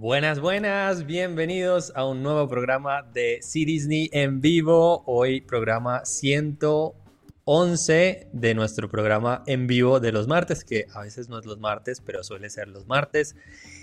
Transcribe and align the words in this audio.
Buenas, 0.00 0.38
buenas, 0.38 1.06
bienvenidos 1.06 1.92
a 1.96 2.06
un 2.06 2.22
nuevo 2.22 2.46
programa 2.46 3.02
de 3.02 3.40
C 3.42 3.64
Disney 3.64 4.08
en 4.12 4.40
vivo. 4.40 5.02
Hoy 5.06 5.40
programa 5.40 6.04
111 6.04 8.28
de 8.32 8.54
nuestro 8.54 8.88
programa 8.88 9.42
en 9.48 9.66
vivo 9.66 9.98
de 9.98 10.12
los 10.12 10.28
martes, 10.28 10.62
que 10.62 10.86
a 10.94 11.00
veces 11.00 11.28
no 11.28 11.36
es 11.36 11.46
los 11.46 11.58
martes, 11.58 12.00
pero 12.00 12.22
suele 12.22 12.48
ser 12.48 12.68
los 12.68 12.86
martes. 12.86 13.34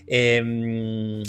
Eh, 0.08 0.42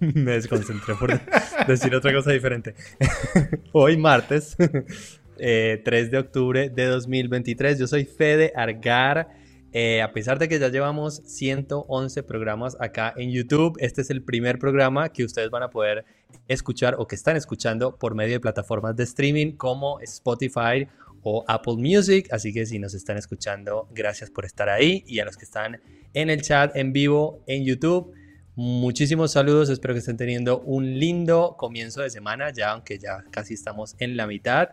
Me 0.00 0.32
desconcentré 0.32 0.96
por 0.96 1.20
decir 1.68 1.94
otra 1.94 2.12
cosa 2.12 2.32
diferente. 2.32 2.74
Hoy 3.72 3.96
martes, 3.96 4.56
3 4.56 4.82
eh, 5.38 5.80
de 5.84 6.18
octubre 6.18 6.68
de 6.68 6.86
2023. 6.86 7.78
Yo 7.78 7.86
soy 7.86 8.06
Fede 8.06 8.52
Argar. 8.56 9.45
Eh, 9.78 10.00
a 10.00 10.10
pesar 10.10 10.38
de 10.38 10.48
que 10.48 10.58
ya 10.58 10.70
llevamos 10.70 11.20
111 11.26 12.22
programas 12.22 12.78
acá 12.80 13.12
en 13.14 13.30
YouTube, 13.30 13.76
este 13.78 14.00
es 14.00 14.08
el 14.08 14.22
primer 14.22 14.58
programa 14.58 15.10
que 15.10 15.22
ustedes 15.22 15.50
van 15.50 15.62
a 15.64 15.68
poder 15.68 16.06
escuchar 16.48 16.94
o 16.96 17.06
que 17.06 17.14
están 17.14 17.36
escuchando 17.36 17.94
por 17.98 18.14
medio 18.14 18.32
de 18.32 18.40
plataformas 18.40 18.96
de 18.96 19.04
streaming 19.04 19.52
como 19.52 20.00
Spotify 20.00 20.88
o 21.20 21.44
Apple 21.46 21.74
Music. 21.76 22.26
Así 22.32 22.54
que 22.54 22.64
si 22.64 22.78
nos 22.78 22.94
están 22.94 23.18
escuchando, 23.18 23.86
gracias 23.92 24.30
por 24.30 24.46
estar 24.46 24.70
ahí. 24.70 25.04
Y 25.06 25.18
a 25.18 25.26
los 25.26 25.36
que 25.36 25.44
están 25.44 25.78
en 26.14 26.30
el 26.30 26.40
chat 26.40 26.74
en 26.74 26.94
vivo 26.94 27.42
en 27.46 27.66
YouTube, 27.66 28.14
Muchísimos 28.58 29.32
saludos, 29.32 29.68
espero 29.68 29.92
que 29.92 29.98
estén 29.98 30.16
teniendo 30.16 30.60
un 30.60 30.98
lindo 30.98 31.56
comienzo 31.58 32.00
de 32.00 32.08
semana, 32.08 32.50
ya 32.54 32.70
aunque 32.70 32.98
ya 32.98 33.22
casi 33.30 33.52
estamos 33.52 33.94
en 33.98 34.16
la 34.16 34.26
mitad. 34.26 34.70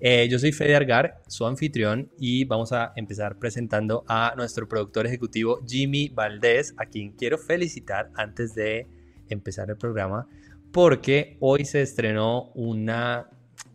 Eh, 0.00 0.28
yo 0.30 0.38
soy 0.38 0.50
Fede 0.50 0.74
Argar, 0.74 1.20
su 1.26 1.46
anfitrión, 1.46 2.10
y 2.18 2.46
vamos 2.46 2.72
a 2.72 2.94
empezar 2.96 3.38
presentando 3.38 4.02
a 4.08 4.32
nuestro 4.34 4.66
productor 4.66 5.06
ejecutivo 5.06 5.60
Jimmy 5.68 6.08
Valdés, 6.08 6.72
a 6.78 6.86
quien 6.86 7.12
quiero 7.12 7.36
felicitar 7.36 8.10
antes 8.14 8.54
de 8.54 8.86
empezar 9.28 9.68
el 9.68 9.76
programa, 9.76 10.26
porque 10.72 11.36
hoy 11.40 11.66
se 11.66 11.82
estrenó 11.82 12.50
una 12.54 13.28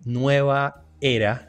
nueva 0.03 0.83
era 0.99 1.47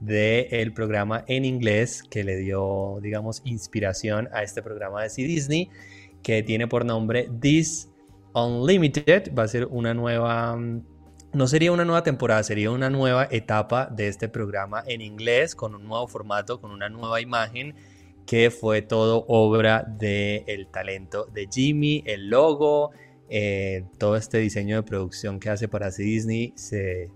del 0.00 0.72
programa 0.72 1.22
en 1.28 1.44
inglés 1.44 2.02
que 2.10 2.24
le 2.24 2.36
dio, 2.36 2.98
digamos, 3.02 3.42
inspiración 3.44 4.30
a 4.32 4.42
este 4.42 4.62
programa 4.62 5.02
de 5.02 5.10
C 5.10 5.20
Disney 5.24 5.68
que 6.26 6.42
tiene 6.42 6.66
por 6.66 6.84
nombre 6.84 7.30
This 7.40 7.88
Unlimited. 8.34 9.32
Va 9.32 9.44
a 9.44 9.48
ser 9.48 9.66
una 9.66 9.94
nueva... 9.94 10.58
No 11.32 11.46
sería 11.46 11.70
una 11.70 11.84
nueva 11.84 12.02
temporada, 12.02 12.42
sería 12.42 12.72
una 12.72 12.90
nueva 12.90 13.28
etapa 13.30 13.86
de 13.86 14.08
este 14.08 14.28
programa 14.28 14.82
en 14.88 15.02
inglés, 15.02 15.54
con 15.54 15.76
un 15.76 15.84
nuevo 15.84 16.08
formato, 16.08 16.60
con 16.60 16.72
una 16.72 16.88
nueva 16.88 17.20
imagen, 17.20 17.76
que 18.26 18.50
fue 18.50 18.82
todo 18.82 19.24
obra 19.28 19.84
del 19.86 20.66
talento 20.72 21.26
de 21.26 21.46
Jimmy, 21.48 22.02
el 22.06 22.28
logo, 22.28 22.90
eh, 23.28 23.84
todo 23.96 24.16
este 24.16 24.38
diseño 24.38 24.74
de 24.74 24.82
producción 24.82 25.38
que 25.38 25.50
hace 25.50 25.68
para 25.68 25.92
C 25.92 26.02
Disney 26.02 26.52
se, 26.56 27.12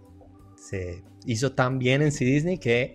se 0.55 1.03
hizo 1.27 1.51
tan 1.51 1.81
bien 1.81 2.03
en 2.03 2.13
C 2.13 2.25
Disney 2.25 2.59
que, 2.59 2.95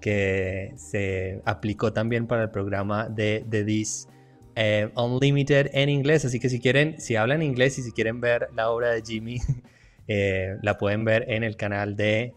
que 0.00 0.72
se 0.76 1.42
aplicó 1.44 1.92
también 1.92 2.26
para 2.26 2.44
el 2.44 2.50
programa 2.50 3.10
de, 3.10 3.44
de 3.46 3.64
This 3.64 4.08
eh, 4.54 4.90
Unlimited 4.96 5.70
en 5.72 5.88
inglés, 5.88 6.24
así 6.24 6.38
que 6.38 6.48
si 6.48 6.60
quieren, 6.60 7.00
si 7.00 7.16
hablan 7.16 7.42
inglés 7.42 7.78
y 7.78 7.82
si 7.82 7.92
quieren 7.92 8.20
ver 8.20 8.48
la 8.54 8.70
obra 8.70 8.90
de 8.90 9.02
Jimmy, 9.02 9.40
eh, 10.08 10.56
la 10.62 10.78
pueden 10.78 11.04
ver 11.04 11.24
en 11.28 11.44
el 11.44 11.56
canal 11.56 11.96
de 11.96 12.32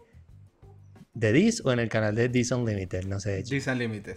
de 1.14 1.32
This 1.32 1.62
o 1.64 1.72
en 1.72 1.78
el 1.78 1.88
canal 1.88 2.14
de 2.14 2.28
This 2.28 2.52
Unlimited, 2.52 3.04
no 3.06 3.20
sé. 3.20 3.42
This 3.42 3.66
Unlimited. 3.66 4.16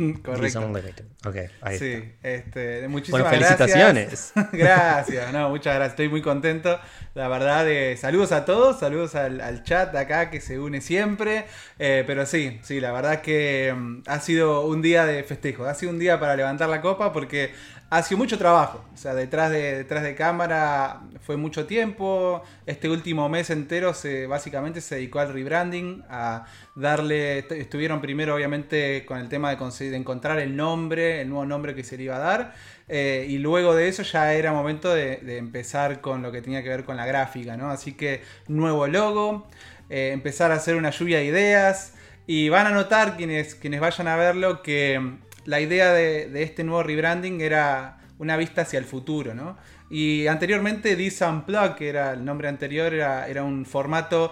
Correcto. 0.24 1.04
Ok, 1.26 1.36
ahí 1.60 1.78
sí, 1.78 1.92
está. 1.92 2.28
Este, 2.30 2.88
muchísimas 2.88 3.22
bueno, 3.22 3.36
felicitaciones. 3.36 4.32
Gracias. 4.34 4.48
gracias, 4.52 5.32
no, 5.32 5.50
muchas 5.50 5.74
gracias. 5.74 5.92
Estoy 5.92 6.08
muy 6.08 6.22
contento. 6.22 6.78
La 7.14 7.28
verdad, 7.28 7.68
eh, 7.68 7.96
saludos 7.96 8.32
a 8.32 8.44
todos, 8.44 8.80
saludos 8.80 9.14
al, 9.14 9.62
chat 9.64 9.92
de 9.92 9.98
acá 9.98 10.30
que 10.30 10.40
se 10.40 10.58
une 10.58 10.80
siempre. 10.80 11.44
Eh, 11.78 12.04
pero 12.06 12.24
sí, 12.24 12.60
sí, 12.62 12.80
la 12.80 12.92
verdad 12.92 13.20
que 13.20 13.74
mm, 13.76 14.02
ha 14.06 14.20
sido 14.20 14.66
un 14.66 14.80
día 14.80 15.04
de 15.04 15.22
festejo, 15.22 15.66
ha 15.66 15.74
sido 15.74 15.92
un 15.92 15.98
día 15.98 16.18
para 16.18 16.34
levantar 16.34 16.68
la 16.70 16.80
copa 16.80 17.12
porque 17.12 17.52
ha 17.90 18.02
sido 18.04 18.18
mucho 18.18 18.38
trabajo. 18.38 18.84
O 18.94 18.96
sea, 18.96 19.14
detrás 19.14 19.50
de, 19.50 19.78
detrás 19.78 20.04
de 20.04 20.14
cámara 20.14 21.00
fue 21.20 21.36
mucho 21.36 21.66
tiempo. 21.66 22.42
Este 22.64 22.88
último 22.88 23.28
mes 23.28 23.50
entero 23.50 23.94
se, 23.94 24.28
básicamente 24.28 24.80
se 24.80 24.94
dedicó 24.94 25.18
al 25.18 25.32
rebranding, 25.32 26.04
a 26.08 26.46
darle. 26.76 27.38
Estuvieron 27.38 28.00
primero, 28.00 28.36
obviamente, 28.36 29.04
con 29.04 29.18
el 29.18 29.28
tema 29.28 29.50
de, 29.54 29.90
de 29.90 29.96
encontrar 29.96 30.38
el 30.38 30.54
nombre, 30.54 31.20
el 31.20 31.28
nuevo 31.28 31.44
nombre 31.44 31.74
que 31.74 31.82
se 31.82 31.96
le 31.96 32.04
iba 32.04 32.16
a 32.16 32.20
dar. 32.20 32.54
Eh, 32.86 33.26
y 33.28 33.38
luego 33.38 33.74
de 33.74 33.88
eso 33.88 34.04
ya 34.04 34.34
era 34.34 34.52
momento 34.52 34.94
de, 34.94 35.38
empezar 35.38 36.00
con 36.00 36.22
lo 36.22 36.30
que 36.30 36.42
tenía 36.42 36.62
que 36.62 36.68
ver 36.68 36.84
con 36.84 36.96
la 36.96 37.06
gráfica, 37.06 37.56
¿no? 37.56 37.70
Así 37.70 37.94
que 37.94 38.22
nuevo 38.46 38.86
logo, 38.86 39.48
eh, 39.88 40.10
empezar 40.12 40.52
a 40.52 40.54
hacer 40.54 40.76
una 40.76 40.90
lluvia 40.90 41.18
de 41.18 41.24
ideas. 41.24 41.94
Y 42.26 42.48
van 42.48 42.68
a 42.68 42.70
notar 42.70 43.16
quienes, 43.16 43.56
quienes 43.56 43.80
vayan 43.80 44.06
a 44.06 44.14
verlo 44.14 44.62
que 44.62 45.18
la 45.44 45.60
idea 45.60 45.92
de, 45.92 46.42
este 46.42 46.64
nuevo 46.64 46.82
rebranding 46.82 47.40
era 47.40 47.98
una 48.18 48.36
vista 48.36 48.62
hacia 48.62 48.78
el 48.78 48.84
futuro, 48.84 49.34
¿no? 49.34 49.56
Y 49.88 50.26
anteriormente 50.26 50.94
This 50.94 51.20
Unplugged, 51.22 51.74
que 51.74 51.88
era 51.88 52.12
el 52.12 52.24
nombre 52.24 52.48
anterior, 52.48 52.92
era, 52.94 53.42
un 53.42 53.64
formato 53.64 54.30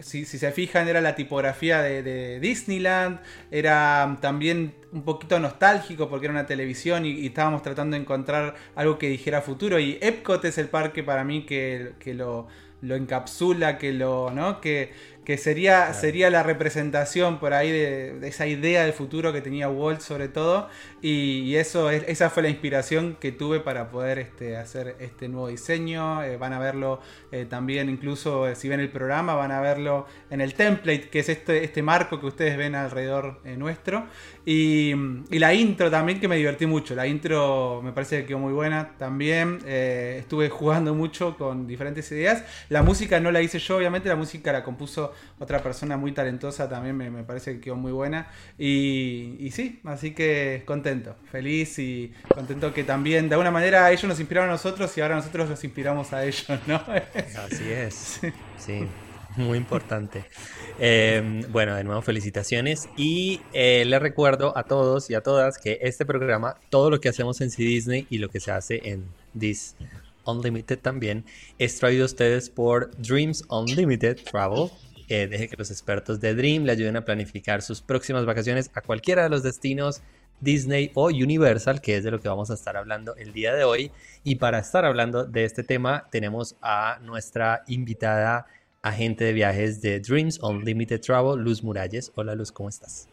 si, 0.00 0.26
se 0.26 0.52
fijan, 0.52 0.88
era 0.88 1.00
la 1.00 1.14
tipografía 1.14 1.80
de, 1.80 2.38
Disneyland, 2.40 3.20
era 3.50 4.18
también 4.20 4.74
un 4.92 5.02
poquito 5.02 5.40
nostálgico 5.40 6.08
porque 6.10 6.26
era 6.26 6.34
una 6.34 6.46
televisión 6.46 7.06
y, 7.06 7.26
estábamos 7.26 7.62
tratando 7.62 7.96
de 7.96 8.02
encontrar 8.02 8.56
algo 8.74 8.98
que 8.98 9.08
dijera 9.08 9.40
futuro. 9.40 9.78
Y 9.78 9.98
Epcot 10.00 10.44
es 10.44 10.58
el 10.58 10.68
parque 10.68 11.02
para 11.02 11.24
mí 11.24 11.46
que, 11.46 11.94
lo, 12.14 12.48
lo, 12.82 12.94
encapsula, 12.94 13.78
que 13.78 13.92
lo, 13.92 14.30
¿no? 14.30 14.60
Que, 14.60 14.92
que 15.24 15.36
sería, 15.36 15.92
sería 15.92 16.30
la 16.30 16.42
representación 16.42 17.38
por 17.38 17.52
ahí 17.52 17.70
de, 17.70 18.26
esa 18.26 18.46
idea 18.46 18.84
del 18.84 18.92
futuro 18.92 19.32
que 19.32 19.40
tenía 19.40 19.68
Walt 19.68 20.00
sobre 20.00 20.28
todo. 20.28 20.68
Y, 21.02 21.54
eso 21.56 21.90
esa 21.90 22.30
fue 22.30 22.42
la 22.42 22.48
inspiración 22.48 23.16
que 23.20 23.32
tuve 23.32 23.60
para 23.60 23.90
poder 23.90 24.18
este, 24.18 24.56
hacer 24.56 24.96
este 24.98 25.28
nuevo 25.28 25.48
diseño. 25.48 26.22
Eh, 26.22 26.36
van 26.36 26.52
a 26.52 26.58
verlo 26.58 27.00
eh, 27.32 27.44
también 27.44 27.88
incluso 27.90 28.48
eh, 28.48 28.56
si 28.56 28.68
ven 28.68 28.80
el 28.80 28.90
programa 28.90 29.34
van 29.34 29.52
a 29.52 29.60
verlo 29.60 30.06
en 30.30 30.40
el 30.40 30.54
template 30.54 31.10
que 31.10 31.20
es 31.20 31.28
este, 31.28 31.64
este 31.64 31.82
marco 31.82 32.18
que 32.20 32.26
ustedes 32.26 32.56
ven 32.56 32.74
alrededor 32.74 33.40
nuestro 33.56 34.06
y, 34.46 34.94
la 35.30 35.54
intro 35.54 35.90
también 35.90 36.20
que 36.20 36.28
me 36.28 36.36
divertí 36.36 36.66
mucho. 36.66 36.94
La 36.94 37.06
intro 37.06 37.80
me 37.82 37.92
parece 37.92 38.20
que 38.20 38.26
quedó 38.26 38.38
muy 38.38 38.52
buena 38.52 38.92
también. 38.98 39.60
Estuve 39.66 40.48
jugando 40.48 40.94
mucho 40.94 41.36
con 41.36 41.66
diferentes 41.66 42.10
ideas. 42.12 42.44
La 42.68 42.82
música 42.82 43.20
no 43.20 43.30
la 43.30 43.42
hice 43.42 43.58
yo 43.58 43.76
obviamente. 43.76 44.08
La 44.08 44.16
música 44.16 44.52
la 44.52 44.62
compuso 44.62 45.12
otra 45.38 45.62
persona 45.62 45.96
muy 45.96 46.12
talentosa 46.12 46.68
también. 46.68 46.96
Me, 46.96 47.22
parece 47.24 47.54
que 47.54 47.60
quedó 47.60 47.76
muy 47.76 47.92
buena. 47.92 48.28
Y, 48.58 49.50
sí, 49.52 49.80
así 49.84 50.12
que 50.12 50.62
contento, 50.64 51.16
feliz 51.30 51.78
y 51.78 52.12
contento 52.34 52.72
que 52.72 52.84
también 52.84 53.28
de 53.28 53.34
alguna 53.34 53.50
manera 53.50 53.90
ellos 53.90 54.04
nos 54.04 54.20
inspiraron 54.20 54.48
a 54.48 54.52
nosotros 54.52 54.96
y 54.96 55.00
ahora 55.00 55.16
nosotros 55.16 55.48
los 55.48 55.62
inspiramos 55.64 56.12
a 56.12 56.24
ellos, 56.24 56.46
¿no? 56.66 56.82
Así 57.44 57.70
es, 57.70 58.20
sí. 58.56 58.86
Muy 59.36 59.58
importante. 59.58 60.24
Em, 60.78 61.42
bueno, 61.52 61.74
de 61.74 61.84
nuevo 61.84 62.02
felicitaciones 62.02 62.88
y 62.96 63.40
eh, 63.52 63.84
les 63.86 64.00
recuerdo 64.00 64.56
a 64.56 64.64
todos 64.64 65.10
y 65.10 65.14
a 65.14 65.22
todas 65.22 65.58
que 65.58 65.78
este 65.82 66.04
programa, 66.04 66.56
todo 66.68 66.90
lo 66.90 67.00
que 67.00 67.08
hacemos 67.08 67.40
en 67.40 67.50
C 67.50 67.62
Disney 67.62 68.06
y 68.10 68.18
lo 68.18 68.28
que 68.28 68.40
se 68.40 68.50
hace 68.50 68.80
en 68.84 69.04
This 69.38 69.76
Unlimited 70.24 70.78
también, 70.78 71.24
es 71.58 71.78
traído 71.78 72.02
a 72.02 72.06
ustedes 72.06 72.50
por 72.50 72.90
Dreams 72.96 73.44
Unlimited 73.48 74.18
Travel 74.30 74.70
deje 75.10 75.48
que 75.48 75.56
los 75.56 75.70
expertos 75.70 76.20
de 76.20 76.34
Dream 76.34 76.64
le 76.64 76.72
ayuden 76.72 76.96
a 76.96 77.04
planificar 77.04 77.62
sus 77.62 77.82
próximas 77.82 78.24
vacaciones 78.26 78.70
a 78.74 78.80
cualquiera 78.80 79.24
de 79.24 79.28
los 79.28 79.42
destinos 79.42 80.02
Disney 80.40 80.90
o 80.94 81.06
Universal, 81.06 81.80
que 81.80 81.96
es 81.96 82.04
de 82.04 82.10
lo 82.10 82.20
que 82.20 82.28
vamos 82.28 82.50
a 82.50 82.54
estar 82.54 82.76
hablando 82.76 83.14
el 83.16 83.32
día 83.32 83.54
de 83.54 83.64
hoy. 83.64 83.90
Y 84.24 84.36
para 84.36 84.60
estar 84.60 84.84
hablando 84.84 85.24
de 85.24 85.44
este 85.44 85.64
tema, 85.64 86.06
tenemos 86.10 86.56
a 86.62 86.98
nuestra 87.02 87.64
invitada 87.66 88.46
agente 88.82 89.24
de 89.24 89.32
viajes 89.32 89.82
de 89.82 90.00
Dreams 90.00 90.40
Unlimited 90.42 91.00
Travel, 91.00 91.42
Luz 91.42 91.62
Muralles. 91.62 92.12
Hola 92.14 92.34
Luz, 92.34 92.50
¿cómo 92.50 92.68
estás? 92.68 93.08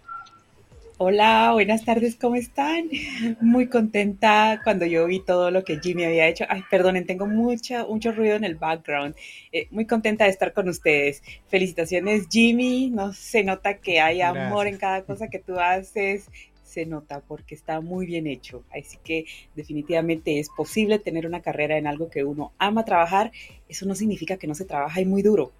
Hola, 0.99 1.51
buenas 1.53 1.85
tardes, 1.85 2.15
¿cómo 2.15 2.37
están? 2.37 2.89
Muy 3.39 3.67
contenta 3.67 4.61
cuando 4.63 4.83
yo 4.87 5.05
vi 5.05 5.19
todo 5.23 5.51
lo 5.51 5.63
que 5.63 5.79
Jimmy 5.79 6.05
había 6.05 6.27
hecho. 6.27 6.45
Ay, 6.49 6.63
perdonen, 6.71 7.05
tengo 7.05 7.27
mucha, 7.27 7.85
mucho 7.85 8.11
ruido 8.11 8.35
en 8.35 8.43
el 8.43 8.55
background. 8.55 9.13
Eh, 9.51 9.67
muy 9.69 9.85
contenta 9.85 10.23
de 10.23 10.31
estar 10.31 10.53
con 10.53 10.67
ustedes. 10.69 11.21
Felicitaciones, 11.49 12.27
Jimmy. 12.31 12.89
No 12.89 13.13
se 13.13 13.43
nota 13.43 13.75
que 13.75 13.99
hay 13.99 14.21
amor 14.21 14.65
en 14.65 14.77
cada 14.77 15.03
cosa 15.03 15.27
que 15.27 15.37
tú 15.37 15.59
haces. 15.59 16.31
Se 16.67 16.85
nota 16.85 17.21
porque 17.21 17.55
está 17.55 17.79
muy 17.79 18.05
bien 18.05 18.27
hecho. 18.27 18.63
Así 18.71 18.97
que 19.03 19.25
definitivamente 19.55 20.39
es 20.39 20.49
posible 20.49 20.99
tener 20.99 21.25
una 21.25 21.41
carrera 21.41 21.77
en 21.77 21.87
algo 21.87 22.09
que 22.09 22.23
uno 22.23 22.51
ama 22.57 22.83
trabajar. 22.83 23.31
Eso 23.69 23.85
no 23.85 23.95
significa 23.95 24.37
que 24.37 24.47
no 24.47 24.53
se 24.53 24.65
trabaja 24.65 24.99
y 24.99 25.05
muy 25.05 25.21
duro 25.21 25.53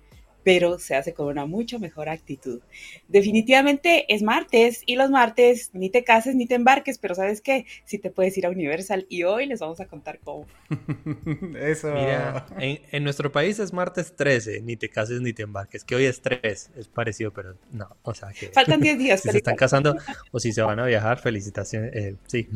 pero 0.47 0.79
se 0.79 0.95
hace 0.95 1.13
con 1.13 1.27
una 1.27 1.45
mucho 1.45 1.77
mejor 1.77 2.07
actitud. 2.07 2.61
Definitivamente 3.09 4.05
es 4.07 4.23
martes 4.23 4.81
y 4.85 4.95
los 4.95 5.09
martes 5.09 5.71
ni 5.73 5.89
te 5.89 6.05
cases 6.05 6.35
ni 6.35 6.47
te 6.47 6.55
embarques, 6.55 6.99
pero 6.99 7.15
sabes 7.15 7.41
qué, 7.41 7.65
si 7.83 7.97
te 7.97 8.11
puedes 8.11 8.37
ir 8.37 8.45
a 8.45 8.49
Universal 8.49 9.05
y 9.09 9.23
hoy 9.23 9.45
les 9.45 9.59
vamos 9.59 9.81
a 9.81 9.87
contar 9.87 10.19
cómo. 10.23 10.47
Eso. 11.59 11.91
Mira, 11.91 12.45
en, 12.59 13.03
nuestro 13.03 13.29
país 13.29 13.59
es 13.59 13.73
martes 13.73 14.15
13, 14.15 14.61
ni 14.61 14.77
te 14.77 14.87
cases 14.87 15.19
ni 15.19 15.33
te 15.33 15.43
embarques, 15.43 15.83
que 15.83 15.95
hoy 15.95 16.05
es 16.05 16.21
3, 16.21 16.71
es 16.77 16.87
parecido, 16.87 17.33
pero 17.33 17.55
no, 17.73 17.97
o 18.03 18.13
sea 18.13 18.29
que... 18.31 18.47
Faltan 18.47 18.79
10 18.79 18.97
días. 18.99 19.21
Si 19.27 19.31
se 19.31 19.37
están 19.39 19.57
casando 19.57 19.97
o 20.31 20.39
si 20.39 20.53
se 20.53 20.61
van 20.61 20.79
a 20.79 20.85
viajar, 20.85 21.19
felicitaciones, 21.19 21.93
eh, 21.93 22.15
sí, 22.27 22.47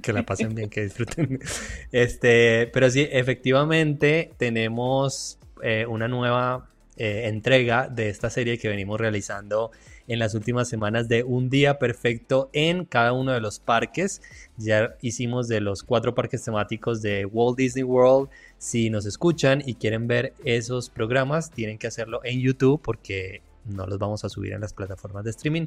que 0.00 0.14
la 0.14 0.22
pasen 0.22 0.54
bien, 0.54 0.70
que 0.70 0.80
disfruten. 0.80 1.40
Este, 1.92 2.70
pero 2.72 2.88
sí, 2.88 3.06
efectivamente 3.12 4.30
tenemos 4.38 5.38
eh, 5.62 5.84
una 5.86 6.08
nueva 6.08 6.70
eh, 6.96 7.28
entrega 7.28 7.88
de 7.88 8.08
esta 8.08 8.30
serie 8.30 8.58
que 8.58 8.68
venimos 8.68 9.00
realizando 9.00 9.70
en 10.06 10.18
las 10.18 10.34
últimas 10.34 10.68
semanas 10.68 11.08
de 11.08 11.24
un 11.24 11.50
día 11.50 11.78
perfecto 11.78 12.50
en 12.52 12.84
cada 12.84 13.12
uno 13.12 13.32
de 13.32 13.40
los 13.40 13.58
parques. 13.58 14.22
Ya 14.56 14.96
hicimos 15.00 15.48
de 15.48 15.60
los 15.60 15.82
cuatro 15.82 16.14
parques 16.14 16.44
temáticos 16.44 17.02
de 17.02 17.24
Walt 17.24 17.56
Disney 17.56 17.84
World. 17.84 18.28
Si 18.58 18.90
nos 18.90 19.06
escuchan 19.06 19.62
y 19.64 19.74
quieren 19.74 20.06
ver 20.06 20.34
esos 20.44 20.90
programas, 20.90 21.50
tienen 21.50 21.78
que 21.78 21.86
hacerlo 21.86 22.20
en 22.24 22.40
YouTube 22.40 22.80
porque 22.82 23.42
no 23.64 23.86
los 23.86 23.98
vamos 23.98 24.24
a 24.24 24.28
subir 24.28 24.52
en 24.52 24.60
las 24.60 24.72
plataformas 24.72 25.24
de 25.24 25.30
streaming. 25.30 25.66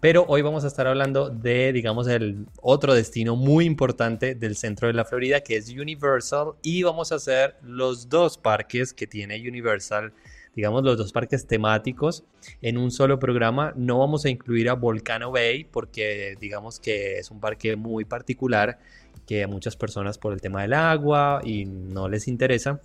Pero 0.00 0.24
hoy 0.28 0.42
vamos 0.42 0.64
a 0.64 0.66
estar 0.66 0.86
hablando 0.86 1.30
de, 1.30 1.72
digamos, 1.72 2.08
el 2.08 2.46
otro 2.60 2.94
destino 2.94 3.36
muy 3.36 3.64
importante 3.64 4.34
del 4.34 4.56
centro 4.56 4.88
de 4.88 4.94
la 4.94 5.04
Florida, 5.04 5.40
que 5.40 5.56
es 5.56 5.70
Universal. 5.70 6.52
Y 6.62 6.82
vamos 6.82 7.12
a 7.12 7.16
hacer 7.16 7.56
los 7.62 8.08
dos 8.08 8.36
parques 8.38 8.92
que 8.92 9.06
tiene 9.06 9.36
Universal 9.40 10.12
digamos, 10.56 10.82
los 10.82 10.96
dos 10.96 11.12
parques 11.12 11.46
temáticos 11.46 12.24
en 12.62 12.78
un 12.78 12.90
solo 12.90 13.18
programa. 13.18 13.74
No 13.76 13.98
vamos 13.98 14.24
a 14.24 14.30
incluir 14.30 14.70
a 14.70 14.72
Volcano 14.74 15.30
Bay 15.30 15.64
porque 15.64 16.34
digamos 16.40 16.80
que 16.80 17.18
es 17.18 17.30
un 17.30 17.38
parque 17.38 17.76
muy 17.76 18.06
particular 18.06 18.78
que 19.26 19.42
a 19.42 19.48
muchas 19.48 19.76
personas 19.76 20.16
por 20.16 20.32
el 20.32 20.40
tema 20.40 20.62
del 20.62 20.72
agua 20.72 21.42
y 21.44 21.66
no 21.66 22.08
les 22.08 22.26
interesa. 22.26 22.80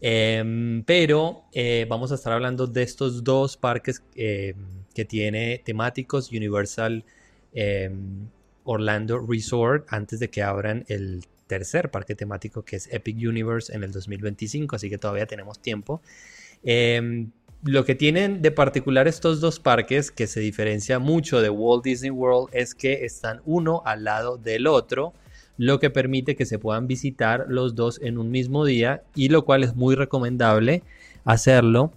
Em, 0.00 0.84
pero 0.84 1.44
eh, 1.52 1.86
vamos 1.88 2.12
a 2.12 2.16
estar 2.16 2.32
hablando 2.32 2.66
de 2.66 2.82
estos 2.82 3.24
dos 3.24 3.56
parques 3.56 4.02
em, 4.14 4.54
que 4.94 5.04
tiene 5.04 5.60
temáticos 5.64 6.30
Universal 6.30 7.04
em, 7.52 8.28
Orlando 8.64 9.18
Resort 9.26 9.86
antes 9.88 10.20
de 10.20 10.28
que 10.28 10.42
abran 10.42 10.84
el 10.88 11.24
tercer 11.46 11.90
parque 11.90 12.14
temático 12.14 12.62
que 12.62 12.76
es 12.76 12.88
Epic 12.92 13.16
Universe 13.16 13.74
en 13.74 13.82
el 13.82 13.90
2025, 13.90 14.76
así 14.76 14.88
que 14.90 14.98
todavía 14.98 15.26
tenemos 15.26 15.58
tiempo. 15.60 16.00
Em, 16.62 17.30
lo 17.62 17.84
que 17.84 17.94
tienen 17.94 18.40
de 18.40 18.50
particular 18.50 19.08
estos 19.08 19.40
dos 19.40 19.58
parques, 19.58 20.10
que 20.10 20.26
se 20.26 20.40
diferencia 20.40 20.98
mucho 20.98 21.40
de 21.40 21.50
Walt 21.50 21.84
Disney 21.84 22.10
World, 22.10 22.50
es 22.52 22.74
que 22.74 23.04
están 23.04 23.40
uno 23.44 23.82
al 23.84 24.04
lado 24.04 24.36
del 24.36 24.66
otro, 24.66 25.12
lo 25.56 25.80
que 25.80 25.90
permite 25.90 26.36
que 26.36 26.46
se 26.46 26.58
puedan 26.58 26.86
visitar 26.86 27.46
los 27.48 27.74
dos 27.74 28.00
en 28.00 28.16
un 28.16 28.30
mismo 28.30 28.64
día 28.64 29.02
y 29.14 29.28
lo 29.28 29.44
cual 29.44 29.64
es 29.64 29.74
muy 29.74 29.96
recomendable 29.96 30.82
hacerlo. 31.24 31.92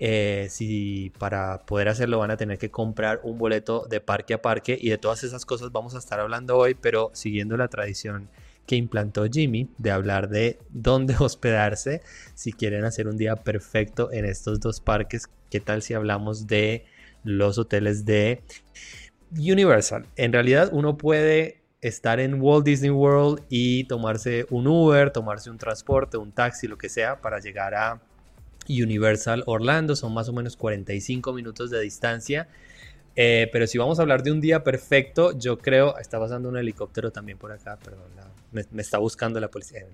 Eh, 0.00 0.48
si 0.50 1.12
para 1.18 1.64
poder 1.64 1.88
hacerlo 1.88 2.18
van 2.18 2.32
a 2.32 2.36
tener 2.36 2.58
que 2.58 2.70
comprar 2.70 3.20
un 3.22 3.38
boleto 3.38 3.86
de 3.88 4.00
parque 4.00 4.34
a 4.34 4.42
parque 4.42 4.76
y 4.78 4.90
de 4.90 4.98
todas 4.98 5.22
esas 5.22 5.46
cosas 5.46 5.70
vamos 5.70 5.94
a 5.94 5.98
estar 5.98 6.18
hablando 6.18 6.56
hoy, 6.58 6.74
pero 6.74 7.10
siguiendo 7.14 7.56
la 7.56 7.68
tradición 7.68 8.28
que 8.66 8.76
implantó 8.76 9.24
Jimmy 9.30 9.68
de 9.78 9.90
hablar 9.90 10.28
de 10.28 10.58
dónde 10.70 11.16
hospedarse 11.18 12.02
si 12.34 12.52
quieren 12.52 12.84
hacer 12.84 13.08
un 13.08 13.16
día 13.16 13.36
perfecto 13.36 14.12
en 14.12 14.24
estos 14.24 14.60
dos 14.60 14.80
parques. 14.80 15.28
¿Qué 15.50 15.60
tal 15.60 15.82
si 15.82 15.94
hablamos 15.94 16.46
de 16.46 16.84
los 17.22 17.58
hoteles 17.58 18.04
de 18.04 18.42
Universal? 19.32 20.06
En 20.16 20.32
realidad 20.32 20.70
uno 20.72 20.96
puede 20.96 21.62
estar 21.80 22.18
en 22.18 22.40
Walt 22.40 22.64
Disney 22.64 22.90
World 22.90 23.42
y 23.50 23.84
tomarse 23.84 24.46
un 24.50 24.66
Uber, 24.66 25.10
tomarse 25.10 25.50
un 25.50 25.58
transporte, 25.58 26.16
un 26.16 26.32
taxi, 26.32 26.66
lo 26.66 26.78
que 26.78 26.88
sea, 26.88 27.20
para 27.20 27.40
llegar 27.40 27.74
a 27.74 28.00
Universal 28.68 29.42
Orlando. 29.46 29.94
Son 29.94 30.12
más 30.14 30.28
o 30.30 30.32
menos 30.32 30.56
45 30.56 31.34
minutos 31.34 31.70
de 31.70 31.80
distancia. 31.80 32.48
Eh, 33.16 33.48
pero 33.52 33.66
si 33.66 33.78
vamos 33.78 33.98
a 33.98 34.02
hablar 34.02 34.22
de 34.22 34.32
un 34.32 34.40
día 34.40 34.64
perfecto, 34.64 35.38
yo 35.38 35.58
creo, 35.58 35.98
está 35.98 36.18
pasando 36.18 36.48
un 36.48 36.56
helicóptero 36.56 37.12
también 37.12 37.38
por 37.38 37.52
acá, 37.52 37.78
perdón, 37.82 38.08
me, 38.54 38.80
está 38.80 38.98
buscando 38.98 39.40
la 39.40 39.48
policía. 39.48 39.84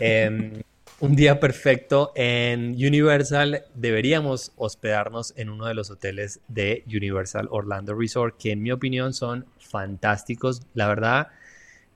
Eh, 0.00 0.62
un 1.00 1.16
día 1.16 1.40
perfecto 1.40 2.12
en 2.14 2.74
Universal, 2.74 3.64
deberíamos 3.74 4.52
hospedarnos 4.56 5.34
en 5.36 5.50
uno 5.50 5.66
de 5.66 5.74
los 5.74 5.90
hoteles 5.90 6.40
de 6.48 6.84
Universal 6.86 7.48
Orlando 7.50 7.94
Resort, 7.94 8.36
que 8.38 8.52
en 8.52 8.62
mi 8.62 8.70
opinión 8.70 9.12
son 9.12 9.46
fantásticos. 9.58 10.62
La 10.74 10.86
verdad, 10.86 11.28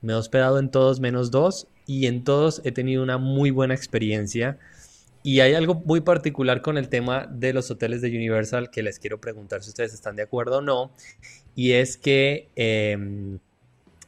me 0.01 0.13
he 0.13 0.15
hospedado 0.15 0.59
en 0.59 0.69
todos 0.69 0.99
menos 0.99 1.31
dos 1.31 1.67
y 1.85 2.07
en 2.07 2.23
todos 2.23 2.61
he 2.65 2.71
tenido 2.71 3.01
una 3.01 3.17
muy 3.17 3.49
buena 3.49 3.73
experiencia. 3.73 4.59
Y 5.23 5.39
hay 5.39 5.53
algo 5.53 5.75
muy 5.75 6.01
particular 6.01 6.61
con 6.61 6.77
el 6.77 6.89
tema 6.89 7.27
de 7.29 7.53
los 7.53 7.71
hoteles 7.71 8.01
de 8.01 8.09
Universal 8.09 8.69
que 8.69 8.83
les 8.83 8.99
quiero 8.99 9.19
preguntar 9.19 9.63
si 9.63 9.69
ustedes 9.69 9.93
están 9.93 10.15
de 10.15 10.23
acuerdo 10.23 10.57
o 10.57 10.61
no. 10.61 10.91
Y 11.55 11.71
es 11.71 11.97
que 11.97 12.49
em, 12.55 13.39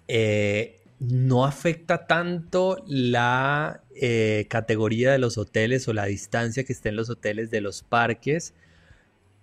eh, 0.08 0.79
no 1.00 1.46
afecta 1.46 2.06
tanto 2.06 2.84
la 2.88 3.82
eh, 3.96 4.46
categoría 4.50 5.12
de 5.12 5.20
los 5.20 5.38
hoteles 5.38 5.88
o 5.88 5.94
la 5.94 6.06
distancia 6.06 6.64
que 6.64 6.74
estén 6.74 6.96
los 6.96 7.10
hoteles 7.10 7.52
de 7.52 7.62
los 7.62 7.84
parques. 7.84 8.54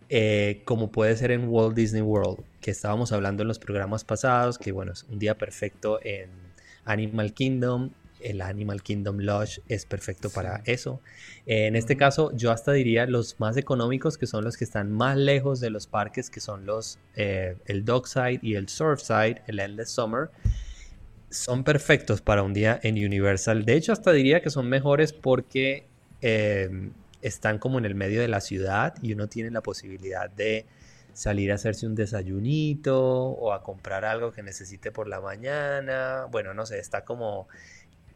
Eh, 0.09 0.63
como 0.65 0.93
puede 0.93 1.17
ser 1.17 1.33
en 1.33 1.49
Walt 1.49 1.75
Disney 1.75 2.03
World, 2.03 2.45
que 2.61 2.71
estábamos 2.71 3.11
hablando 3.13 3.43
en 3.43 3.49
los 3.49 3.59
programas 3.59 4.05
pasados, 4.05 4.59
que 4.59 4.71
bueno, 4.71 4.93
es 4.93 5.05
un 5.05 5.19
día 5.19 5.37
perfecto 5.37 5.99
en 6.03 6.31
Animal 6.85 7.33
Kingdom, 7.33 7.91
el 8.21 8.41
Animal 8.41 8.83
Kingdom 8.83 9.19
Lodge 9.19 9.61
es 9.69 9.85
perfecto 9.87 10.31
para 10.31 10.63
eso. 10.65 11.01
en 11.47 11.77
este 11.77 11.97
caso, 11.97 12.33
yo 12.35 12.51
hasta 12.51 12.73
diría 12.73 13.07
los 13.07 13.39
más 13.39 13.57
económicos, 13.57 14.19
que 14.19 14.27
son 14.27 14.45
los 14.45 14.57
que 14.57 14.65
están 14.65 14.91
más 14.91 15.17
lejos 15.17 15.61
de 15.61 15.71
los 15.71 15.87
parques, 15.87 16.31
que 16.31 16.41
son 16.41 16.67
los 16.67 16.99
eh, 17.15 17.57
el 17.67 17.85
Dockside 17.85 18.41
y 18.43 18.55
el 18.55 18.69
Surfside, 18.69 19.43
el 19.47 19.61
Endless 19.61 19.91
Summer, 19.91 20.31
son 21.31 21.65
perfectos 21.65 22.21
para 22.21 22.43
un 22.43 22.55
día 22.55 22.79
en 22.83 22.95
Universal. 22.95 23.65
De 23.65 23.75
hecho, 23.75 23.93
hasta 23.93 24.13
diría 24.13 24.41
que 24.41 24.51
son 24.51 24.69
mejores 24.69 25.13
porque 25.13 25.87
eh, 26.23 26.91
están 27.23 27.59
como 27.59 27.79
en 27.79 27.85
el 27.85 27.95
medio 27.95 28.21
de 28.21 28.29
la 28.29 28.41
ciudad 28.41 28.95
y 29.03 29.13
uno 29.13 29.29
tiene 29.29 29.51
la 29.51 29.63
posibilidad 29.63 30.31
de 30.31 30.67
salir 31.13 31.51
a 31.51 31.55
hacerse 31.55 31.87
un 31.87 31.95
desayunito 31.95 33.01
o 33.01 33.53
a 33.53 33.63
comprar 33.63 34.05
algo 34.05 34.33
que 34.33 34.43
necesite 34.43 34.93
por 34.93 35.09
la 35.09 35.21
mañana. 35.21 36.27
Bueno, 36.31 36.55
no 36.55 36.67
sé, 36.67 36.79
está 36.79 37.05
como 37.05 37.49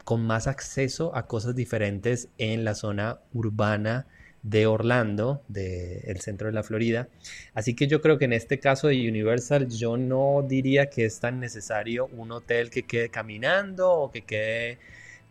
con 0.04 0.24
más 0.26 0.46
acceso 0.46 1.14
a 1.16 1.26
cosas 1.26 1.54
diferentes 1.54 2.28
en 2.38 2.64
la 2.64 2.74
zona 2.74 3.20
urbana 3.32 4.06
de 4.42 4.66
Orlando, 4.66 5.42
del 5.48 6.20
centro 6.20 6.48
de 6.48 6.54
la 6.54 6.62
Florida. 6.62 7.08
Así 7.54 7.74
que 7.74 7.86
yo 7.86 8.00
creo 8.00 8.18
que 8.18 8.24
en 8.24 8.32
este 8.32 8.58
caso 8.58 8.88
de 8.88 9.08
Universal 9.08 9.68
yo 9.68 9.96
no 9.96 10.44
diría 10.46 10.86
que 10.88 11.04
es 11.04 11.20
tan 11.20 11.40
necesario 11.40 12.06
un 12.06 12.32
hotel 12.32 12.70
que 12.70 12.84
quede 12.84 13.10
caminando 13.10 13.90
o 13.90 14.10
que 14.10 14.22
quede 14.22 14.78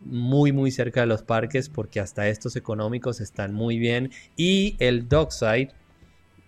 muy 0.00 0.52
muy 0.52 0.70
cerca 0.70 1.00
de 1.00 1.06
los 1.06 1.22
parques 1.22 1.68
porque 1.68 2.00
hasta 2.00 2.28
estos 2.28 2.56
económicos 2.56 3.20
están 3.20 3.52
muy 3.52 3.78
bien 3.78 4.10
y 4.34 4.76
el 4.78 5.08
Dockside 5.08 5.72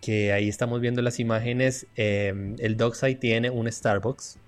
que 0.01 0.33
ahí 0.33 0.49
estamos 0.49 0.81
viendo 0.81 1.03
las 1.03 1.21
imágenes 1.21 1.87
em, 1.97 2.57
el 2.61 2.79
Dockside 2.79 3.17
tiene 3.17 3.51
un 3.51 3.71
Starbucks 3.71 4.39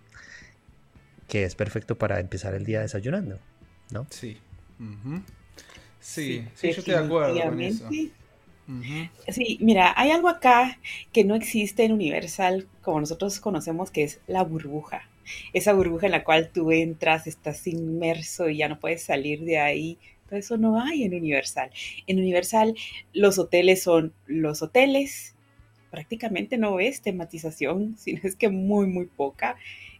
que 1.28 1.44
es 1.44 1.54
perfecto 1.54 1.98
para 1.98 2.18
empezar 2.18 2.54
el 2.54 2.64
día 2.64 2.80
desayunando 2.80 3.38
¿no? 3.90 4.06
Sí. 4.08 4.38
Sí. 6.04 6.46
sí, 6.54 6.72
yo 6.72 6.78
estoy 6.78 6.94
de 6.94 7.00
acuerdo 7.00 7.40
con 7.42 7.60
eso. 7.62 7.88
Sí, 9.28 9.58
mira, 9.60 9.94
hay 9.96 10.10
algo 10.10 10.28
acá 10.28 10.78
que 11.12 11.24
no 11.24 11.34
existe 11.34 11.84
en 11.84 11.92
Universal 11.92 12.68
como 12.82 13.00
nosotros 13.00 13.40
conocemos 13.40 13.90
que 13.90 14.04
es 14.04 14.20
la 14.26 14.42
burbuja. 14.42 15.08
Esa 15.54 15.72
burbuja 15.72 16.06
en 16.06 16.12
la 16.12 16.24
cual 16.24 16.50
tú 16.52 16.70
entras, 16.72 17.26
estás 17.26 17.66
inmerso 17.66 18.48
y 18.48 18.58
ya 18.58 18.68
no 18.68 18.78
puedes 18.78 19.02
salir 19.02 19.44
de 19.44 19.58
ahí. 19.58 19.98
Todo 20.28 20.38
eso 20.38 20.58
no 20.58 20.80
hay 20.80 21.04
en 21.04 21.14
Universal. 21.14 21.70
En 22.06 22.18
Universal 22.18 22.74
los 23.14 23.38
hoteles 23.38 23.82
son 23.82 24.12
los 24.26 24.62
hoteles. 24.62 25.34
Prácticamente 25.90 26.58
no 26.58 26.74
ves 26.74 27.00
tematización, 27.00 27.96
sino 27.98 28.20
es 28.24 28.36
que 28.36 28.50
muy, 28.50 28.86
muy 28.86 29.06
poca. 29.06 29.56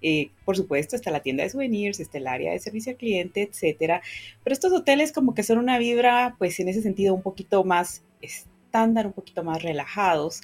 Eh, 0.06 0.28
por 0.44 0.54
supuesto, 0.54 0.96
está 0.96 1.11
la 1.11 1.23
tienda 1.23 1.44
de 1.44 1.49
souvenirs, 1.49 1.99
está 1.99 2.18
el 2.18 2.26
área 2.26 2.52
de 2.52 2.58
servicio 2.58 2.92
al 2.92 2.99
cliente, 2.99 3.40
etcétera. 3.40 4.02
Pero 4.42 4.52
estos 4.52 4.70
hoteles 4.70 5.12
como 5.12 5.34
que 5.34 5.42
son 5.42 5.56
una 5.56 5.78
vibra, 5.78 6.37
pues 6.38 6.61
en 6.61 6.68
ese 6.68 6.82
sentido, 6.82 7.14
un 7.14 7.23
poquito 7.23 7.64
más 7.64 8.02
estándar, 8.20 9.06
un 9.06 9.14
poquito 9.14 9.42
más 9.42 9.62
relajados. 9.62 10.42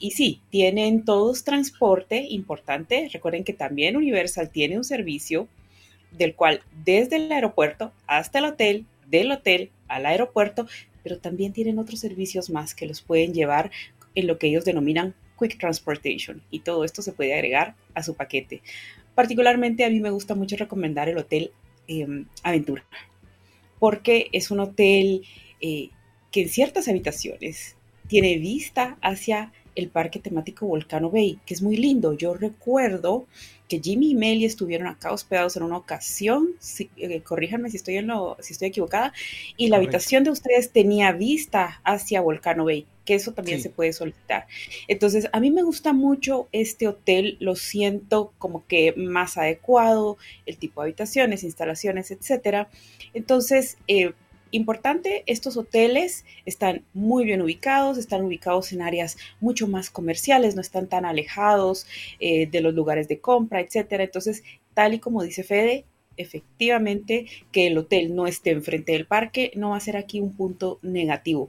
Y 0.00 0.12
sí, 0.12 0.40
tienen 0.48 1.04
todos 1.04 1.44
transporte 1.44 2.24
importante. 2.30 3.10
Recuerden 3.12 3.44
que 3.44 3.52
también 3.52 3.98
Universal 3.98 4.48
tiene 4.48 4.78
un 4.78 4.84
servicio 4.84 5.46
del 6.10 6.34
cual 6.34 6.62
desde 6.82 7.16
el 7.16 7.30
aeropuerto 7.30 7.92
hasta 8.06 8.38
el 8.38 8.46
hotel, 8.46 8.86
del 9.08 9.30
hotel 9.30 9.70
al 9.88 10.06
aeropuerto, 10.06 10.66
pero 11.02 11.18
también 11.18 11.52
tienen 11.52 11.78
otros 11.78 12.00
servicios 12.00 12.48
más 12.48 12.74
que 12.74 12.86
los 12.86 13.02
pueden 13.02 13.34
llevar 13.34 13.70
en 14.14 14.26
lo 14.26 14.38
que 14.38 14.46
ellos 14.46 14.64
denominan 14.64 15.14
Quick 15.38 15.58
Transportation 15.58 16.42
y 16.50 16.60
todo 16.60 16.84
esto 16.84 17.02
se 17.02 17.12
puede 17.12 17.34
agregar 17.34 17.74
a 17.94 18.02
su 18.02 18.14
paquete. 18.14 18.62
Particularmente 19.14 19.84
a 19.84 19.90
mí 19.90 20.00
me 20.00 20.10
gusta 20.10 20.34
mucho 20.34 20.56
recomendar 20.56 21.08
el 21.08 21.18
Hotel 21.18 21.52
em, 21.86 22.26
Aventura 22.42 22.84
porque 23.82 24.28
es 24.30 24.52
un 24.52 24.60
hotel 24.60 25.22
eh, 25.60 25.90
que 26.30 26.42
en 26.42 26.48
ciertas 26.48 26.86
habitaciones 26.86 27.74
tiene 28.06 28.38
vista 28.38 28.96
hacia 29.02 29.52
el 29.74 29.88
parque 29.88 30.20
temático 30.20 30.68
Volcano 30.68 31.10
Bay, 31.10 31.40
que 31.44 31.52
es 31.52 31.62
muy 31.62 31.76
lindo. 31.76 32.12
Yo 32.12 32.32
recuerdo 32.32 33.26
que 33.68 33.80
Jimmy 33.82 34.12
y 34.12 34.14
Melly 34.14 34.44
estuvieron 34.44 34.86
acá 34.86 35.10
hospedados 35.10 35.56
en 35.56 35.64
una 35.64 35.78
ocasión, 35.78 36.50
eh, 36.96 37.22
corríjanme 37.22 37.70
si 37.70 37.78
estoy, 37.78 37.96
en 37.96 38.06
lo, 38.06 38.36
si 38.38 38.52
estoy 38.52 38.68
equivocada, 38.68 39.12
y 39.56 39.66
la 39.66 39.78
habitación 39.78 40.22
de 40.22 40.30
ustedes 40.30 40.70
tenía 40.70 41.10
vista 41.10 41.80
hacia 41.82 42.20
Volcano 42.20 42.64
Bay, 42.64 42.86
que 43.04 43.14
eso 43.14 43.32
también 43.32 43.60
se 43.60 43.70
puede 43.70 43.92
solicitar. 43.92 44.46
Entonces, 44.88 45.28
a 45.32 45.40
mí 45.40 45.50
me 45.50 45.62
gusta 45.62 45.92
mucho 45.92 46.48
este 46.52 46.88
hotel, 46.88 47.36
lo 47.40 47.56
siento 47.56 48.32
como 48.38 48.66
que 48.66 48.94
más 48.96 49.36
adecuado, 49.36 50.18
el 50.46 50.56
tipo 50.58 50.80
de 50.80 50.86
habitaciones, 50.86 51.42
instalaciones, 51.44 52.10
etcétera. 52.10 52.68
Entonces, 53.14 53.78
eh, 53.88 54.12
Importante, 54.54 55.22
estos 55.24 55.56
hoteles 55.56 56.26
están 56.44 56.84
muy 56.92 57.24
bien 57.24 57.40
ubicados, 57.40 57.96
están 57.96 58.22
ubicados 58.22 58.74
en 58.74 58.82
áreas 58.82 59.16
mucho 59.40 59.66
más 59.66 59.88
comerciales, 59.88 60.54
no 60.54 60.60
están 60.60 60.88
tan 60.88 61.06
alejados 61.06 61.86
eh, 62.20 62.46
de 62.46 62.60
los 62.60 62.74
lugares 62.74 63.08
de 63.08 63.18
compra, 63.18 63.62
etcétera. 63.62 64.04
Entonces, 64.04 64.44
tal 64.74 64.92
y 64.92 64.98
como 64.98 65.22
dice 65.22 65.42
Fede, 65.42 65.86
efectivamente 66.18 67.26
que 67.50 67.68
el 67.68 67.78
hotel 67.78 68.14
no 68.14 68.26
esté 68.26 68.50
enfrente 68.50 68.92
del 68.92 69.06
parque 69.06 69.52
no 69.56 69.70
va 69.70 69.78
a 69.78 69.80
ser 69.80 69.96
aquí 69.96 70.20
un 70.20 70.36
punto 70.36 70.78
negativo. 70.82 71.48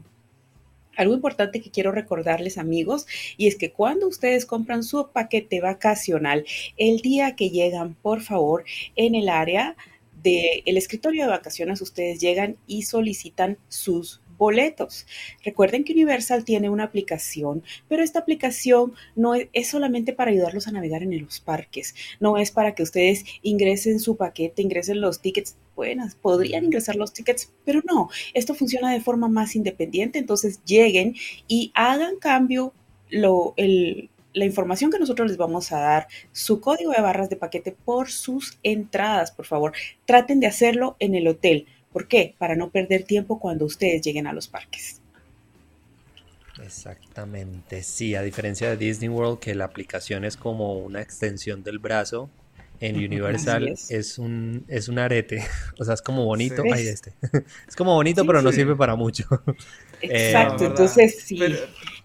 Algo 0.95 1.13
importante 1.13 1.61
que 1.61 1.71
quiero 1.71 1.91
recordarles 1.91 2.57
amigos 2.57 3.07
y 3.37 3.47
es 3.47 3.55
que 3.55 3.71
cuando 3.71 4.07
ustedes 4.07 4.45
compran 4.45 4.83
su 4.83 5.09
paquete 5.09 5.61
vacacional, 5.61 6.45
el 6.77 6.99
día 6.99 7.35
que 7.35 7.49
llegan, 7.49 7.95
por 7.95 8.21
favor, 8.21 8.63
en 8.95 9.15
el 9.15 9.29
área 9.29 9.75
del 10.23 10.77
escritorio 10.77 11.23
de 11.25 11.31
vacaciones 11.31 11.81
ustedes 11.81 12.19
llegan 12.19 12.55
y 12.65 12.83
solicitan 12.83 13.57
sus 13.67 14.22
boletos. 14.43 15.07
Recuerden 15.41 15.85
que 15.85 15.93
Universal 15.93 16.43
tiene 16.43 16.69
una 16.69 16.83
aplicación, 16.83 17.63
pero 17.87 18.03
esta 18.03 18.19
aplicación 18.19 18.93
no 19.15 19.35
es, 19.35 19.69
solamente 19.69 20.11
para 20.11 20.31
ayudarlos 20.31 20.67
a 20.67 20.73
navegar 20.73 21.01
en 21.01 21.17
los 21.23 21.39
parques, 21.39 21.95
no 22.19 22.37
es 22.37 22.51
para 22.51 22.75
que 22.75 22.83
ustedes 22.83 23.23
ingresen 23.41 24.01
su 24.01 24.17
paquete, 24.17 24.61
ingresen 24.61 24.99
los 24.99 25.21
tickets. 25.21 25.55
Buenas, 25.77 26.15
podrían 26.15 26.65
ingresar 26.65 26.97
los 26.97 27.13
tickets, 27.13 27.53
pero 27.63 27.81
no, 27.87 28.09
esto 28.33 28.53
funciona 28.53 28.91
de 28.91 28.99
forma 28.99 29.29
más 29.29 29.55
independiente, 29.55 30.19
entonces 30.19 30.61
lleguen 30.65 31.15
y 31.47 31.71
hagan 31.73 32.17
cambio 32.17 32.73
lo, 33.09 33.53
el, 33.55 34.09
la 34.33 34.45
información 34.45 34.91
que 34.91 34.99
nosotros 34.99 35.29
les 35.29 35.37
vamos 35.37 35.71
a 35.71 35.79
dar, 35.79 36.07
su 36.31 36.59
código 36.59 36.91
de 36.91 37.01
barras 37.01 37.29
de 37.29 37.37
paquete 37.37 37.71
por 37.71 38.09
sus 38.09 38.59
entradas, 38.61 39.31
por 39.31 39.45
favor. 39.45 39.73
Traten 40.05 40.39
de 40.39 40.47
hacerlo 40.47 40.95
en 40.99 41.15
el 41.15 41.27
hotel. 41.27 41.65
¿Por 41.93 42.07
qué? 42.07 42.35
Para 42.37 42.55
no 42.55 42.71
perder 42.71 43.03
tiempo 43.03 43.39
cuando 43.39 43.65
ustedes 43.65 44.01
lleguen 44.01 44.27
a 44.27 44.33
los 44.33 44.47
parques. 44.47 44.99
Exactamente, 46.61 47.81
sí, 47.83 48.15
a 48.15 48.21
diferencia 48.21 48.69
de 48.69 48.77
Disney 48.77 49.09
World, 49.09 49.39
que 49.39 49.55
la 49.55 49.65
aplicación 49.65 50.23
es 50.25 50.37
como 50.37 50.77
una 50.77 51.01
extensión 51.01 51.63
del 51.63 51.79
brazo, 51.79 52.29
en 52.79 52.95
Universal 53.03 53.67
es. 53.67 54.17
un, 54.17 54.65
es 54.67 54.87
un 54.87 54.99
arete, 54.99 55.43
o 55.79 55.85
sea, 55.85 55.93
es 55.93 56.01
como 56.01 56.25
bonito, 56.25 56.63
este. 56.63 57.13
es 57.67 57.75
como 57.75 57.93
bonito, 57.95 58.25
pero 58.25 58.41
no 58.41 58.51
sirve 58.51 58.75
para 58.75 58.95
mucho. 58.95 59.25
Exacto, 60.01 60.65
entonces 60.65 61.19
sí. 61.23 61.39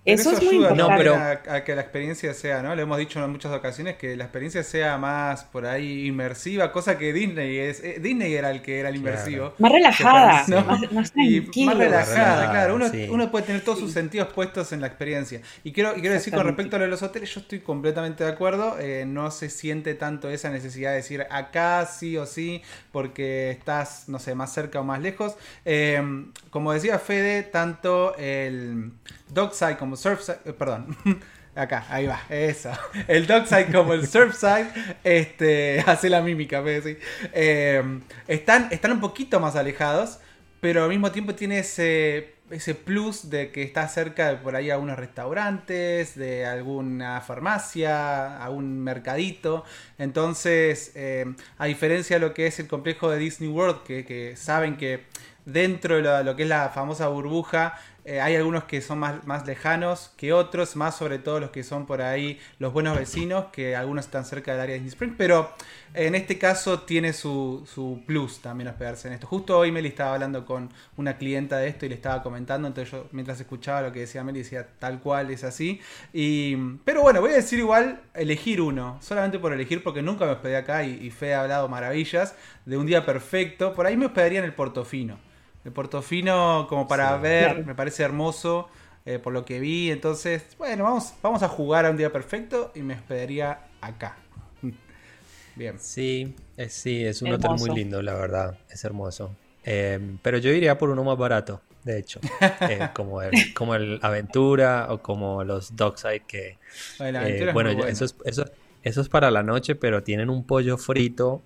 Eso, 0.08 0.32
es 0.32 0.42
muy 0.42 0.56
importante. 0.56 1.08
a, 1.50 1.64
que 1.64 1.74
la 1.74 1.82
experiencia 1.82 2.32
sea, 2.34 2.62
¿no? 2.62 2.74
Le 2.74 2.82
hemos 2.82 2.98
dicho 2.98 3.22
en 3.22 3.30
muchas 3.30 3.52
ocasiones 3.52 3.96
que 3.96 4.16
la 4.16 4.24
experiencia 4.24 4.62
sea 4.62 4.96
más 4.96 5.44
por 5.44 5.66
ahí 5.66 6.06
inmersiva, 6.06 6.72
cosa 6.72 6.96
que 6.96 7.12
Disney 7.12 7.58
es. 7.58 7.82
Eh, 7.84 7.98
Disney 8.00 8.34
era 8.34 8.50
el 8.50 8.62
que 8.62 8.80
era 8.80 8.88
el 8.88 8.96
inmersivo. 8.96 9.54
Más 9.58 9.70
relajada, 9.70 10.44
más, 10.48 10.92
más, 10.92 11.12
relajada, 11.14 12.50
claro. 12.50 12.78
Uno, 13.10 13.30
puede 13.30 13.46
tener 13.46 13.62
todos 13.62 13.78
sus 13.78 13.92
sentidos 13.92 14.28
puestos 14.32 14.72
en 14.72 14.80
la 14.80 14.86
experiencia. 14.86 15.40
Y 15.64 15.72
quiero, 15.72 15.94
quiero 15.94 16.14
decir 16.14 16.32
con 16.32 16.46
respecto 16.46 16.76
a 16.76 16.78
lo 16.78 16.84
de 16.86 16.90
los 16.90 17.02
hoteles, 17.02 17.34
yo 17.34 17.40
estoy 17.40 17.60
completamente 17.60 18.24
de 18.24 18.30
acuerdo. 18.30 18.78
Eh, 18.80 19.04
no 19.06 19.30
se 19.30 19.50
siente 19.50 19.94
tanto 19.94 20.30
esa 20.30 20.50
necesidad 20.50 20.90
de 20.90 20.96
decir 20.96 21.26
acá 21.30 21.86
sí 21.86 22.16
o 22.16 22.26
sí, 22.26 22.62
porque 22.92 23.50
estás, 23.50 24.08
no 24.08 24.18
sé, 24.18 24.34
más 24.34 24.52
cerca 24.52 24.80
o 24.80 24.84
más 24.84 25.00
lejos. 25.00 25.36
Eh, 25.64 26.02
como 26.50 26.72
decía 26.72 26.98
Fede, 26.98 27.42
tanto 27.42 28.16
el 28.16 28.92
Dockside 29.30 29.76
como 29.76 29.96
Surfside, 29.96 30.38
eh, 30.44 30.52
perdón, 30.52 30.96
acá, 31.54 31.86
ahí 31.88 32.06
va, 32.06 32.20
eso. 32.28 32.70
El 33.06 33.26
Dockside 33.26 33.72
como 33.72 33.94
el 33.94 34.06
Surfside, 34.06 34.68
este, 35.04 35.80
hace 35.86 36.08
la 36.08 36.20
mímica, 36.20 36.62
eh, 36.64 38.00
están, 38.26 38.68
están 38.70 38.92
un 38.92 39.00
poquito 39.00 39.40
más 39.40 39.56
alejados, 39.56 40.18
pero 40.60 40.84
al 40.84 40.88
mismo 40.88 41.12
tiempo 41.12 41.34
tiene 41.34 41.60
ese, 41.60 42.34
ese 42.50 42.74
plus 42.74 43.30
de 43.30 43.52
que 43.52 43.62
está 43.62 43.86
cerca 43.88 44.30
de 44.30 44.36
por 44.36 44.56
ahí 44.56 44.70
algunos 44.70 44.98
restaurantes, 44.98 46.16
de 46.16 46.46
alguna 46.46 47.20
farmacia, 47.20 48.42
algún 48.42 48.80
mercadito. 48.80 49.64
Entonces, 49.98 50.92
eh, 50.94 51.26
a 51.58 51.66
diferencia 51.66 52.16
de 52.16 52.26
lo 52.26 52.34
que 52.34 52.46
es 52.46 52.58
el 52.58 52.66
complejo 52.66 53.10
de 53.10 53.18
Disney 53.18 53.48
World, 53.50 53.82
que 53.84 54.34
saben 54.36 54.76
que 54.76 55.06
dentro 55.48 55.96
de 55.96 56.24
lo, 56.24 56.36
que 56.36 56.42
es 56.42 56.48
la 56.48 56.68
famosa 56.68 57.08
burbuja, 57.08 57.78
eh, 58.08 58.22
hay 58.22 58.36
algunos 58.36 58.64
que 58.64 58.80
son 58.80 59.00
más, 59.00 59.26
más 59.26 59.46
lejanos 59.46 60.12
que 60.16 60.32
otros, 60.32 60.76
más 60.76 60.96
sobre 60.96 61.18
todo 61.18 61.40
los 61.40 61.50
que 61.50 61.62
son 61.62 61.84
por 61.84 62.00
ahí 62.00 62.40
los 62.58 62.72
buenos 62.72 62.98
vecinos, 62.98 63.48
que 63.52 63.76
algunos 63.76 64.06
están 64.06 64.24
cerca 64.24 64.52
del 64.52 64.62
área 64.62 64.76
de 64.76 64.80
Disney 64.80 64.94
Springs, 64.94 65.14
pero 65.18 65.52
en 65.92 66.14
este 66.14 66.38
caso 66.38 66.80
tiene 66.80 67.12
su, 67.12 67.68
su 67.70 68.02
plus 68.06 68.40
también 68.40 68.68
hospedarse 68.68 69.08
en 69.08 69.14
esto. 69.14 69.26
Justo 69.26 69.58
hoy 69.58 69.72
Meli 69.72 69.88
estaba 69.88 70.14
hablando 70.14 70.46
con 70.46 70.70
una 70.96 71.18
clienta 71.18 71.58
de 71.58 71.68
esto 71.68 71.84
y 71.84 71.90
le 71.90 71.96
estaba 71.96 72.22
comentando, 72.22 72.66
entonces 72.66 72.90
yo 72.92 73.08
mientras 73.12 73.38
escuchaba 73.40 73.82
lo 73.82 73.92
que 73.92 74.00
decía 74.00 74.24
Meli 74.24 74.38
decía 74.38 74.66
tal 74.78 75.00
cual 75.00 75.30
es 75.30 75.44
así. 75.44 75.78
Y, 76.14 76.56
pero 76.86 77.02
bueno, 77.02 77.20
voy 77.20 77.32
a 77.32 77.34
decir 77.34 77.58
igual 77.58 78.00
elegir 78.14 78.62
uno, 78.62 78.96
solamente 79.02 79.38
por 79.38 79.52
elegir 79.52 79.82
porque 79.82 80.00
nunca 80.00 80.24
me 80.24 80.32
hospedé 80.32 80.56
acá 80.56 80.82
y, 80.82 80.94
y 81.02 81.10
Fe 81.10 81.34
ha 81.34 81.42
hablado 81.42 81.68
maravillas 81.68 82.34
de 82.64 82.78
un 82.78 82.86
día 82.86 83.04
perfecto. 83.04 83.74
Por 83.74 83.84
ahí 83.84 83.98
me 83.98 84.06
hospedaría 84.06 84.38
en 84.38 84.46
el 84.46 84.54
Portofino. 84.54 85.27
El 85.68 85.74
Portofino, 85.74 86.66
como 86.66 86.88
para 86.88 87.14
ver, 87.18 87.62
me 87.66 87.74
parece 87.74 88.02
hermoso 88.02 88.70
eh, 89.04 89.18
por 89.18 89.34
lo 89.34 89.44
que 89.44 89.60
vi. 89.60 89.90
Entonces, 89.90 90.42
bueno, 90.56 90.84
vamos, 90.84 91.12
vamos 91.22 91.42
a 91.42 91.48
jugar 91.48 91.84
a 91.84 91.90
un 91.90 91.98
día 91.98 92.10
perfecto 92.10 92.72
y 92.74 92.80
me 92.80 92.94
hospedaría 92.94 93.66
acá. 93.82 94.16
Bien. 95.56 95.78
Sí, 95.78 96.34
es, 96.56 96.72
sí, 96.72 97.04
es 97.04 97.20
un 97.20 97.32
hotel 97.32 97.50
muy 97.58 97.68
lindo, 97.68 98.00
la 98.00 98.14
verdad. 98.14 98.56
Es 98.70 98.82
hermoso. 98.82 99.36
Em, 99.62 100.16
pero 100.22 100.38
yo 100.38 100.50
iría 100.52 100.78
por 100.78 100.88
uno 100.88 101.04
más 101.04 101.18
barato, 101.18 101.60
de 101.84 101.98
hecho. 101.98 102.18
Eh, 102.62 102.88
como, 102.94 103.20
el, 103.20 103.52
como 103.52 103.74
el 103.74 103.98
Aventura 104.00 104.86
o 104.88 105.02
como 105.02 105.44
los 105.44 105.76
Dockside 105.76 106.22
que... 106.26 106.56
Bueno, 106.98 107.20
eh, 107.20 107.90
eso, 107.90 108.06
es, 108.06 108.16
eso, 108.24 108.46
eso 108.82 109.00
es 109.02 109.08
para 109.10 109.30
la 109.30 109.42
noche, 109.42 109.74
pero 109.74 110.02
tienen 110.02 110.30
un 110.30 110.44
pollo 110.44 110.78
frito 110.78 111.42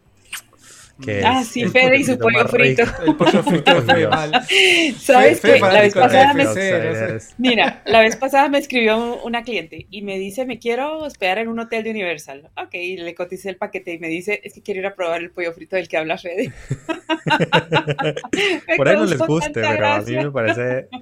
ah, 1.25 1.45
sí, 1.45 1.67
Fede 1.67 1.99
y 1.99 2.05
su 2.05 2.19
pollo 2.19 2.47
frito. 2.49 2.83
El 3.07 3.17
pollo 3.17 3.43
frito 3.43 3.83
mal. 4.11 4.43
¿Sabes 4.99 5.41
qué? 5.41 5.59
La 5.59 5.81
vez 5.81 5.95
pasada 5.95 6.35
me... 6.35 6.45
Mira, 7.39 7.83
la 7.87 8.01
vez 8.01 8.17
pasada 8.17 8.49
me 8.49 8.59
escribió 8.59 9.23
una 9.23 9.43
cliente 9.43 9.87
y 9.91 10.03
me 10.03 10.19
dice, 10.19 10.47
me 10.47 10.59
quiero 10.59 10.99
hospedar 10.99 11.39
en 11.39 11.49
un 11.49 11.61
hotel 11.61 11.85
de 11.85 11.91
Universal. 11.91 12.51
Ok, 12.57 12.75
le 12.75 13.15
coticé 13.15 13.51
el 13.51 13.57
paquete 13.57 13.95
y 13.95 13.99
me 13.99 14.09
dice, 14.09 14.41
es 14.45 14.55
que 14.55 14.63
quiero 14.63 14.81
ir 14.81 14.87
a 14.87 14.95
probar 14.95 15.21
el 15.21 15.31
pollo 15.31 15.53
frito 15.53 15.77
del 15.77 15.89
que 15.89 15.97
habla 15.97 16.19
Fede. 16.19 16.53
Por 18.77 18.89
ahí 18.89 18.97
no 18.97 19.05
les 19.05 19.19
guste, 19.19 19.51
pero 19.53 19.87
a 19.87 20.01
mí 20.01 20.17
me 20.17 20.31
parece... 20.31 20.89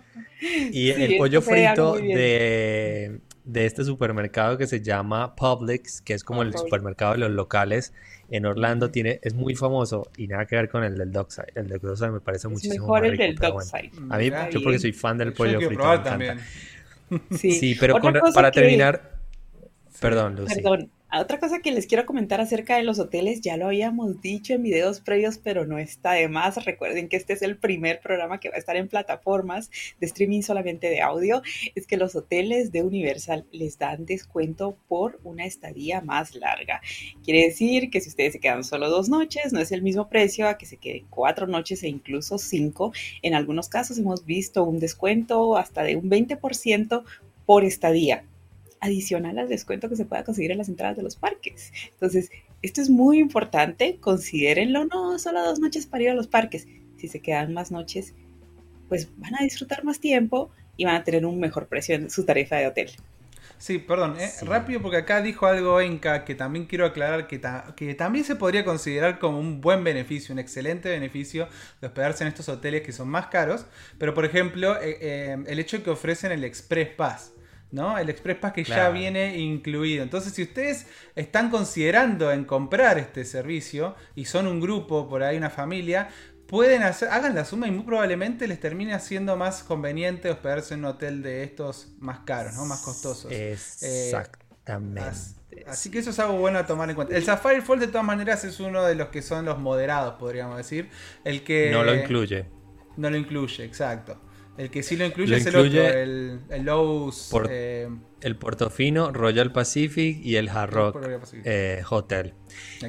Y 0.72 0.88
el 0.88 1.18
pollo 1.18 1.42
frito 1.42 1.96
de 1.96 3.20
de 3.44 3.66
este 3.66 3.84
supermercado 3.84 4.58
que 4.58 4.66
se 4.66 4.80
llama 4.80 5.34
Publix, 5.34 6.00
que 6.02 6.14
es 6.14 6.24
como 6.24 6.42
el 6.42 6.54
supermercado 6.56 7.12
de 7.12 7.18
los 7.18 7.30
locales 7.30 7.92
en 8.30 8.46
Orlando, 8.46 8.90
tiene, 8.90 9.18
es 9.22 9.34
muy 9.34 9.56
famoso 9.56 10.08
y 10.16 10.28
nada 10.28 10.46
que 10.46 10.56
ver 10.56 10.68
con 10.68 10.84
el 10.84 10.96
del 10.96 11.10
Dockside. 11.10 11.52
El 11.54 11.68
del 11.68 11.80
Dockside 11.80 12.10
me 12.10 12.20
parece 12.20 12.48
muchísimo 12.48 12.86
mejor 12.86 13.06
el 13.06 13.16
del 13.16 13.34
Dockside. 13.34 13.90
a 14.08 14.18
mí, 14.18 14.30
yo 14.52 14.62
porque 14.62 14.78
soy 14.78 14.92
fan 14.92 15.18
del 15.18 15.32
pollo 15.32 15.58
frito, 15.58 15.82
me 15.82 15.94
encanta. 15.96 16.36
Sí. 17.32 17.52
sí, 17.58 17.76
pero 17.78 17.96
para 18.34 18.50
terminar, 18.50 19.18
perdón, 20.00 20.36
Lucy. 20.36 20.54
Perdón. 20.56 20.90
Otra 21.12 21.40
cosa 21.40 21.58
que 21.58 21.72
les 21.72 21.88
quiero 21.88 22.06
comentar 22.06 22.40
acerca 22.40 22.76
de 22.76 22.84
los 22.84 23.00
hoteles, 23.00 23.40
ya 23.40 23.56
lo 23.56 23.66
habíamos 23.66 24.20
dicho 24.20 24.54
en 24.54 24.62
videos 24.62 25.00
previos, 25.00 25.38
pero 25.38 25.66
no 25.66 25.76
está 25.76 26.12
de 26.12 26.28
más. 26.28 26.64
Recuerden 26.64 27.08
que 27.08 27.16
este 27.16 27.32
es 27.32 27.42
el 27.42 27.56
primer 27.56 27.98
programa 27.98 28.38
que 28.38 28.48
va 28.48 28.54
a 28.54 28.58
estar 28.60 28.76
en 28.76 28.86
plataformas 28.86 29.72
de 29.98 30.06
streaming 30.06 30.42
solamente 30.42 30.88
de 30.88 31.00
audio. 31.00 31.42
Es 31.74 31.88
que 31.88 31.96
los 31.96 32.14
hoteles 32.14 32.70
de 32.70 32.84
Universal 32.84 33.44
les 33.50 33.76
dan 33.76 34.06
descuento 34.06 34.76
por 34.86 35.18
una 35.24 35.46
estadía 35.46 36.00
más 36.00 36.36
larga. 36.36 36.80
Quiere 37.24 37.42
decir 37.42 37.90
que 37.90 38.00
si 38.00 38.08
ustedes 38.08 38.34
se 38.34 38.40
quedan 38.40 38.62
solo 38.62 38.88
dos 38.88 39.08
noches, 39.08 39.52
no 39.52 39.58
es 39.58 39.72
el 39.72 39.82
mismo 39.82 40.08
precio 40.08 40.46
a 40.46 40.58
que 40.58 40.66
se 40.66 40.76
queden 40.76 41.06
cuatro 41.10 41.48
noches 41.48 41.82
e 41.82 41.88
incluso 41.88 42.38
cinco. 42.38 42.92
En 43.22 43.34
algunos 43.34 43.68
casos 43.68 43.98
hemos 43.98 44.24
visto 44.26 44.62
un 44.62 44.78
descuento 44.78 45.56
hasta 45.56 45.82
de 45.82 45.96
un 45.96 46.08
20% 46.08 47.02
por 47.46 47.64
estadía 47.64 48.29
adicional 48.80 49.38
al 49.38 49.48
descuento 49.48 49.88
que 49.88 49.96
se 49.96 50.04
pueda 50.04 50.24
conseguir 50.24 50.50
en 50.50 50.58
las 50.58 50.68
entradas 50.68 50.96
de 50.96 51.02
los 51.02 51.16
parques. 51.16 51.72
Entonces, 51.92 52.30
esto 52.62 52.80
es 52.80 52.90
muy 52.90 53.18
importante, 53.18 53.98
considérenlo, 54.00 54.84
no 54.86 55.18
solo 55.18 55.44
dos 55.44 55.60
noches 55.60 55.86
para 55.86 56.04
ir 56.04 56.10
a 56.10 56.14
los 56.14 56.26
parques, 56.26 56.66
si 56.96 57.08
se 57.08 57.20
quedan 57.20 57.54
más 57.54 57.70
noches, 57.70 58.14
pues 58.88 59.08
van 59.16 59.34
a 59.36 59.44
disfrutar 59.44 59.84
más 59.84 60.00
tiempo 60.00 60.50
y 60.76 60.84
van 60.84 60.96
a 60.96 61.04
tener 61.04 61.24
un 61.24 61.38
mejor 61.38 61.68
precio 61.68 61.94
en 61.94 62.10
su 62.10 62.24
tarifa 62.24 62.56
de 62.56 62.66
hotel. 62.66 62.90
Sí, 63.60 63.76
perdón, 63.76 64.16
eh, 64.18 64.30
rápido 64.42 64.80
porque 64.80 64.96
acá 64.96 65.20
dijo 65.20 65.46
algo 65.46 65.82
Enca 65.82 66.24
que 66.24 66.34
también 66.34 66.64
quiero 66.64 66.86
aclarar 66.86 67.26
que, 67.26 67.42
que, 67.76 67.94
también 67.94 68.24
se 68.24 68.34
podría 68.34 68.64
considerar 68.64 69.18
como 69.18 69.38
un 69.38 69.60
buen 69.60 69.84
beneficio, 69.84 70.32
un 70.32 70.38
excelente 70.38 70.88
beneficio 70.88 71.46
de 71.82 71.88
hospedarse 71.88 72.24
en 72.24 72.28
estos 72.28 72.48
hoteles 72.48 72.80
que 72.80 72.92
son 72.92 73.08
más 73.08 73.26
caros, 73.26 73.66
pero 73.98 74.14
por 74.14 74.24
ejemplo 74.24 74.80
eh, 74.80 74.96
eh, 75.02 75.36
el 75.46 75.58
hecho 75.58 75.82
que 75.82 75.90
ofrecen 75.90 76.32
el 76.32 76.42
Express 76.44 76.88
Pass. 76.88 77.32
¿No? 77.72 77.98
El 77.98 78.08
Express 78.10 78.38
Pass 78.38 78.52
que 78.52 78.64
ya 78.64 78.90
viene 78.90 79.38
incluido. 79.38 80.02
Entonces, 80.02 80.32
si 80.32 80.42
ustedes 80.42 80.86
están 81.14 81.50
considerando 81.50 82.32
en 82.32 82.44
comprar 82.44 82.98
este 82.98 83.24
servicio 83.24 83.94
y 84.14 84.24
son 84.24 84.46
un 84.46 84.60
grupo, 84.60 85.08
por 85.08 85.22
ahí 85.22 85.36
una 85.36 85.50
familia, 85.50 86.08
pueden 86.46 86.82
hacer, 86.82 87.08
hagan 87.10 87.34
la 87.34 87.44
suma 87.44 87.68
y 87.68 87.70
muy 87.70 87.84
probablemente 87.84 88.48
les 88.48 88.58
termine 88.58 88.98
siendo 88.98 89.36
más 89.36 89.62
conveniente 89.62 90.30
hospedarse 90.30 90.74
en 90.74 90.80
un 90.80 90.86
hotel 90.86 91.22
de 91.22 91.44
estos 91.44 91.92
más 92.00 92.20
caros, 92.20 92.54
¿no? 92.54 92.66
Más 92.66 92.80
costosos. 92.80 93.30
Exactamente. 93.30 95.00
así, 95.66 95.90
que 95.90 96.00
eso 96.00 96.10
es 96.10 96.18
algo 96.18 96.38
bueno 96.38 96.58
a 96.58 96.66
tomar 96.66 96.90
en 96.90 96.96
cuenta. 96.96 97.16
El 97.16 97.24
Safari 97.24 97.60
Fall 97.60 97.78
de 97.78 97.86
todas 97.86 98.04
maneras 98.04 98.42
es 98.44 98.58
uno 98.58 98.84
de 98.84 98.96
los 98.96 99.08
que 99.08 99.22
son 99.22 99.44
los 99.44 99.58
moderados, 99.60 100.14
podríamos 100.14 100.56
decir. 100.56 100.90
El 101.22 101.44
que 101.44 101.70
no 101.70 101.84
lo 101.84 101.94
incluye. 101.94 102.46
No 102.96 103.10
lo 103.10 103.16
incluye, 103.16 103.64
exacto. 103.64 104.18
El 104.60 104.68
que 104.68 104.82
sí 104.82 104.94
lo 104.94 105.06
incluye 105.06 105.36
es 105.36 105.46
el 105.46 105.56
otro, 105.56 105.88
el, 105.88 106.40
el 106.50 106.62
Lowe's. 106.64 107.32
Eh, 107.48 107.88
el 108.20 108.36
Portofino, 108.36 109.10
Royal 109.10 109.52
Pacific 109.52 110.20
y 110.22 110.36
el 110.36 110.50
Hard 110.50 110.70
Rock 110.70 111.08
eh, 111.44 111.82
Hotel. 111.88 112.34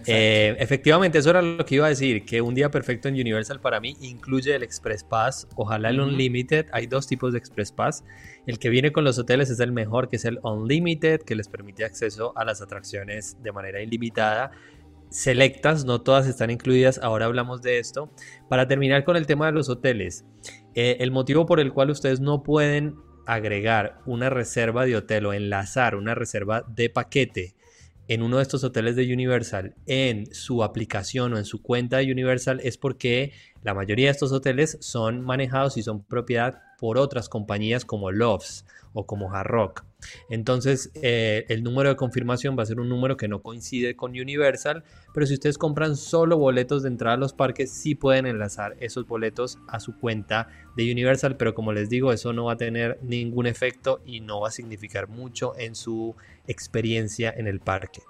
Eh, 0.05 0.53
efectivamente, 0.59 1.19
eso 1.19 1.29
era 1.29 1.41
lo 1.41 1.65
que 1.65 1.75
iba 1.75 1.85
a 1.85 1.89
decir, 1.89 2.25
que 2.25 2.41
un 2.41 2.55
día 2.55 2.69
perfecto 2.71 3.07
en 3.07 3.13
Universal 3.13 3.61
para 3.61 3.79
mí 3.79 3.95
incluye 4.01 4.53
el 4.53 4.63
Express 4.63 5.05
Pass, 5.05 5.47
ojalá 5.55 5.91
el 5.91 6.01
Unlimited. 6.01 6.65
Hay 6.73 6.87
dos 6.87 7.07
tipos 7.07 7.31
de 7.31 7.39
Express 7.39 7.71
Pass. 7.71 8.03
El 8.47 8.59
que 8.59 8.67
viene 8.67 8.91
con 8.91 9.05
los 9.05 9.17
hoteles 9.17 9.49
es 9.49 9.61
el 9.61 9.71
mejor, 9.71 10.09
que 10.09 10.17
es 10.17 10.25
el 10.25 10.39
Unlimited, 10.43 11.21
que 11.21 11.35
les 11.35 11.47
permite 11.47 11.85
acceso 11.85 12.33
a 12.35 12.43
las 12.43 12.61
atracciones 12.61 13.41
de 13.41 13.53
manera 13.53 13.81
ilimitada 13.81 14.51
selectas, 15.11 15.85
no 15.85 16.01
todas 16.01 16.25
están 16.25 16.49
incluidas, 16.49 16.97
ahora 17.03 17.25
hablamos 17.25 17.61
de 17.61 17.77
esto. 17.77 18.09
Para 18.49 18.67
terminar 18.67 19.03
con 19.03 19.17
el 19.17 19.27
tema 19.27 19.45
de 19.45 19.51
los 19.51 19.69
hoteles, 19.69 20.25
eh, 20.73 20.97
el 21.01 21.11
motivo 21.11 21.45
por 21.45 21.59
el 21.59 21.73
cual 21.73 21.91
ustedes 21.91 22.21
no 22.21 22.41
pueden 22.41 22.95
agregar 23.27 23.99
una 24.05 24.29
reserva 24.29 24.85
de 24.85 24.95
hotel 24.95 25.27
o 25.27 25.33
enlazar 25.33 25.95
una 25.95 26.15
reserva 26.15 26.65
de 26.67 26.89
paquete 26.89 27.53
en 28.07 28.23
uno 28.23 28.37
de 28.37 28.43
estos 28.43 28.63
hoteles 28.63 28.95
de 28.95 29.13
Universal 29.13 29.75
en 29.85 30.33
su 30.33 30.63
aplicación 30.63 31.33
o 31.33 31.37
en 31.37 31.45
su 31.45 31.61
cuenta 31.61 31.97
de 31.97 32.11
Universal 32.11 32.59
es 32.63 32.77
porque 32.77 33.31
la 33.63 33.73
mayoría 33.73 34.07
de 34.07 34.11
estos 34.11 34.31
hoteles 34.31 34.77
son 34.81 35.21
manejados 35.21 35.77
y 35.77 35.83
son 35.83 36.03
propiedad 36.03 36.61
por 36.79 36.97
otras 36.97 37.29
compañías 37.29 37.85
como 37.85 38.11
Loves 38.11 38.65
o 38.93 39.05
como 39.05 39.33
Hard 39.33 39.47
Rock. 39.47 39.85
Entonces, 40.29 40.91
eh, 40.95 41.45
el 41.49 41.63
número 41.63 41.89
de 41.89 41.95
confirmación 41.95 42.57
va 42.57 42.63
a 42.63 42.65
ser 42.65 42.79
un 42.79 42.89
número 42.89 43.17
que 43.17 43.27
no 43.27 43.41
coincide 43.41 43.95
con 43.95 44.11
Universal, 44.11 44.83
pero 45.13 45.25
si 45.25 45.35
ustedes 45.35 45.57
compran 45.57 45.95
solo 45.95 46.37
boletos 46.37 46.83
de 46.83 46.89
entrada 46.89 47.15
a 47.15 47.19
los 47.19 47.33
parques, 47.33 47.71
sí 47.71 47.95
pueden 47.95 48.25
enlazar 48.25 48.75
esos 48.79 49.07
boletos 49.07 49.59
a 49.67 49.79
su 49.79 49.97
cuenta 49.97 50.47
de 50.75 50.91
Universal, 50.91 51.37
pero 51.37 51.53
como 51.53 51.71
les 51.71 51.89
digo, 51.89 52.11
eso 52.11 52.33
no 52.33 52.45
va 52.45 52.53
a 52.53 52.57
tener 52.57 52.97
ningún 53.03 53.45
efecto 53.45 54.01
y 54.05 54.21
no 54.21 54.41
va 54.41 54.47
a 54.47 54.51
significar 54.51 55.07
mucho 55.07 55.53
en 55.57 55.75
su 55.75 56.15
experiencia 56.47 57.33
en 57.35 57.47
el 57.47 57.59
parque. 57.59 58.01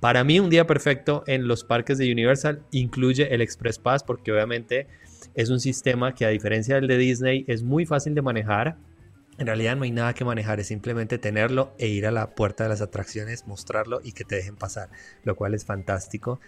Para 0.00 0.24
mí, 0.24 0.40
un 0.40 0.50
día 0.50 0.66
perfecto 0.66 1.24
en 1.26 1.48
los 1.48 1.64
parques 1.64 1.98
de 1.98 2.12
Universal 2.12 2.62
incluye 2.70 3.34
el 3.34 3.40
Express 3.40 3.78
Pass, 3.78 4.04
porque 4.04 4.32
obviamente 4.32 4.86
es 5.34 5.50
un 5.50 5.60
sistema 5.60 6.14
que 6.14 6.26
a 6.26 6.28
diferencia 6.28 6.76
del 6.76 6.86
de 6.88 6.98
Disney 6.98 7.44
es 7.48 7.62
muy 7.62 7.86
fácil 7.86 8.14
de 8.14 8.22
manejar 8.22 8.76
en 9.38 9.46
realidad 9.46 9.76
no 9.76 9.84
hay 9.84 9.92
nada 9.92 10.14
que 10.14 10.24
manejar, 10.24 10.58
es 10.60 10.66
simplemente 10.66 11.16
tenerlo 11.16 11.72
e 11.78 11.86
ir 11.86 12.06
a 12.06 12.10
la 12.10 12.34
puerta 12.34 12.64
de 12.64 12.70
las 12.70 12.80
atracciones, 12.80 13.46
mostrarlo 13.46 14.00
y 14.02 14.12
que 14.12 14.24
te 14.24 14.34
dejen 14.34 14.56
pasar, 14.56 14.90
lo 15.24 15.36
cual 15.36 15.54
es 15.54 15.64
fantástico. 15.64 16.40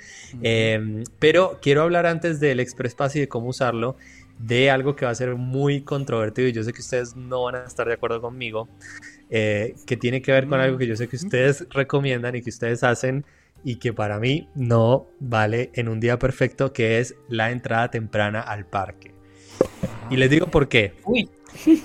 Em, 0.42 1.05
pero 1.18 1.61
quiero 1.62 1.83
hablar 1.83 2.07
antes 2.07 2.40
del 2.40 2.59
Express 2.61 2.94
Pass 2.94 3.16
y 3.16 3.20
de 3.20 3.29
cómo 3.29 3.48
usarlo, 3.48 3.96
de 4.38 4.70
algo 4.70 4.96
que 4.96 5.05
va 5.05 5.12
a 5.12 5.14
ser 5.14 5.37
muy 5.37 5.83
controvertido 5.83 6.48
y 6.48 6.53
yo 6.53 6.64
sé 6.64 6.72
que 6.72 6.81
ustedes 6.81 7.14
no 7.14 7.44
van 7.44 7.57
a 7.57 7.64
estar 7.64 7.87
de 7.87 7.94
acuerdo 7.94 8.20
conmigo, 8.20 8.68
eh, 9.29 9.74
que 9.87 9.96
tiene 9.96 10.20
que 10.22 10.33
ver 10.33 10.48
con 10.48 10.61
algo 10.61 10.79
que 10.79 10.87
yo 10.87 10.96
sé 10.96 11.09
que 11.09 11.16
ustedes 11.16 11.66
recomiendan 11.70 12.35
y 12.35 12.42
que 12.42 12.50
ustedes 12.50 12.83
hacen 12.83 13.24
y 13.62 13.76
que 13.76 13.92
para 13.92 14.18
mí 14.18 14.48
no 14.55 15.07
vale 15.20 15.70
en 15.74 15.88
un 15.88 16.00
día 16.00 16.18
perfecto, 16.18 16.72
que 16.72 16.98
es 16.98 17.14
la 17.29 17.50
entrada 17.50 17.90
temprana 17.90 18.40
al 18.40 18.66
parque. 18.66 19.20
Y 20.11 20.16
les 20.16 20.31
digo 20.31 20.46
por 20.46 20.68
qué. 20.68 20.94
Uy. 21.05 21.29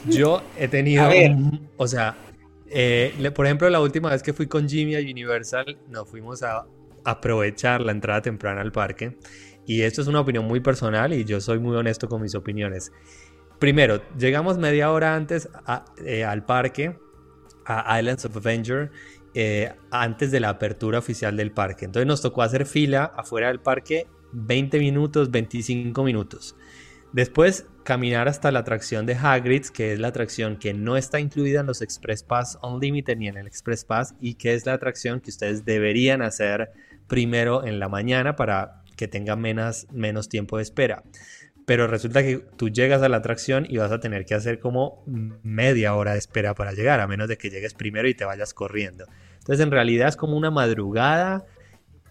Yo 0.08 0.42
he 0.58 0.68
tenido, 0.68 1.10
o 1.78 1.88
sea, 1.88 2.16
eh, 2.68 3.32
por 3.34 3.46
ejemplo, 3.46 3.70
la 3.70 3.82
última 3.82 4.10
vez 4.10 4.22
que 4.22 4.34
fui 4.34 4.48
con 4.48 4.68
Jimmy 4.68 4.96
a 4.96 5.00
Universal, 5.00 5.78
nos 5.90 6.10
fuimos 6.10 6.44
a 6.44 6.66
aprovechar 7.04 7.82
la 7.82 7.92
entrada 7.92 8.22
temprana 8.22 8.62
al 8.62 8.72
parque. 8.72 9.18
Y 9.66 9.82
esto 9.82 10.02
es 10.02 10.08
una 10.08 10.20
opinión 10.20 10.46
muy 10.46 10.60
personal 10.60 11.14
y 11.14 11.24
yo 11.24 11.42
soy 11.42 11.60
muy 11.60 11.76
honesto 11.76 12.08
con 12.08 12.22
mis 12.22 12.36
opiniones. 12.36 12.92
Primero, 13.60 14.02
llegamos 14.18 14.58
media 14.58 14.92
hora 14.92 15.16
antes 15.16 15.50
eh, 16.06 16.24
al 16.24 16.46
parque, 16.46 16.96
a 17.66 18.00
Islands 18.00 18.26
of 18.26 18.38
Avenger, 18.38 18.92
eh, 19.34 19.74
antes 19.90 20.32
de 20.32 20.40
la 20.40 20.50
apertura 20.50 21.00
oficial 21.00 21.36
del 21.36 21.52
parque. 21.52 21.86
Entonces 21.86 22.06
nos 22.06 22.22
tocó 22.22 22.42
hacer 22.42 22.66
fila 22.66 23.06
afuera 23.06 23.48
del 23.48 23.60
parque 23.60 24.08
20 24.34 24.80
minutos, 24.80 25.32
25 25.32 26.04
minutos. 26.04 26.56
Después 27.16 27.66
caminar 27.86 28.28
hasta 28.28 28.52
la 28.52 28.60
atracción 28.60 29.06
de 29.06 29.16
Hagrid's, 29.16 29.72
que 29.72 29.94
es 29.94 30.00
la 30.00 30.10
atracción 30.10 30.58
que 30.58 30.74
no 30.74 30.98
está 30.98 31.22
incluida 31.22 31.62
en 31.62 31.66
los 31.66 31.82
Express 31.82 32.24
Pass 32.24 32.60
Unlimited 32.62 33.16
ni 33.16 33.30
en 33.30 33.38
el 33.38 33.48
Express 33.48 33.86
Pass 33.86 34.16
y 34.20 34.34
que 34.34 34.54
es 34.54 34.66
la 34.66 34.74
atracción 34.74 35.22
que 35.22 35.30
ustedes 35.30 35.64
deberían 35.64 36.22
hacer 36.22 36.74
primero 37.08 37.66
en 37.66 37.80
la 37.80 37.88
mañana 37.88 38.36
para 38.36 38.82
que 38.98 39.08
tenga 39.08 39.38
menos, 39.38 39.88
menos 39.94 40.28
tiempo 40.28 40.58
de 40.58 40.64
espera. 40.64 41.04
Pero 41.66 41.88
resulta 41.88 42.22
que 42.22 42.40
tú 42.58 42.68
llegas 42.68 43.02
a 43.02 43.08
la 43.08 43.16
atracción 43.16 43.66
y 43.70 43.78
vas 43.78 43.94
a 43.94 44.02
tener 44.02 44.26
que 44.26 44.36
hacer 44.36 44.60
como 44.60 45.02
media 45.42 45.96
hora 45.96 46.12
de 46.12 46.20
espera 46.20 46.54
para 46.54 46.74
llegar, 46.74 47.00
a 47.00 47.08
menos 47.08 47.30
de 47.30 47.38
que 47.38 47.50
llegues 47.50 47.76
primero 47.76 48.10
y 48.10 48.14
te 48.14 48.26
vayas 48.26 48.54
corriendo. 48.54 49.06
Entonces 49.36 49.64
en 49.64 49.72
realidad 49.72 50.10
es 50.10 50.18
como 50.18 50.36
una 50.36 50.52
madrugada 50.52 51.46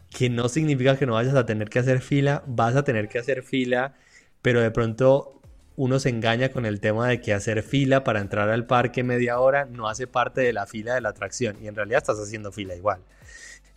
que 0.08 0.30
no 0.30 0.48
significa 0.48 0.96
que 0.96 1.04
no 1.04 1.12
vayas 1.12 1.34
a 1.34 1.44
tener 1.44 1.68
que 1.68 1.80
hacer 1.80 2.00
fila, 2.00 2.42
vas 2.46 2.74
a 2.74 2.84
tener 2.84 3.08
que 3.08 3.18
hacer 3.18 3.42
fila, 3.42 3.96
pero 4.44 4.60
de 4.60 4.70
pronto 4.70 5.40
uno 5.74 5.98
se 5.98 6.10
engaña 6.10 6.50
con 6.50 6.66
el 6.66 6.78
tema 6.78 7.08
de 7.08 7.22
que 7.22 7.32
hacer 7.32 7.62
fila 7.62 8.04
para 8.04 8.20
entrar 8.20 8.50
al 8.50 8.66
parque 8.66 9.02
media 9.02 9.40
hora 9.40 9.64
no 9.64 9.88
hace 9.88 10.06
parte 10.06 10.42
de 10.42 10.52
la 10.52 10.66
fila 10.66 10.94
de 10.94 11.00
la 11.00 11.08
atracción 11.08 11.56
y 11.62 11.66
en 11.66 11.74
realidad 11.74 12.02
estás 12.02 12.18
haciendo 12.18 12.52
fila 12.52 12.76
igual. 12.76 13.00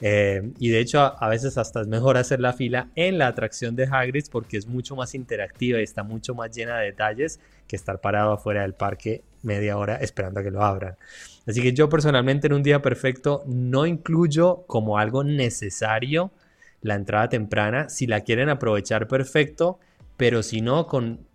Eh, 0.01 0.51
y 0.59 0.67
de 0.67 0.79
hecho 0.79 0.99
a, 0.99 1.29
veces 1.29 1.57
hasta 1.57 1.79
es 1.79 1.87
mejor 1.87 2.17
hacer 2.17 2.41
la 2.41 2.51
fila 2.51 2.89
en 2.95 3.17
la 3.17 3.27
atracción 3.27 3.77
de 3.77 3.87
Hagrid 3.89 4.25
porque 4.29 4.57
es 4.57 4.67
mucho 4.67 4.97
más 4.97 5.15
interactiva 5.15 5.79
y 5.79 5.83
está 5.83 6.03
mucho 6.03 6.35
más 6.35 6.53
llena 6.53 6.79
de 6.79 6.87
detalles 6.87 7.39
que 7.65 7.77
estar 7.77 8.01
parado 8.01 8.33
afuera 8.33 8.63
del 8.63 8.73
parque 8.73 9.23
media 9.43 9.77
hora 9.77 9.95
esperando 9.95 10.41
a 10.41 10.43
que 10.43 10.51
lo 10.51 10.65
abran. 10.65 10.97
Así 11.47 11.61
que 11.61 11.71
yo 11.71 11.87
personalmente 11.87 12.47
en 12.47 12.53
un 12.53 12.61
día 12.61 12.81
perfecto 12.81 13.45
no 13.47 13.85
incluyo 13.85 14.65
como 14.67 14.97
algo 14.97 15.23
necesario 15.23 16.31
la 16.81 16.95
entrada 16.95 17.29
temprana. 17.29 17.87
Si 17.87 18.05
la 18.05 18.19
quieren 18.19 18.49
aprovechar 18.49 19.07
perfecto, 19.07 19.79
pero 20.17 20.43
si 20.43 20.61
no, 20.61 20.87
con 20.87 21.25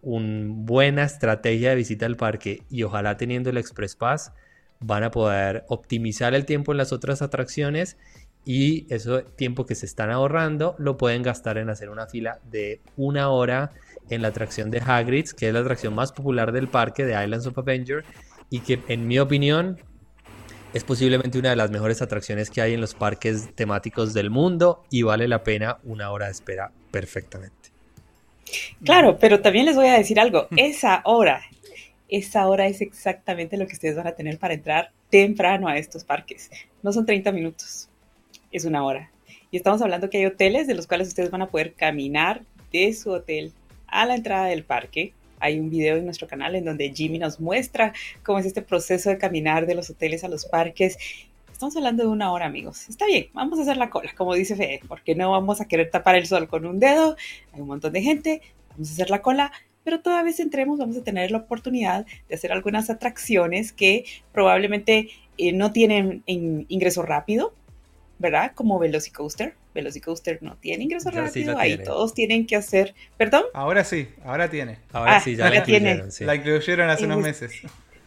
una 0.00 0.46
buena 0.48 1.04
estrategia 1.04 1.70
de 1.70 1.76
visita 1.76 2.06
al 2.06 2.16
parque 2.16 2.62
y 2.68 2.82
ojalá 2.82 3.16
teniendo 3.16 3.50
el 3.50 3.56
Express 3.56 3.94
Pass 3.94 4.32
van 4.80 5.04
a 5.04 5.12
poder 5.12 5.64
optimizar 5.68 6.34
el 6.34 6.44
tiempo 6.44 6.72
en 6.72 6.78
las 6.78 6.92
otras 6.92 7.22
atracciones 7.22 7.96
y 8.44 8.92
ese 8.92 9.22
tiempo 9.36 9.64
que 9.64 9.76
se 9.76 9.86
están 9.86 10.10
ahorrando 10.10 10.74
lo 10.78 10.96
pueden 10.96 11.22
gastar 11.22 11.58
en 11.58 11.70
hacer 11.70 11.88
una 11.88 12.06
fila 12.08 12.40
de 12.50 12.80
una 12.96 13.30
hora 13.30 13.70
en 14.10 14.22
la 14.22 14.28
atracción 14.28 14.72
de 14.72 14.80
Hagrid's, 14.80 15.32
que 15.34 15.46
es 15.46 15.54
la 15.54 15.60
atracción 15.60 15.94
más 15.94 16.10
popular 16.10 16.50
del 16.50 16.66
parque 16.66 17.04
de 17.04 17.22
Islands 17.22 17.46
of 17.46 17.56
Avenger 17.58 18.04
y 18.50 18.60
que 18.60 18.80
en 18.88 19.06
mi 19.06 19.20
opinión 19.20 19.78
Es 20.74 20.84
posiblemente 20.84 21.38
una 21.38 21.50
de 21.50 21.56
las 21.56 21.70
mejores 21.70 22.00
atracciones 22.00 22.48
que 22.48 22.62
hay 22.62 22.72
en 22.72 22.80
los 22.80 22.94
parques 22.94 23.54
temáticos 23.54 24.14
del 24.14 24.30
mundo 24.30 24.84
y 24.90 25.02
vale 25.02 25.28
la 25.28 25.42
pena 25.44 25.76
una 25.84 26.10
hora 26.10 26.26
de 26.26 26.32
espera 26.32 26.72
perfectamente. 26.90 27.71
Claro, 28.84 29.18
pero 29.18 29.40
también 29.40 29.66
les 29.66 29.76
voy 29.76 29.86
a 29.86 29.98
decir 29.98 30.18
algo. 30.20 30.48
Esa 30.56 31.02
hora, 31.04 31.42
esa 32.08 32.46
hora 32.46 32.66
es 32.66 32.80
exactamente 32.80 33.56
lo 33.56 33.66
que 33.66 33.74
ustedes 33.74 33.96
van 33.96 34.06
a 34.06 34.12
tener 34.12 34.38
para 34.38 34.54
entrar 34.54 34.90
temprano 35.10 35.68
a 35.68 35.78
estos 35.78 36.04
parques. 36.04 36.50
No 36.82 36.92
son 36.92 37.06
30 37.06 37.32
minutos, 37.32 37.88
es 38.50 38.64
una 38.64 38.84
hora. 38.84 39.10
Y 39.50 39.56
estamos 39.56 39.82
hablando 39.82 40.08
que 40.08 40.18
hay 40.18 40.26
hoteles 40.26 40.66
de 40.66 40.74
los 40.74 40.86
cuales 40.86 41.08
ustedes 41.08 41.30
van 41.30 41.42
a 41.42 41.48
poder 41.48 41.74
caminar 41.74 42.42
de 42.72 42.92
su 42.94 43.10
hotel 43.10 43.52
a 43.86 44.06
la 44.06 44.14
entrada 44.14 44.46
del 44.46 44.64
parque. 44.64 45.12
Hay 45.40 45.58
un 45.58 45.70
video 45.70 45.96
en 45.96 46.04
nuestro 46.04 46.26
canal 46.26 46.54
en 46.54 46.64
donde 46.64 46.92
Jimmy 46.94 47.18
nos 47.18 47.40
muestra 47.40 47.92
cómo 48.22 48.38
es 48.38 48.46
este 48.46 48.62
proceso 48.62 49.10
de 49.10 49.18
caminar 49.18 49.66
de 49.66 49.74
los 49.74 49.90
hoteles 49.90 50.24
a 50.24 50.28
los 50.28 50.46
parques. 50.46 50.96
Estamos 51.62 51.76
hablando 51.76 52.02
de 52.02 52.08
una 52.08 52.32
hora, 52.32 52.46
amigos. 52.46 52.88
Está 52.88 53.06
bien, 53.06 53.28
vamos 53.34 53.56
a 53.56 53.62
hacer 53.62 53.76
la 53.76 53.88
cola, 53.88 54.10
como 54.16 54.34
dice 54.34 54.56
Fede, 54.56 54.80
porque 54.88 55.14
no 55.14 55.30
vamos 55.30 55.60
a 55.60 55.68
querer 55.68 55.90
tapar 55.90 56.16
el 56.16 56.26
sol 56.26 56.48
con 56.48 56.66
un 56.66 56.80
dedo. 56.80 57.14
Hay 57.52 57.60
un 57.60 57.68
montón 57.68 57.92
de 57.92 58.02
gente, 58.02 58.42
vamos 58.70 58.90
a 58.90 58.92
hacer 58.94 59.10
la 59.10 59.22
cola, 59.22 59.52
pero 59.84 60.00
toda 60.00 60.24
vez 60.24 60.40
entremos 60.40 60.80
vamos 60.80 60.96
a 60.96 61.04
tener 61.04 61.30
la 61.30 61.38
oportunidad 61.38 62.04
de 62.28 62.34
hacer 62.34 62.50
algunas 62.50 62.90
atracciones 62.90 63.72
que 63.72 64.04
probablemente 64.32 65.10
eh, 65.38 65.52
no 65.52 65.70
tienen 65.70 66.24
ingreso 66.26 67.02
rápido, 67.02 67.54
¿verdad? 68.18 68.50
Como 68.56 68.80
Velocicoaster. 68.80 69.54
Velocicoaster 69.72 70.42
no 70.42 70.56
tiene 70.56 70.82
ingreso 70.82 71.12
rápido, 71.12 71.56
ahí 71.56 71.78
todos 71.78 72.12
tienen 72.12 72.44
que 72.44 72.56
hacer, 72.56 72.92
¿perdón? 73.16 73.44
Ahora 73.54 73.84
sí, 73.84 74.08
ahora 74.24 74.50
tiene. 74.50 74.78
Ahora 74.92 75.18
ah, 75.18 75.20
sí, 75.20 75.36
ya 75.36 75.48
la 75.48 75.62
tiene. 75.62 76.02
La 76.22 76.34
incluyeron 76.34 76.90
hace 76.90 77.04
unos 77.04 77.20
meses. 77.20 77.52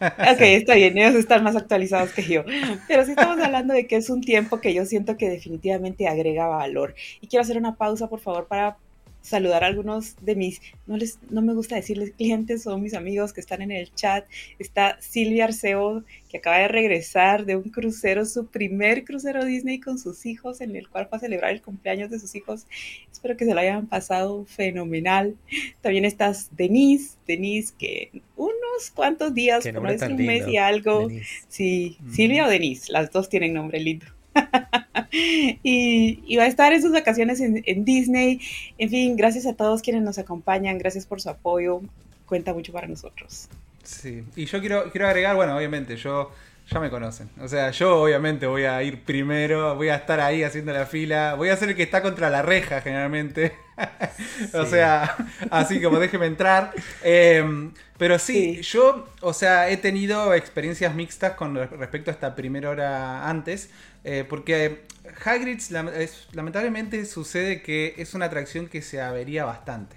Ok, 0.00 0.40
está 0.40 0.74
bien, 0.74 0.98
ellos 0.98 1.14
están 1.14 1.42
más 1.42 1.56
actualizados 1.56 2.12
que 2.12 2.22
yo. 2.22 2.44
Pero 2.86 3.04
sí 3.04 3.12
estamos 3.12 3.38
hablando 3.38 3.74
de 3.74 3.86
que 3.86 3.96
es 3.96 4.10
un 4.10 4.20
tiempo 4.20 4.60
que 4.60 4.74
yo 4.74 4.84
siento 4.84 5.16
que 5.16 5.28
definitivamente 5.30 6.08
agrega 6.08 6.46
valor. 6.46 6.94
Y 7.20 7.28
quiero 7.28 7.42
hacer 7.42 7.56
una 7.56 7.76
pausa, 7.76 8.08
por 8.08 8.20
favor, 8.20 8.46
para 8.46 8.78
saludar 9.26 9.64
a 9.64 9.66
algunos 9.66 10.14
de 10.22 10.36
mis, 10.36 10.60
no, 10.86 10.96
les, 10.96 11.18
no 11.30 11.42
me 11.42 11.52
gusta 11.52 11.74
decirles 11.74 12.12
clientes, 12.12 12.62
son 12.62 12.80
mis 12.80 12.94
amigos 12.94 13.32
que 13.32 13.40
están 13.40 13.60
en 13.60 13.72
el 13.72 13.92
chat. 13.92 14.24
Está 14.60 14.96
Silvia 15.00 15.46
Arceo, 15.46 16.04
que 16.30 16.38
acaba 16.38 16.58
de 16.58 16.68
regresar 16.68 17.44
de 17.44 17.56
un 17.56 17.64
crucero, 17.70 18.24
su 18.24 18.46
primer 18.46 19.04
crucero 19.04 19.44
Disney 19.44 19.80
con 19.80 19.98
sus 19.98 20.26
hijos, 20.26 20.60
en 20.60 20.76
el 20.76 20.88
cual 20.88 21.08
va 21.12 21.16
a 21.16 21.20
celebrar 21.20 21.50
el 21.50 21.60
cumpleaños 21.60 22.08
de 22.10 22.20
sus 22.20 22.34
hijos. 22.36 22.66
Espero 23.10 23.36
que 23.36 23.44
se 23.44 23.52
lo 23.52 23.60
hayan 23.60 23.88
pasado 23.88 24.44
fenomenal. 24.44 25.36
También 25.80 26.04
estás 26.04 26.48
Denise, 26.56 27.16
Denise, 27.26 27.74
que 27.76 28.22
unos 28.36 28.90
cuantos 28.94 29.34
días, 29.34 29.66
como 29.74 29.88
es 29.88 30.02
un 30.02 30.16
mes 30.16 30.46
y 30.46 30.56
algo. 30.56 31.08
Sí, 31.48 31.98
Silvia 32.12 32.46
o 32.46 32.48
Denise, 32.48 32.92
las 32.92 33.10
dos 33.10 33.28
tienen 33.28 33.54
nombre 33.54 33.80
lindo. 33.80 34.06
y, 35.62 36.36
va 36.36 36.44
a 36.44 36.46
estar 36.46 36.72
en 36.72 36.82
sus 36.82 36.92
vacaciones 36.92 37.40
en, 37.40 37.84
Disney. 37.84 38.40
En 38.78 38.90
fin, 38.90 39.16
gracias 39.16 39.46
a 39.46 39.54
todos 39.54 39.82
quienes 39.82 40.02
nos 40.02 40.18
acompañan, 40.18 40.78
gracias 40.78 41.06
por 41.06 41.20
su 41.20 41.30
apoyo, 41.30 41.80
cuenta 42.26 42.52
mucho 42.52 42.72
para 42.72 42.86
nosotros. 42.86 43.48
Sí, 43.82 44.24
y 44.34 44.46
yo 44.46 44.60
quiero, 44.60 44.90
quiero 44.90 45.06
agregar, 45.06 45.36
bueno, 45.36 45.56
obviamente, 45.56 45.96
yo 45.96 46.30
ya 46.68 46.80
me 46.80 46.90
conocen. 46.90 47.30
O 47.40 47.46
sea, 47.46 47.70
yo 47.70 48.02
obviamente 48.02 48.46
voy 48.46 48.64
a 48.64 48.82
ir 48.82 49.04
primero, 49.04 49.76
voy 49.76 49.88
a 49.88 49.96
estar 49.96 50.18
ahí 50.20 50.42
haciendo 50.42 50.72
la 50.72 50.86
fila, 50.86 51.34
voy 51.34 51.50
a 51.50 51.56
ser 51.56 51.68
el 51.68 51.76
que 51.76 51.84
está 51.84 52.02
contra 52.02 52.28
la 52.28 52.42
reja 52.42 52.80
generalmente. 52.80 53.54
o 54.52 54.66
sea, 54.66 55.16
así 55.50 55.80
como 55.80 56.00
déjeme 56.00 56.26
entrar. 56.26 56.72
Em, 57.04 57.72
pero 57.98 58.18
sí, 58.18 58.62
yo, 58.62 59.08
o 59.20 59.32
sea, 59.32 59.70
he 59.70 59.76
tenido 59.76 60.34
experiencias 60.34 60.94
mixtas 60.94 61.32
con 61.34 61.54
respecto 61.54 62.10
a 62.10 62.14
esta 62.14 62.34
primera 62.34 62.70
hora 62.70 63.28
antes. 63.28 63.70
Eh, 64.08 64.24
porque 64.28 64.82
Hagrid's 65.24 65.72
lamentablemente 66.32 67.04
sucede 67.06 67.60
que 67.60 67.96
es 67.98 68.14
una 68.14 68.26
atracción 68.26 68.68
que 68.68 68.80
se 68.80 69.00
avería 69.00 69.44
bastante. 69.44 69.96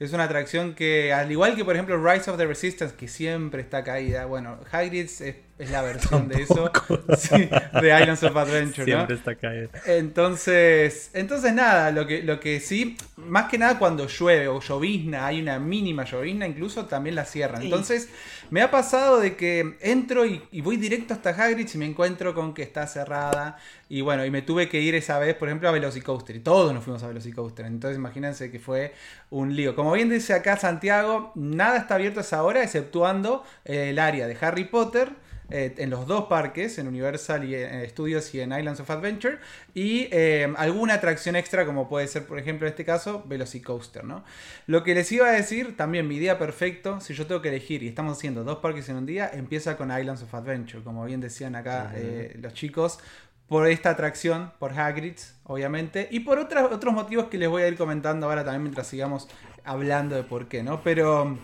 Es 0.00 0.12
una 0.12 0.24
atracción 0.24 0.74
que, 0.74 1.12
al 1.12 1.30
igual 1.30 1.54
que 1.54 1.64
por 1.64 1.76
ejemplo 1.76 1.96
Rise 2.04 2.32
of 2.32 2.36
the 2.36 2.46
Resistance, 2.46 2.96
que 2.96 3.06
siempre 3.06 3.62
está 3.62 3.84
caída, 3.84 4.26
bueno, 4.26 4.58
Hagrid's 4.72 5.20
es, 5.20 5.36
la 5.58 5.82
versión 5.82 6.28
de 6.28 6.42
eso 6.42 6.70
de 7.80 8.00
Islands 8.00 8.22
of 8.22 8.36
Adventure, 8.36 8.84
Siempre 8.84 9.16
está 9.16 9.34
caída. 9.36 9.68
Entonces, 9.86 11.10
entonces 11.14 11.52
nada, 11.54 11.90
lo 11.90 12.06
que, 12.06 12.22
lo 12.22 12.40
que 12.40 12.60
sí, 12.60 12.96
más 13.16 13.48
que 13.48 13.58
nada 13.58 13.78
cuando 13.78 14.06
llueve 14.06 14.48
o 14.48 14.60
llovizna, 14.60 15.26
hay 15.26 15.40
una 15.40 15.58
mínima 15.58 16.04
llovizna, 16.04 16.46
incluso 16.46 16.86
también 16.86 17.14
la 17.14 17.24
cierran. 17.24 17.62
Entonces, 17.62 18.08
me 18.50 18.62
ha 18.62 18.70
pasado 18.70 19.20
de 19.20 19.36
que 19.36 19.76
entro 19.80 20.24
y, 20.26 20.42
voy 20.60 20.76
directo 20.76 21.14
hasta 21.14 21.30
Hagrid's 21.30 21.74
y 21.74 21.78
me 21.78 21.86
encuentro 21.86 22.34
con 22.34 22.54
que 22.54 22.62
está 22.62 22.86
cerrada. 22.86 23.58
Y 23.88 24.00
bueno, 24.00 24.24
y 24.24 24.30
me 24.30 24.42
tuve 24.42 24.68
que 24.68 24.80
ir 24.80 24.94
esa 24.94 25.18
vez, 25.18 25.34
por 25.36 25.48
ejemplo, 25.48 25.68
a 25.68 25.72
Velocicoaster. 25.72 26.36
Y 26.36 26.40
todos 26.40 26.72
nos 26.74 26.84
fuimos 26.84 27.02
a 27.02 27.08
Velocicoaster. 27.08 27.66
Entonces 27.66 27.96
imagínense 27.96 28.50
que 28.50 28.58
fue 28.58 28.94
un 29.30 29.54
lío. 29.54 29.74
Como 29.74 29.92
bien 29.92 30.08
dice 30.08 30.34
acá 30.34 30.56
Santiago, 30.56 31.32
nada 31.34 31.76
está 31.78 31.94
abierto 31.94 32.20
a 32.20 32.22
esa 32.22 32.42
hora, 32.42 32.62
exceptuando 32.62 33.44
el 33.64 33.98
área 33.98 34.26
de 34.26 34.36
Harry 34.40 34.64
Potter 34.64 35.23
eh, 35.56 35.72
en 35.78 35.88
los 35.88 36.08
dos 36.08 36.24
parques, 36.24 36.78
en 36.78 36.88
Universal 36.88 37.48
y 37.48 37.54
en 37.54 37.88
Studios 37.88 38.34
y 38.34 38.40
en 38.40 38.50
Islands 38.50 38.80
of 38.80 38.90
Adventure, 38.90 39.38
y 39.72 40.08
eh, 40.10 40.52
alguna 40.56 40.94
atracción 40.94 41.36
extra 41.36 41.64
como 41.64 41.88
puede 41.88 42.08
ser, 42.08 42.26
por 42.26 42.40
ejemplo, 42.40 42.66
en 42.66 42.72
este 42.72 42.84
caso, 42.84 43.22
Velocicoaster, 43.24 44.02
¿no? 44.02 44.24
Lo 44.66 44.82
que 44.82 44.96
les 44.96 45.12
iba 45.12 45.28
a 45.28 45.30
decir, 45.30 45.76
también 45.76 46.08
mi 46.08 46.18
día 46.18 46.40
perfecto, 46.40 47.00
si 47.00 47.14
yo 47.14 47.28
tengo 47.28 47.40
que 47.40 47.50
elegir 47.50 47.84
y 47.84 47.88
estamos 47.88 48.18
haciendo 48.18 48.42
dos 48.42 48.58
parques 48.58 48.88
en 48.88 48.96
un 48.96 49.06
día, 49.06 49.30
empieza 49.32 49.76
con 49.76 49.96
Islands 49.96 50.24
of 50.24 50.34
Adventure, 50.34 50.82
como 50.82 51.04
bien 51.04 51.20
decían 51.20 51.54
acá 51.54 51.92
eh, 51.94 52.36
los 52.42 52.52
chicos, 52.52 52.98
por 53.46 53.68
esta 53.68 53.90
atracción, 53.90 54.50
por 54.58 54.72
Hagrid's, 54.72 55.36
obviamente, 55.44 56.08
y 56.10 56.18
por 56.20 56.40
otros 56.40 56.92
motivos 56.92 57.26
que 57.26 57.38
les 57.38 57.48
voy 57.48 57.62
a 57.62 57.68
ir 57.68 57.76
comentando 57.76 58.26
ahora 58.26 58.42
también 58.42 58.64
mientras 58.64 58.88
sigamos 58.88 59.28
hablando 59.62 60.16
de 60.16 60.24
por 60.24 60.48
qué, 60.48 60.64
¿no? 60.64 60.82
Pero... 60.82 61.38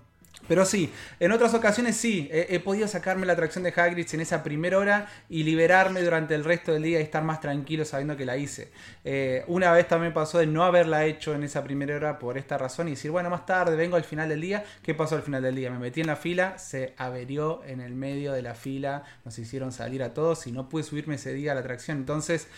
Pero 0.51 0.65
sí, 0.65 0.93
en 1.21 1.31
otras 1.31 1.55
ocasiones 1.55 1.97
sí, 1.97 2.29
he, 2.33 2.59
podido 2.59 2.89
sacarme 2.89 3.25
la 3.25 3.35
atracción 3.35 3.63
de 3.63 3.73
Hagrid 3.75 4.09
en 4.13 4.21
esa 4.21 4.43
primera 4.43 4.79
hora 4.79 5.09
y 5.29 5.45
liberarme 5.45 6.03
durante 6.03 6.35
el 6.35 6.43
resto 6.43 6.73
del 6.73 6.83
día 6.83 6.99
y 6.99 7.05
estar 7.05 7.23
más 7.23 7.41
tranquilo 7.41 7.85
sabiendo 7.85 8.17
que 8.17 8.27
la 8.27 8.37
hice. 8.37 8.73
Eh, 9.05 9.45
una 9.47 9.71
vez 9.71 9.87
también 9.87 10.13
pasó 10.13 10.39
de 10.39 10.49
no 10.49 10.65
haberla 10.65 11.05
hecho 11.05 11.37
en 11.37 11.45
esa 11.45 11.63
primera 11.63 11.95
hora 11.95 12.19
por 12.19 12.37
esta 12.37 12.59
razón 12.59 12.89
y 12.89 12.93
decir, 12.93 13.13
bueno, 13.13 13.31
más 13.31 13.47
tarde 13.47 13.77
vengo 13.77 13.95
al 13.95 14.03
final 14.03 14.29
del 14.29 14.41
día. 14.41 14.65
¿Qué 14.83 14.93
pasó 14.93 15.15
al 15.15 15.23
final 15.23 15.41
del 15.41 15.55
día? 15.55 15.71
Me 15.71 15.79
metí 15.79 16.01
en 16.01 16.09
la 16.09 16.17
fila, 16.17 16.59
se 16.59 16.95
averió 16.97 17.63
en 17.65 17.81
el 17.81 17.95
medio 17.95 18.33
de 18.33 18.43
la 18.43 18.55
fila, 18.55 19.05
nos 19.25 19.39
hicieron 19.39 19.71
salir 19.71 20.03
a 20.03 20.15
todos 20.15 20.49
y 20.49 20.51
no 20.51 20.69
pude 20.69 20.83
subirme 20.83 21.15
ese 21.15 21.33
día 21.33 21.53
a 21.53 21.55
la 21.55 21.61
atracción. 21.61 21.99
Entonces... 21.99 22.49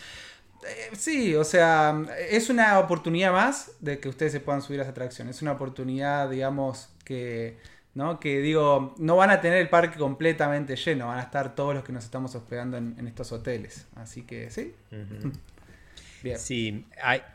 Eh, 0.64 0.90
sí, 0.96 1.34
o 1.34 1.42
sea, 1.42 2.04
es 2.30 2.48
una 2.48 2.78
oportunidad 2.78 3.32
más 3.32 3.72
de 3.80 3.98
que 3.98 4.08
ustedes 4.08 4.30
se 4.30 4.38
puedan 4.38 4.62
subir 4.62 4.78
a 4.78 4.84
esa 4.84 4.92
atracción. 4.92 5.28
Es 5.28 5.42
una 5.42 5.50
oportunidad, 5.50 6.30
digamos, 6.30 6.91
que 7.04 7.56
¿no? 7.94 8.18
Que 8.20 8.40
digo, 8.40 8.94
no 8.98 9.16
van 9.16 9.30
a 9.30 9.40
tener 9.40 9.58
el 9.58 9.68
parque 9.68 9.98
completamente 9.98 10.76
lleno, 10.76 11.08
van 11.08 11.18
a 11.18 11.22
estar 11.22 11.54
todos 11.54 11.74
los 11.74 11.84
que 11.84 11.92
nos 11.92 12.04
estamos 12.04 12.34
hospedando 12.34 12.76
en, 12.76 13.06
estos 13.06 13.32
hoteles. 13.32 13.86
Así 13.96 14.22
que 14.22 14.50
sí. 14.50 14.74
Bien. 16.22 16.38
Sí, 16.38 16.84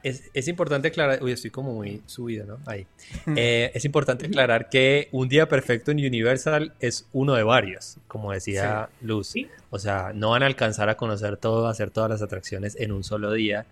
es, 0.02 0.48
importante 0.48 0.88
aclarar, 0.88 1.22
uy, 1.22 1.34
estoy 1.34 1.52
como 1.52 1.74
muy 1.74 2.02
subido, 2.06 2.46
¿no? 2.46 2.60
Ahí. 2.66 2.88
Eh, 3.36 3.70
es 3.74 3.84
importante 3.84 4.28
aclarar 4.28 4.70
que 4.70 5.10
un 5.12 5.28
día 5.28 5.50
perfecto 5.50 5.92
en 5.92 5.98
Universal 5.98 6.74
es 6.80 7.06
uno 7.12 7.36
de 7.36 7.44
varios, 7.44 7.98
como 8.08 8.32
decía 8.32 8.88
Luz. 9.02 9.34
O 9.72 9.78
sea, 9.78 10.14
no 10.16 10.30
van 10.30 10.44
a 10.44 10.46
alcanzar 10.46 10.88
a 10.88 10.96
conocer 10.96 11.36
todo, 11.36 11.68
a 11.68 11.72
hacer 11.72 11.92
todas 11.92 12.10
las 12.10 12.22
atracciones 12.22 12.78
en 12.80 12.94
un 12.94 13.04
solo 13.04 13.34
día. 13.34 13.66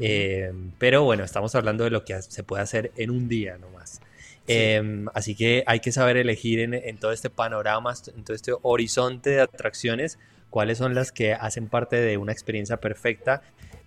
Eh, 0.00 0.52
pero 0.78 1.04
bueno, 1.04 1.22
estamos 1.22 1.54
hablando 1.54 1.84
de 1.84 1.90
lo 1.90 2.04
que 2.04 2.20
se 2.20 2.42
puede 2.42 2.64
hacer 2.64 2.90
en 2.96 3.10
un 3.10 3.28
día 3.28 3.58
nomás. 3.58 4.00
Em, 4.48 5.06
así 5.14 5.34
que 5.34 5.64
hay 5.66 5.80
que 5.80 5.92
saber 5.92 6.16
elegir 6.16 6.60
en, 6.60 6.98
todo 6.98 7.12
este 7.12 7.30
panorama, 7.30 7.94
en 8.14 8.24
todo 8.24 8.34
este 8.34 8.52
horizonte 8.62 9.30
de 9.30 9.40
atracciones, 9.40 10.18
cuáles 10.50 10.78
son 10.78 10.94
las 10.94 11.12
que 11.12 11.34
hacen 11.34 11.68
parte 11.68 11.96
de 11.96 12.16
una 12.16 12.32
experiencia 12.32 12.76
perfecta. 12.78 13.42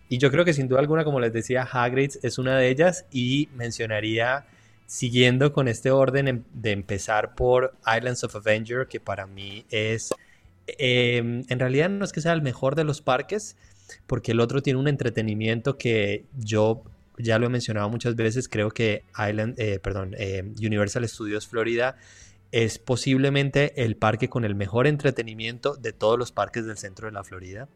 Y 0.10 0.18
yo 0.18 0.32
creo 0.32 0.44
que 0.44 0.54
sin 0.54 0.68
duda 0.68 0.80
alguna, 0.80 1.04
como 1.04 1.20
les 1.20 1.32
decía, 1.32 1.64
Hagrid's 1.64 2.20
es 2.24 2.38
una 2.38 2.58
de 2.58 2.70
ellas 2.70 3.06
y 3.12 3.48
mencionaría, 3.56 4.46
siguiendo 4.86 5.54
con 5.54 5.68
este 5.68 5.92
orden 5.92 6.28
em, 6.28 6.44
de 6.54 6.72
empezar 6.72 7.36
por 7.36 7.76
Islands 7.86 8.24
of 8.24 8.36
Avenger, 8.36 8.88
que 8.88 9.00
para 9.00 9.28
mí 9.28 9.66
es, 9.70 10.14
em, 10.68 11.44
en 11.48 11.60
realidad 11.60 11.90
no 11.90 12.04
es 12.04 12.12
que 12.12 12.22
sea 12.22 12.34
el 12.34 12.42
mejor 12.42 12.76
de 12.76 12.84
los 12.84 13.02
parques, 13.02 13.56
porque 14.08 14.34
el 14.34 14.40
otro 14.40 14.62
tiene 14.62 14.80
un 14.80 14.88
entretenimiento 14.88 15.78
que 15.78 16.26
yo 16.38 16.84
ya 17.20 17.38
lo 17.38 17.46
he 17.46 17.50
mencionado 17.50 17.90
muchas 17.90 18.16
veces, 18.16 18.48
creo 18.48 18.72
que 18.72 19.04
Island, 19.18 19.60
eh, 19.60 19.80
perdón, 19.80 20.16
eh, 20.18 20.44
Universal 20.58 21.08
Studios 21.08 21.48
Florida 21.48 21.98
es 22.52 22.80
posiblemente 22.80 23.84
el 23.84 23.96
parque 23.96 24.30
con 24.30 24.44
el 24.46 24.56
mejor 24.56 24.88
entretenimiento 24.88 25.76
de 25.76 25.94
todos 25.94 26.18
los 26.18 26.32
parques 26.32 26.66
del 26.66 26.78
centro 26.78 27.08
de 27.08 27.14
la 27.14 27.24
Florida. 27.24 27.68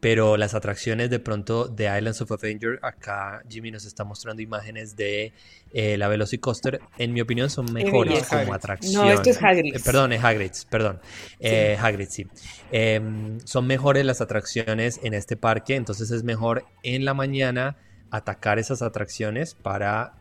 pero 0.00 0.36
las 0.36 0.54
atracciones 0.54 1.10
de 1.10 1.20
pronto 1.20 1.68
de 1.68 1.84
Islands 1.84 2.22
of 2.22 2.32
Adventure, 2.32 2.78
acá 2.82 3.42
Jimmy 3.48 3.70
nos 3.70 3.84
está 3.84 4.02
mostrando 4.02 4.42
imágenes 4.42 4.96
de 4.96 5.32
eh, 5.72 5.96
la 5.96 6.08
Velocicoaster, 6.08 6.80
en 6.98 7.12
mi 7.12 7.20
opinión 7.20 7.50
son 7.50 7.72
mejores 7.72 8.26
como 8.26 8.52
atracción. 8.52 9.06
No, 9.06 9.12
esto 9.12 9.30
es 9.30 9.40
Hagrid's. 9.40 9.76
Eh, 9.76 9.82
perdón, 9.84 10.12
es 10.12 10.24
Hagrid's, 10.24 10.64
perdón. 10.64 11.00
Eh, 11.38 11.76
Hagrid's, 11.80 12.14
sí. 12.14 12.26
Em, 12.72 13.38
son 13.44 13.66
mejores 13.66 14.04
las 14.04 14.20
atracciones 14.20 14.98
en 15.04 15.14
este 15.14 15.36
parque, 15.36 15.76
entonces 15.76 16.10
es 16.10 16.24
mejor 16.24 16.64
en 16.82 17.04
la 17.04 17.14
mañana 17.14 17.76
atacar 18.12 18.60
esas 18.60 18.82
atracciones 18.82 19.54
para 19.54 20.14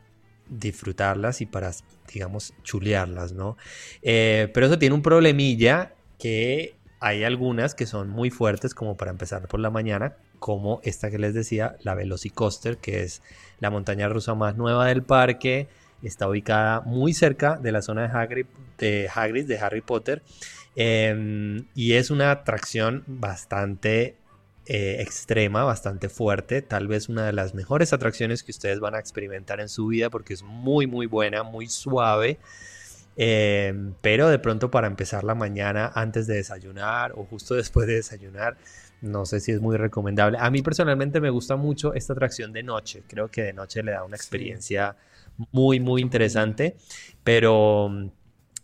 disfrutarlas 0.50 1.42
y 1.42 1.46
para, 1.46 1.72
digamos, 2.12 2.56
chulearlas, 2.64 3.34
¿no? 3.34 3.56
pero 4.02 4.66
eso 4.66 4.80
tiene 4.80 4.96
un 4.96 5.02
problemilla 5.02 5.94
que 6.18 6.76
hay 7.04 7.24
algunas 7.24 7.74
que 7.74 7.88
son 7.88 8.10
muy 8.10 8.30
fuertes 8.30 8.76
como 8.76 8.96
para 8.96 9.10
empezar 9.10 9.48
por 9.48 9.60
la 9.60 9.72
mañana, 9.72 10.18
como 10.38 10.80
esta 10.84 11.10
que 11.10 11.18
les 11.18 11.34
decía, 11.34 11.76
la 11.82 11.96
Velocicoaster, 11.96 12.78
que 12.78 13.02
es 13.02 13.24
la 13.60 13.72
montaña 13.72 14.08
rusa 14.08 14.36
más 14.36 14.56
nueva 14.56 14.86
del 14.86 15.02
parque. 15.02 15.68
Está 16.04 16.28
ubicada 16.28 16.82
muy 16.82 17.14
cerca 17.14 17.58
de 17.58 17.72
la 17.72 17.82
zona 17.82 18.04
de 18.04 18.08
Hagrid, 18.16 18.46
de, 18.78 19.10
Hagrid, 19.14 19.48
de 19.48 19.58
Harry 19.58 19.82
Potter. 19.82 20.22
Em, 20.76 21.66
y 21.74 21.94
es 21.94 22.12
una 22.12 22.30
atracción 22.30 23.04
bastante 23.08 24.16
eh, 24.68 24.98
extrema, 25.00 25.64
bastante 25.64 26.08
fuerte. 26.08 26.62
Tal 26.62 26.88
vez 26.88 27.10
una 27.10 27.26
de 27.26 27.34
las 27.34 27.56
mejores 27.56 27.94
atracciones 27.94 28.44
que 28.44 28.52
ustedes 28.52 28.80
van 28.80 28.96
a 28.96 29.00
experimentar 29.00 29.60
en 29.60 29.70
su 29.70 29.88
vida 29.88 30.10
porque 30.10 30.34
es 30.34 30.44
muy, 30.44 30.88
muy 30.88 31.08
buena, 31.08 31.44
muy 31.44 31.68
suave. 31.68 32.38
Em, 33.18 33.94
pero 34.02 34.30
de 34.30 34.40
pronto 34.40 34.72
para 34.72 34.88
empezar 34.88 35.24
la 35.24 35.36
mañana 35.36 35.92
antes 35.96 36.28
de 36.28 36.36
desayunar 36.36 37.14
o 37.16 37.26
justo 37.26 37.56
después 37.62 37.88
de 37.88 37.96
desayunar, 37.96 38.58
no 39.02 39.26
sé 39.26 39.40
si 39.40 39.52
es 39.52 39.62
muy 39.62 39.78
recomendable. 39.78 40.38
A 40.40 40.50
mí 40.52 40.62
personalmente 40.62 41.20
me 41.20 41.32
gusta 41.32 41.56
mucho 41.56 41.94
esta 41.94 42.14
atracción 42.14 42.54
de 42.54 42.64
noche. 42.64 43.04
Creo 43.08 43.30
que 43.30 43.44
de 43.44 43.54
noche 43.54 43.84
le 43.84 43.92
da 43.92 44.04
una 44.04 44.16
experiencia 44.16 44.96
muy, 45.52 45.80
muy 45.80 46.02
interesante. 46.02 46.78
Pero 47.24 47.90
mm, 47.90 48.12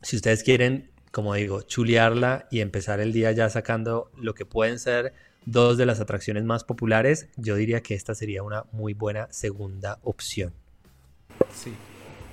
si 0.02 0.16
ustedes 0.16 0.44
quieren, 0.44 0.92
como 1.12 1.34
digo, 1.34 1.64
chulearla 1.64 2.48
y 2.52 2.62
empezar 2.62 3.00
el 3.00 3.14
día 3.14 3.32
ya 3.32 3.50
sacando 3.50 4.12
lo 4.16 4.36
que 4.36 4.46
pueden 4.46 4.80
ser 4.80 5.14
dos 5.48 5.78
de 5.78 5.86
las 5.86 6.00
atracciones 6.00 6.44
más 6.44 6.64
populares, 6.64 7.28
yo 7.38 7.56
diría 7.56 7.82
que 7.82 7.96
esta 7.96 8.14
sería 8.14 8.44
una 8.44 8.66
muy 8.72 8.94
buena 8.94 9.28
segunda 9.32 10.00
opción. 10.04 10.54
Sí, 11.54 11.74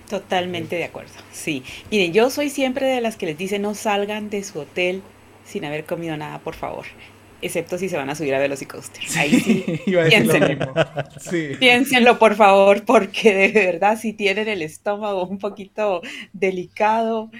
Totalmente 0.08 0.76
de 0.76 0.84
acuerdo, 0.84 1.12
sí. 1.32 1.62
Miren, 1.90 2.12
yo 2.12 2.28
soy 2.28 2.50
siempre 2.50 2.86
de 2.86 3.00
las 3.00 3.16
que 3.16 3.26
les 3.26 3.38
dice 3.38 3.58
no 3.58 3.74
salgan 3.74 4.28
de 4.28 4.44
su 4.44 4.60
hotel 4.60 5.02
sin 5.46 5.64
haber 5.64 5.84
comido 5.84 6.16
nada, 6.16 6.40
por 6.40 6.54
favor. 6.54 6.84
Excepto 7.40 7.78
si 7.78 7.88
se 7.88 7.96
van 7.96 8.08
a 8.10 8.14
subir 8.14 8.34
a 8.34 8.38
Velocicoaster. 8.38 9.02
Ahí 9.16 9.40
sí, 9.40 9.64
piénsenlo. 9.86 10.72
Sí. 11.20 11.52
Piénsenlo, 11.58 12.18
por 12.18 12.36
favor, 12.36 12.84
porque 12.84 13.34
de 13.34 13.66
verdad 13.66 13.98
si 13.98 14.12
tienen 14.12 14.48
el 14.48 14.62
estómago 14.62 15.26
un 15.26 15.38
poquito 15.38 16.02
delicado, 16.32 17.30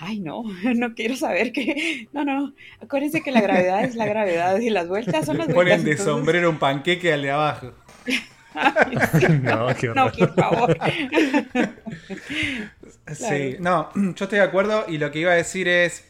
ay 0.00 0.20
no, 0.20 0.42
no 0.74 0.94
quiero 0.94 1.16
saber 1.16 1.52
que, 1.52 2.08
no, 2.12 2.24
no, 2.24 2.52
acuérdense 2.82 3.22
que 3.22 3.30
la 3.30 3.40
gravedad 3.40 3.84
es 3.84 3.94
la 3.94 4.06
gravedad 4.06 4.58
y 4.58 4.70
las 4.70 4.88
vueltas 4.88 5.26
son 5.26 5.38
las 5.38 5.46
vueltas. 5.46 5.78
Ponen 5.78 5.84
de 5.84 5.96
sombrero 5.96 6.50
un 6.50 6.58
panqueque 6.58 7.12
al 7.12 7.22
de 7.22 7.30
abajo. 7.30 7.72
no, 9.42 9.68
no, 9.94 10.10
por 10.10 10.34
favor. 10.34 10.76
Sí, 13.12 13.56
no, 13.60 13.90
yo 13.94 14.24
estoy 14.24 14.38
de 14.38 14.44
acuerdo 14.44 14.84
y 14.88 14.98
lo 14.98 15.10
que 15.10 15.20
iba 15.20 15.32
a 15.32 15.36
decir 15.36 15.68
es, 15.68 16.04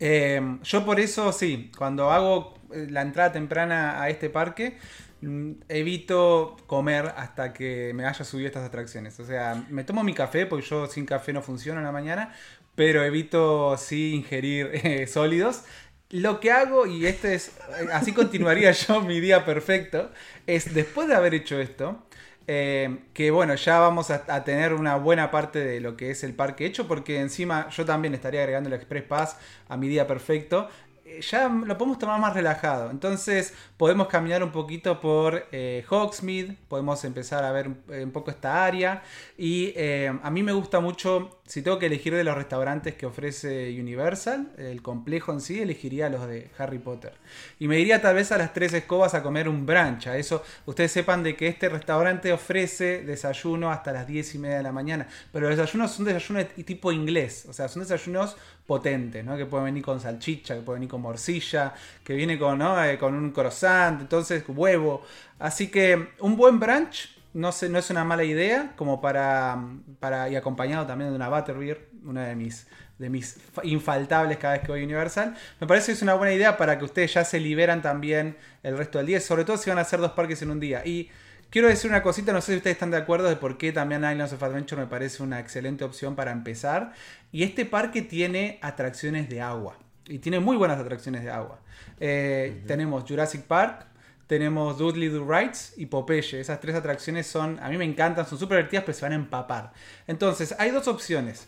eh, 0.00 0.40
yo 0.62 0.84
por 0.84 1.00
eso 1.00 1.32
sí, 1.32 1.70
cuando 1.76 2.10
hago 2.10 2.54
eh, 2.72 2.86
la 2.90 3.02
entrada 3.02 3.32
temprana 3.32 4.00
a 4.00 4.08
este 4.08 4.30
parque, 4.30 4.78
mm, 5.22 5.52
evito 5.68 6.56
comer 6.66 7.12
hasta 7.16 7.52
que 7.52 7.92
me 7.94 8.06
haya 8.06 8.24
subido 8.24 8.46
estas 8.46 8.64
atracciones. 8.64 9.18
O 9.20 9.24
sea, 9.24 9.64
me 9.68 9.84
tomo 9.84 10.04
mi 10.04 10.14
café, 10.14 10.46
porque 10.46 10.66
yo 10.66 10.86
sin 10.86 11.06
café 11.06 11.32
no 11.32 11.42
funciono 11.42 11.80
en 11.80 11.86
la 11.86 11.92
mañana, 11.92 12.32
pero 12.74 13.04
evito 13.04 13.76
sí 13.76 14.14
ingerir 14.14 14.70
eh, 14.72 15.06
sólidos 15.06 15.64
lo 16.10 16.38
que 16.38 16.52
hago, 16.52 16.86
y 16.86 17.06
este 17.06 17.34
es, 17.34 17.52
así 17.92 18.12
continuaría 18.12 18.70
yo 18.72 19.00
mi 19.00 19.18
día 19.18 19.44
perfecto, 19.44 20.12
es 20.46 20.72
después 20.72 21.08
de 21.08 21.14
haber 21.14 21.34
hecho 21.34 21.58
esto, 21.58 22.04
eh, 22.46 22.98
que 23.14 23.30
bueno, 23.32 23.54
ya 23.56 23.80
vamos 23.80 24.10
a, 24.10 24.44
tener 24.44 24.74
una 24.74 24.96
buena 24.96 25.30
parte 25.30 25.58
de 25.58 25.80
lo 25.80 25.96
que 25.96 26.10
es 26.10 26.22
el 26.22 26.34
parque 26.34 26.66
hecho, 26.66 26.86
porque 26.86 27.18
encima 27.18 27.68
yo 27.70 27.84
también 27.84 28.14
estaría 28.14 28.40
agregando 28.40 28.68
el 28.68 28.74
Express 28.74 29.02
Pass 29.04 29.38
a 29.68 29.76
mi 29.76 29.88
día 29.88 30.06
perfecto. 30.06 30.68
Eh, 31.04 31.20
ya 31.20 31.48
lo 31.48 31.76
podemos 31.78 31.98
tomar 31.98 32.20
más 32.20 32.34
relajado. 32.34 32.90
Entonces 32.90 33.54
podemos 33.76 34.08
caminar 34.08 34.42
un 34.42 34.52
poquito 34.52 35.00
por 35.00 35.46
eh, 35.52 35.84
Hogsmeade, 35.88 36.56
podemos 36.68 37.04
empezar 37.04 37.44
a 37.44 37.52
ver 37.52 37.68
un 37.68 38.10
poco 38.12 38.30
esta 38.30 38.64
área. 38.64 39.02
Y 39.36 39.74
a 39.76 40.30
mí 40.30 40.42
me 40.42 40.52
gusta 40.52 40.80
mucho 40.80 41.40
si 41.46 41.60
tengo 41.60 41.78
que 41.78 41.86
elegir 41.86 42.14
de 42.14 42.24
los 42.24 42.34
restaurantes 42.34 42.94
que 42.94 43.04
ofrece 43.04 43.78
Universal, 43.78 44.52
el 44.56 44.80
complejo 44.80 45.30
en 45.32 45.40
sí, 45.40 45.60
elegiría 45.60 46.08
los 46.08 46.26
de 46.26 46.50
Harry 46.56 46.78
Potter. 46.78 47.12
Y 47.58 47.68
me 47.68 47.78
iría 47.78 48.00
tal 48.00 48.14
vez 48.14 48.32
a 48.32 48.38
las 48.38 48.54
tres 48.54 48.72
escobas 48.72 49.12
a 49.14 49.22
comer 49.22 49.48
un 49.48 49.66
brunch. 49.66 50.06
A 50.06 50.16
eso, 50.16 50.42
ustedes 50.64 50.92
sepan 50.92 51.22
de 51.22 51.36
que 51.36 51.48
este 51.48 51.68
restaurante 51.68 52.32
ofrece 52.32 53.02
desayuno 53.02 53.70
hasta 53.70 53.92
las 53.92 54.06
10 54.06 54.34
y 54.36 54.38
media 54.38 54.56
de 54.56 54.62
la 54.62 54.72
mañana. 54.72 55.06
Pero 55.32 55.48
los 55.48 55.58
desayunos 55.58 55.92
son 55.92 56.06
desayunos 56.06 56.46
de 56.56 56.64
tipo 56.64 56.92
inglés. 56.92 57.44
O 57.48 57.52
sea, 57.52 57.68
son 57.68 57.82
desayunos 57.82 58.36
potentes, 58.66 59.24
¿no? 59.24 59.36
Que 59.36 59.46
pueden 59.46 59.66
venir 59.66 59.84
con 59.84 60.00
salchicha, 60.00 60.54
que 60.54 60.62
pueden 60.62 60.80
venir 60.80 60.90
con 60.90 61.02
morcilla, 61.02 61.74
que 62.02 62.14
viene 62.14 62.38
con, 62.38 62.62
eh, 62.62 62.96
con 62.98 63.14
un 63.14 63.30
croissant, 63.30 64.00
entonces 64.00 64.44
huevo. 64.48 65.02
Así 65.38 65.68
que 65.68 66.10
un 66.20 66.36
buen 66.36 66.58
brunch 66.58 67.14
no, 67.34 67.50
sé, 67.52 67.68
no 67.68 67.78
es 67.78 67.90
una 67.90 68.04
mala 68.04 68.24
idea, 68.24 68.72
como 68.76 69.00
para, 69.00 69.60
para 70.00 70.28
y 70.28 70.36
acompañado 70.36 70.86
también 70.86 71.10
de 71.10 71.16
una 71.16 71.28
Butterbeer, 71.28 71.88
una 72.04 72.26
de 72.26 72.36
mis, 72.36 72.66
de 72.98 73.10
mis 73.10 73.38
infaltables 73.64 74.38
cada 74.38 74.54
vez 74.54 74.62
que 74.62 74.68
voy 74.68 74.80
a 74.80 74.84
Universal. 74.84 75.36
Me 75.60 75.66
parece 75.66 75.86
que 75.86 75.92
es 75.92 76.02
una 76.02 76.14
buena 76.14 76.32
idea 76.32 76.56
para 76.56 76.78
que 76.78 76.84
ustedes 76.84 77.12
ya 77.12 77.24
se 77.24 77.40
liberan 77.40 77.82
también 77.82 78.36
el 78.62 78.78
resto 78.78 78.98
del 78.98 79.08
día, 79.08 79.20
sobre 79.20 79.44
todo 79.44 79.56
si 79.56 79.68
van 79.68 79.78
a 79.78 79.82
hacer 79.82 80.00
dos 80.00 80.12
parques 80.12 80.40
en 80.42 80.50
un 80.52 80.60
día. 80.60 80.86
Y 80.86 81.10
quiero 81.54 81.68
decir 81.68 81.88
una 81.88 82.02
cosita, 82.02 82.32
no 82.32 82.40
sé 82.40 82.50
si 82.50 82.56
ustedes 82.56 82.74
están 82.74 82.90
de 82.90 82.96
acuerdo 82.96 83.28
de 83.28 83.36
por 83.36 83.56
qué 83.56 83.70
también 83.70 84.00
Islands 84.00 84.32
of 84.32 84.42
Adventure 84.42 84.82
me 84.82 84.88
parece 84.88 85.22
una 85.22 85.38
excelente 85.38 85.84
opción 85.84 86.16
para 86.16 86.32
empezar. 86.32 86.94
Y 87.30 87.44
este 87.44 87.64
parque 87.64 88.02
tiene 88.02 88.58
atracciones 88.60 89.28
de 89.28 89.40
agua. 89.40 89.78
Y 90.06 90.18
tiene 90.18 90.40
muy 90.40 90.56
buenas 90.56 90.80
atracciones 90.80 91.22
de 91.22 91.30
agua. 91.30 91.60
Eh, 92.00 92.64
tenemos 92.66 93.04
Jurassic 93.08 93.42
Park, 93.42 93.86
tenemos 94.26 94.78
Dudley 94.78 95.06
Do 95.06 95.24
Rights 95.24 95.74
y 95.76 95.86
Popeye. 95.86 96.40
Esas 96.40 96.58
tres 96.58 96.74
atracciones 96.74 97.28
son, 97.28 97.60
a 97.60 97.68
mí 97.68 97.78
me 97.78 97.84
encantan, 97.84 98.26
son 98.26 98.36
súper 98.36 98.56
divertidas, 98.56 98.82
pero 98.86 98.98
se 98.98 99.04
van 99.04 99.12
a 99.12 99.14
empapar. 99.14 99.72
Entonces, 100.08 100.56
hay 100.58 100.72
dos 100.72 100.88
opciones 100.88 101.46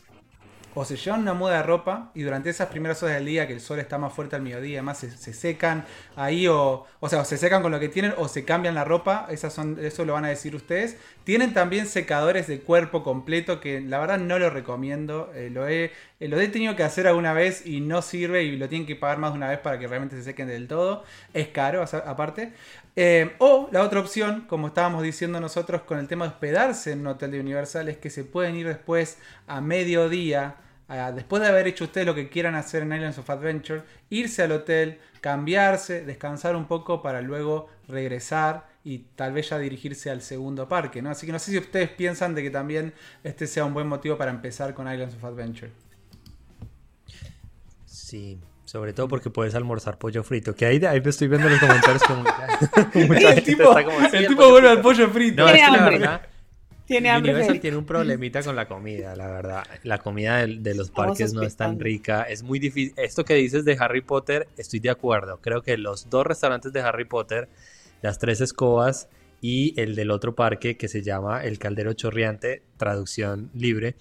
o 0.79 0.85
se 0.85 0.97
llevan 0.97 1.23
una 1.23 1.33
muda 1.33 1.57
de 1.57 1.63
ropa 1.63 2.11
y 2.15 2.21
durante 2.21 2.51
esas 2.51 2.69
primeras 2.69 3.03
horas 3.03 3.17
del 3.17 3.25
día 3.25 3.47
que 3.47 3.55
el 3.55 3.63
sol 3.63 3.79
está 3.79 3.97
más 3.97 4.13
fuerte 4.13 4.37
al 4.37 4.43
mediodía, 4.43 4.81
además 4.81 4.99
se, 4.99 5.33
secan 5.33 5.87
ahí 6.17 6.47
o, 6.49 6.85
o 7.01 7.09
sea, 7.09 7.25
se 7.25 7.39
secan 7.39 7.63
con 7.63 7.73
lo 7.73 7.81
que 7.81 7.89
tienen 7.89 8.13
o 8.19 8.29
se 8.29 8.45
cambian 8.45 8.75
la 8.75 8.85
ropa, 8.85 9.27
esas 9.31 9.55
son, 9.55 9.79
eso 9.81 10.05
lo 10.05 10.13
van 10.13 10.27
a 10.27 10.29
decir 10.29 10.55
ustedes. 10.55 10.99
Tienen 11.25 11.55
también 11.55 11.87
secadores 11.87 12.47
de 12.47 12.61
cuerpo 12.61 13.03
completo 13.03 13.59
que 13.59 13.81
la 13.81 13.99
verdad 13.99 14.19
no 14.19 14.39
lo 14.39 14.51
recomiendo, 14.51 15.33
eh, 15.35 15.49
lo, 15.51 15.67
he, 15.67 15.93
eh, 16.21 16.29
lo 16.29 16.39
he 16.39 16.49
tenido 16.49 16.77
que 16.77 16.83
hacer 16.83 17.07
alguna 17.07 17.33
vez 17.33 17.67
y 17.67 17.81
no 17.81 18.03
sirve 18.03 18.43
y 18.43 18.59
lo 18.59 18.69
tienen 18.69 18.87
que 18.87 18.97
pagar 18.97 19.17
más 19.17 19.33
de 19.33 19.39
una 19.39 19.49
vez 19.49 19.61
para 19.61 19.79
que 19.79 19.89
realmente 19.89 20.17
se 20.17 20.25
sequen 20.25 20.47
del 20.47 20.69
todo, 20.69 21.05
es 21.33 21.49
caro 21.49 21.83
aparte. 21.83 22.53
Eh, 22.97 23.35
o 23.39 23.71
la 23.73 23.83
otra 23.83 24.01
opción, 24.01 24.45
como 24.47 24.67
estábamos 24.69 25.03
diciendo 25.03 25.41
nosotros 25.41 25.83
con 25.83 25.99
el 25.99 26.07
tema 26.07 26.27
de 26.27 26.33
hospedarse 26.33 26.93
en 26.93 27.01
un 27.01 27.07
hotel 27.07 27.31
de 27.31 27.41
Universal, 27.41 27.89
es 27.89 27.97
que 27.97 28.11
se 28.11 28.25
pueden 28.25 28.57
ir 28.57 28.67
después 28.67 29.17
a 29.47 29.63
mediodía 29.63 30.57
después 30.89 31.43
de 31.43 31.49
haber 31.49 31.67
hecho 31.67 31.85
ustedes 31.85 32.07
lo 32.07 32.15
que 32.15 32.29
quieran 32.29 32.55
hacer 32.55 32.83
en 32.83 32.93
Islands 32.93 33.19
of 33.19 33.29
Adventure, 33.29 33.83
irse 34.09 34.43
al 34.43 34.53
hotel, 34.53 35.01
cambiarse, 35.21 36.05
descansar 36.05 36.55
un 36.55 36.67
poco 36.67 37.03
para 37.03 37.21
luego 37.21 37.69
regresar 37.89 38.69
y 38.85 38.99
tal 39.17 39.33
vez 39.33 39.51
ya 39.51 39.59
dirigirse 39.59 40.11
al 40.11 40.23
segundo 40.23 40.69
parque, 40.69 41.03
¿no? 41.03 41.11
Así 41.11 41.27
que 41.27 41.33
no 41.33 41.41
sé 41.41 41.51
si 41.51 41.59
ustedes 41.59 41.91
piensan 41.91 42.37
de 42.37 42.43
que 42.45 42.51
también 42.51 42.95
este 43.25 43.49
sea 43.49 43.65
un 43.65 43.75
buen 43.75 43.89
motivo 43.89 44.17
para 44.17 44.31
empezar 44.31 44.75
con 44.75 44.91
Islands 44.91 45.17
of 45.17 45.25
Adventure. 45.25 45.73
Sí, 47.85 48.39
sobre 48.65 48.93
todo 48.93 49.09
porque 49.09 49.31
puedes 49.31 49.57
almorzar 49.57 49.99
pollo 49.99 50.23
frito. 50.23 50.55
Que 50.55 50.67
ahí, 50.67 50.85
ahí 50.85 51.03
estoy 51.05 51.27
viendo 51.27 51.49
los 51.49 51.59
comentarios 51.59 52.03
como 52.05 52.25
el 52.95 53.43
tipo, 53.43 53.77
el 53.77 54.27
tipo 54.29 54.51
vuelve 54.51 54.69
al 54.69 54.81
pollo 54.81 55.09
frito. 55.11 55.43
No, 55.43 55.49
es 55.49 55.65
que 55.65 55.71
la 55.71 55.91
verdad, 55.91 56.23
tiene 56.87 57.11
hambre. 57.11 57.59
tiene 57.59 57.77
un 57.77 57.85
problemita 57.85 58.43
con 58.43 58.57
la 58.57 58.67
comida, 58.67 59.15
la 59.17 59.27
verdad. 59.27 59.65
La 59.83 59.99
comida 59.99 60.47
de, 60.47 60.75
los 60.75 60.91
parques 60.91 61.33
no 61.33 61.43
es 61.43 61.57
tan 61.57 61.79
rica. 61.81 62.23
Es 62.23 62.43
muy 62.43 62.59
difícil. 62.59 62.95
Esto 62.97 63.25
que 63.25 63.35
dices 63.35 63.65
de 63.65 63.77
Harry 63.79 64.01
Potter, 64.01 64.49
estoy 64.57 64.81
de 64.81 64.91
acuerdo. 64.91 65.41
Creo 65.41 65.63
que 65.63 65.77
los 65.77 66.09
dos 66.09 66.27
restaurantes 66.27 66.73
de 66.73 66.81
Harry 66.81 67.05
Potter, 67.05 67.49
las 68.03 68.19
tres 68.19 68.41
escobas 68.41 69.09
y 69.41 69.79
el 69.81 69.95
del 69.95 70.11
otro 70.11 70.35
parque 70.35 70.77
que 70.77 70.89
se 70.89 71.03
llama 71.03 71.45
El 71.45 71.59
Caldero 71.59 71.93
Chorriante, 71.93 72.63
traducción 72.77 73.51
libre. 73.55 73.97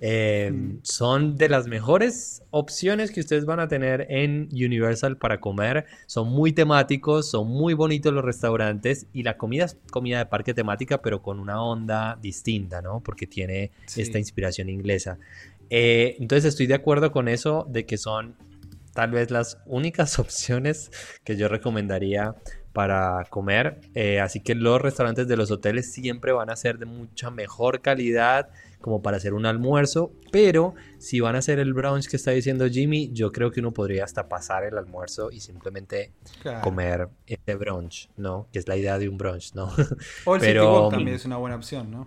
Eh, 0.00 0.50
mm. 0.52 0.78
Son 0.82 1.36
de 1.36 1.48
las 1.48 1.66
mejores 1.66 2.42
opciones 2.50 3.10
que 3.10 3.20
ustedes 3.20 3.44
van 3.44 3.60
a 3.60 3.68
tener 3.68 4.06
en 4.10 4.48
Universal 4.52 5.16
para 5.16 5.40
comer. 5.40 5.86
Son 6.06 6.28
muy 6.28 6.52
temáticos, 6.52 7.30
son 7.30 7.48
muy 7.48 7.74
bonitos 7.74 8.12
los 8.12 8.24
restaurantes 8.24 9.06
y 9.12 9.22
la 9.22 9.36
comida 9.36 9.66
es 9.66 9.76
comida 9.90 10.18
de 10.18 10.26
parque 10.26 10.54
temática, 10.54 11.02
pero 11.02 11.22
con 11.22 11.38
una 11.38 11.62
onda 11.62 12.18
distinta, 12.20 12.80
¿no? 12.82 13.00
Porque 13.00 13.26
tiene 13.26 13.70
esta 13.96 14.18
inspiración 14.18 14.68
inglesa. 14.68 15.18
Eh, 15.68 16.16
entonces 16.18 16.46
estoy 16.46 16.66
de 16.66 16.74
acuerdo 16.74 17.12
con 17.12 17.28
eso 17.28 17.66
de 17.70 17.86
que 17.86 17.96
son 17.96 18.34
tal 18.92 19.12
vez 19.12 19.30
las 19.30 19.58
únicas 19.66 20.18
opciones 20.18 20.90
que 21.24 21.36
yo 21.36 21.48
recomendaría 21.48 22.34
para 22.72 23.24
comer. 23.30 23.80
Eh, 23.94 24.20
así 24.20 24.40
que 24.40 24.54
los 24.54 24.80
restaurantes 24.80 25.26
de 25.28 25.36
los 25.36 25.50
hoteles 25.50 25.92
siempre 25.92 26.32
van 26.32 26.50
a 26.50 26.56
ser 26.56 26.78
de 26.78 26.86
mucha 26.86 27.30
mejor 27.30 27.80
calidad 27.80 28.48
como 28.80 29.02
para 29.02 29.16
hacer 29.16 29.34
un 29.34 29.46
almuerzo. 29.46 30.12
Pero 30.30 30.74
si 30.98 31.20
van 31.20 31.36
a 31.36 31.38
hacer 31.38 31.58
el 31.58 31.74
brunch 31.74 32.08
que 32.08 32.16
está 32.16 32.30
diciendo 32.30 32.66
Jimmy, 32.68 33.10
yo 33.12 33.32
creo 33.32 33.50
que 33.50 33.60
uno 33.60 33.72
podría 33.72 34.04
hasta 34.04 34.28
pasar 34.28 34.64
el 34.64 34.78
almuerzo 34.78 35.30
y 35.30 35.40
simplemente 35.40 36.12
comer 36.62 37.08
este 37.26 37.54
brunch, 37.54 38.08
¿no? 38.16 38.48
Que 38.52 38.58
es 38.58 38.68
la 38.68 38.76
idea 38.76 38.98
de 38.98 39.08
un 39.08 39.18
brunch, 39.18 39.54
¿no? 39.54 39.70
O 40.24 40.34
el 40.36 40.40
Pero, 40.40 40.88
también 40.88 41.16
es 41.16 41.24
una 41.24 41.36
buena 41.36 41.56
opción, 41.56 41.90
¿no? 41.90 42.04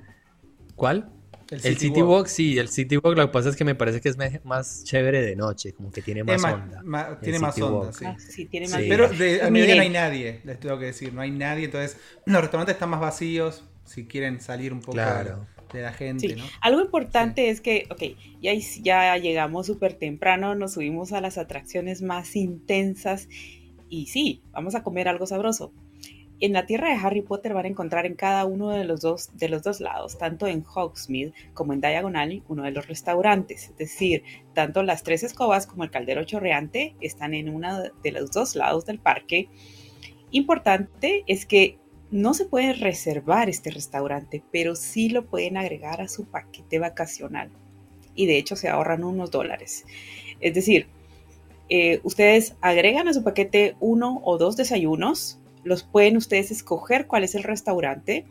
¿Cuál? 0.76 1.10
El 1.54 1.78
City, 1.78 2.02
Walk. 2.02 2.28
sí, 2.28 2.58
el 2.58 2.70
City 2.70 2.98
Walk 2.98 3.18
lo 3.18 3.28
que 3.28 3.32
pasa 3.32 3.50
es 3.50 3.56
que 3.56 3.64
me 3.64 3.76
parece 3.76 4.02
que 4.02 4.10
es 4.10 4.18
más 4.44 4.84
chévere 4.84 5.22
de 5.22 5.36
noche, 5.36 5.74
como 5.74 5.92
que 5.92 6.02
tiene 6.02 6.24
más 6.24 6.44
onda. 6.44 7.18
tiene 7.22 7.40
más 7.40 7.60
onda, 7.60 7.92
ah, 8.06 8.16
sí. 8.20 8.46
tiene 8.46 8.68
más 8.68 8.82
Pero 8.82 9.10
de, 9.10 9.42
a 9.42 9.50
medida 9.50 9.76
no 9.76 9.82
hay 9.82 9.90
nadie, 9.90 10.42
les 10.44 10.60
tengo 10.60 10.80
que 10.80 10.86
decir, 10.86 11.14
no 11.14 11.22
hay 11.22 11.32
nadie, 11.32 11.66
entonces 11.66 11.98
los 12.26 12.42
restaurantes 12.42 12.74
están 12.74 12.90
más 12.90 13.00
vacíos, 13.00 13.64
si 13.86 14.06
quieren 14.06 14.42
salir 14.42 14.74
un 14.74 14.82
poco 14.82 14.98
de, 14.98 15.82
la 15.82 15.92
gente. 15.92 16.36
¿no? 16.36 16.44
Algo 16.62 16.82
importante 16.82 17.50
es 17.50 17.60
que, 17.60 17.88
ok, 17.90 18.04
ya, 18.42 18.54
ya 18.82 19.18
llegamos 19.18 19.66
súper 19.66 19.94
temprano, 19.94 20.54
nos 20.56 20.74
subimos 20.74 21.14
a 21.14 21.22
las 21.22 21.38
atracciones 21.38 22.02
más 22.02 22.36
intensas 22.36 23.28
y 23.90 24.08
sí, 24.08 24.42
vamos 24.52 24.76
a 24.76 24.84
comer 24.84 25.08
algo 25.08 25.28
sabroso, 25.28 25.72
en 26.44 26.52
la 26.52 26.66
tierra 26.66 26.90
de 26.90 26.96
Harry 26.96 27.22
Potter 27.22 27.54
van 27.54 27.64
a 27.64 27.70
encontrar 27.70 28.06
en 28.06 28.16
cada 28.16 28.44
uno 28.44 28.72
de 28.72 28.84
los 28.84 29.00
dos, 29.00 29.30
de 29.34 29.48
los 29.48 29.64
dos 29.64 29.80
lados, 29.80 30.18
tanto 30.18 30.46
en 30.46 30.62
Hogsmeade 30.66 31.32
como 31.54 31.72
en 31.72 31.80
Diagon 31.80 32.18
uno 32.50 32.64
de 32.64 32.72
los 32.72 32.86
restaurantes. 32.86 33.70
Es 33.70 33.78
decir, 33.78 34.24
tanto 34.54 34.84
las 34.84 35.04
tres 35.04 35.24
escobas 35.24 35.66
como 35.66 35.86
el 35.86 35.90
caldero 35.90 36.26
chorreante 36.26 36.96
están 37.00 37.34
en 37.34 37.48
uno 37.48 37.84
de 38.04 38.12
los 38.12 38.30
dos 38.32 38.58
lados 38.58 38.86
del 38.86 39.00
parque. 39.00 39.48
Importante 40.32 41.24
es 41.28 41.46
que 41.46 41.78
no 42.12 42.34
se 42.34 42.44
puede 42.44 42.74
reservar 42.74 43.48
este 43.48 43.72
restaurante, 43.72 44.44
pero 44.52 44.76
sí 44.76 45.08
lo 45.08 45.26
pueden 45.26 45.56
agregar 45.56 46.02
a 46.02 46.10
su 46.10 46.26
paquete 46.26 46.78
vacacional. 46.78 47.52
Y 48.16 48.26
de 48.26 48.38
hecho 48.38 48.58
se 48.58 48.68
ahorran 48.68 49.06
unos 49.06 49.32
dólares. 49.32 49.86
Es 50.42 50.54
decir, 50.54 50.88
eh, 51.70 52.02
ustedes 52.04 52.58
agregan 52.60 53.08
a 53.08 53.14
su 53.14 53.24
paquete 53.24 53.78
uno 53.80 54.20
o 54.26 54.38
dos 54.38 54.58
desayunos 54.58 55.40
los 55.64 55.84
pueden 55.84 56.18
ustedes 56.18 56.52
escoger 56.52 57.08
cuál 57.08 57.24
es 57.24 57.36
el 57.36 57.44
restaurante 57.44 58.26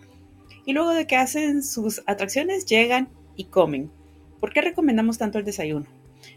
y 0.65 0.73
luego 0.73 0.91
de 0.91 1.07
que 1.07 1.17
hacen 1.17 1.63
sus 1.63 2.03
atracciones 2.07 2.67
llegan 2.67 3.09
y 3.37 3.45
comen. 3.45 3.91
¿Por 4.41 4.53
qué 4.53 4.61
recomendamos 4.61 5.19
tanto 5.19 5.39
el 5.39 5.45
desayuno? 5.45 5.87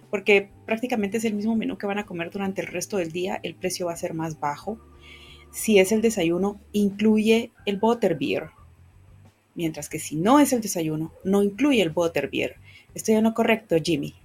Porque 0.10 0.50
prácticamente 0.66 1.18
es 1.18 1.26
el 1.26 1.34
mismo 1.34 1.56
menú 1.56 1.78
que 1.78 1.88
van 1.88 2.00
a 2.00 2.06
comer 2.06 2.32
durante 2.32 2.62
el 2.62 2.68
resto 2.68 2.98
del 2.98 3.12
día, 3.12 3.40
el 3.44 3.56
precio 3.56 3.88
va 3.88 3.94
a 3.94 3.98
ser 3.98 4.14
más 4.14 4.40
bajo. 4.40 4.80
Si 5.52 5.80
es 5.80 5.92
el 5.92 6.02
desayuno, 6.02 6.60
incluye 6.72 7.52
el 7.66 7.78
butterbeer. 7.78 8.50
Mientras 9.54 9.90
que 9.90 10.00
si 10.00 10.16
no 10.16 10.40
es 10.40 10.54
el 10.54 10.62
desayuno, 10.62 11.14
no 11.24 11.44
incluye 11.44 11.82
el 11.82 11.92
butterbeer. 11.92 12.56
Estoy 12.94 13.16
en 13.16 13.24
lo 13.24 13.34
correcto, 13.34 13.76
Jimmy. 13.82 14.16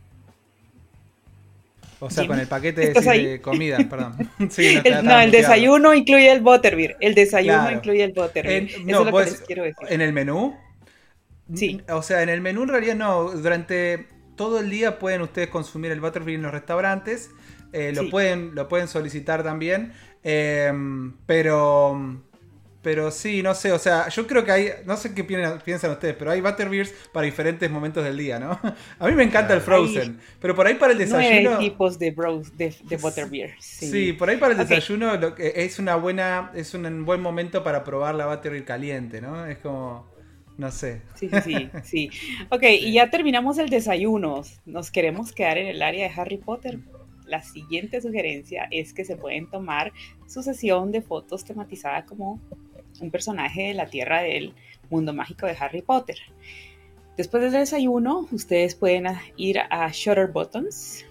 O 2.00 2.08
sea, 2.08 2.26
con 2.26 2.40
el 2.40 2.46
paquete 2.46 2.92
de, 2.92 3.40
comida, 3.42 3.78
perdón. 3.88 4.16
no, 5.04 5.20
el, 5.20 5.30
desayuno 5.30 5.94
incluye 5.94 6.32
el 6.32 6.40
butterbeer. 6.40 6.96
El 6.98 7.14
desayuno 7.14 7.70
incluye 7.70 8.02
el 8.02 8.12
butterbeer. 8.12 8.70
En, 8.74 8.86
no, 8.86 9.06
Eso 9.20 9.34
es 9.34 9.40
quiero 9.42 9.64
decir. 9.64 9.86
¿En 9.88 10.00
el 10.00 10.12
menú? 10.12 10.56
Sí. 11.54 11.82
O 11.90 12.02
sea, 12.02 12.22
en 12.22 12.30
el 12.30 12.40
menú 12.40 12.62
en 12.62 12.68
realidad 12.70 12.96
no. 12.96 13.30
Durante 13.32 14.06
todo 14.34 14.60
el 14.60 14.70
día 14.70 14.98
pueden 14.98 15.20
ustedes 15.20 15.48
consumir 15.48 15.90
el 15.92 16.00
butterbeer 16.00 16.36
en 16.36 16.42
los 16.42 16.52
restaurantes. 16.52 17.30
Eh, 17.72 17.92
lo, 17.94 18.08
pueden, 18.08 18.54
lo 18.54 18.66
pueden 18.66 18.88
solicitar 18.88 19.42
también. 19.42 19.92
Eh, 20.24 20.72
pero 21.26 22.22
pero 22.83 23.11
sí, 23.11 23.43
no 23.43 23.55
sé, 23.55 23.73
o 23.73 23.79
sea, 23.79 24.09
yo 24.09 24.27
creo 24.27 24.43
que 24.45 24.53
hay, 24.53 24.69
no 24.87 24.97
sé 24.97 25.14
qué 25.14 25.23
piensan 25.23 25.90
ustedes, 25.90 26.16
pero 26.19 26.31
hay 26.31 26.40
butterbeers 26.40 26.93
para 27.12 27.27
diferentes 27.27 27.71
momentos 27.71 28.03
del 28.03 28.16
día, 28.16 28.38
¿no? 28.38 28.59
A 28.99 29.07
mí 29.07 29.14
me 29.14 29.23
encanta 29.23 29.53
el 29.53 29.61
frozen, 29.61 30.19
pero 30.40 30.55
por 30.55 30.66
ahí 30.66 30.75
para 30.75 30.93
el 30.93 30.99
desayuno... 30.99 31.59
Hay 31.59 31.71
tipos 31.71 31.99
de, 31.99 32.14
de, 32.57 32.75
de 32.85 32.97
butterbeer. 32.97 33.51
Sí. 33.61 33.90
sí. 33.90 34.12
por 34.14 34.31
ahí 34.31 34.38
para 34.38 34.53
el 34.53 34.59
desayuno 34.59 35.12
es 35.38 35.79
una 35.79 35.97
buena, 35.97 36.53
es 36.55 36.73
un 36.73 37.05
buen 37.05 37.21
momento 37.21 37.62
para 37.62 37.85
probar 37.85 38.14
la 38.14 38.27
butterbeer 38.27 38.64
caliente, 38.64 39.21
¿no? 39.21 39.45
Es 39.47 39.59
como... 39.59 40.09
No 40.57 40.71
sé. 40.71 41.01
Sí, 41.14 41.31
sí, 41.43 41.71
sí. 41.85 42.11
Ok, 42.51 42.64
y 42.64 42.93
ya 42.93 43.09
terminamos 43.09 43.57
el 43.57 43.71
desayuno. 43.71 44.43
Nos 44.66 44.90
queremos 44.90 45.33
quedar 45.33 45.57
en 45.57 45.69
el 45.69 45.81
área 45.81 46.07
de 46.07 46.21
Harry 46.21 46.37
Potter 46.37 46.81
la 47.31 47.43
siguiente 47.43 48.01
sugerencia 48.01 48.66
es 48.71 48.93
que 48.93 49.05
se 49.05 49.16
pueden 49.16 49.49
tomar 49.49 49.93
su 50.27 50.43
sesión 50.43 50.90
de 50.90 51.01
fotos 51.01 51.45
tematizada 51.45 52.05
como 52.05 52.40
un 53.00 53.10
personaje 53.10 53.68
de 53.68 53.74
la 53.74 53.86
Tierra 53.86 54.22
del 54.22 54.54
mundo 54.90 55.12
mágico 55.12 55.46
de 55.46 55.56
Harry 55.58 55.82
Potter. 55.82 56.18
Después 57.16 57.42
del 57.42 57.52
desayuno, 57.52 58.26
ustedes 58.32 58.74
pueden 58.74 59.06
ir 59.36 59.60
a 59.70 59.90
Shutter 59.92 60.28
Buttons. 60.28 61.04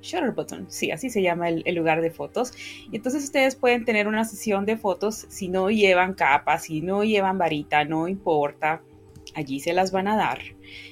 Shutter 0.00 0.30
Button, 0.32 0.66
sí, 0.68 0.90
así 0.90 1.10
se 1.10 1.22
llama 1.22 1.48
el, 1.48 1.62
el, 1.66 1.74
lugar 1.74 2.00
de 2.00 2.10
fotos. 2.10 2.52
Y 2.90 2.96
entonces 2.96 3.24
ustedes 3.24 3.56
pueden 3.56 3.84
tener 3.84 4.06
una 4.06 4.24
sesión 4.24 4.64
de 4.64 4.76
fotos 4.76 5.26
si 5.28 5.48
no 5.48 5.70
llevan 5.70 6.14
capa, 6.14 6.58
si 6.58 6.80
no 6.80 7.02
llevan 7.02 7.38
varita, 7.38 7.84
no 7.84 8.08
importa 8.08 8.82
allí 9.34 9.60
se 9.60 9.72
las 9.72 9.92
van 9.92 10.08
a 10.08 10.16
dar 10.16 10.40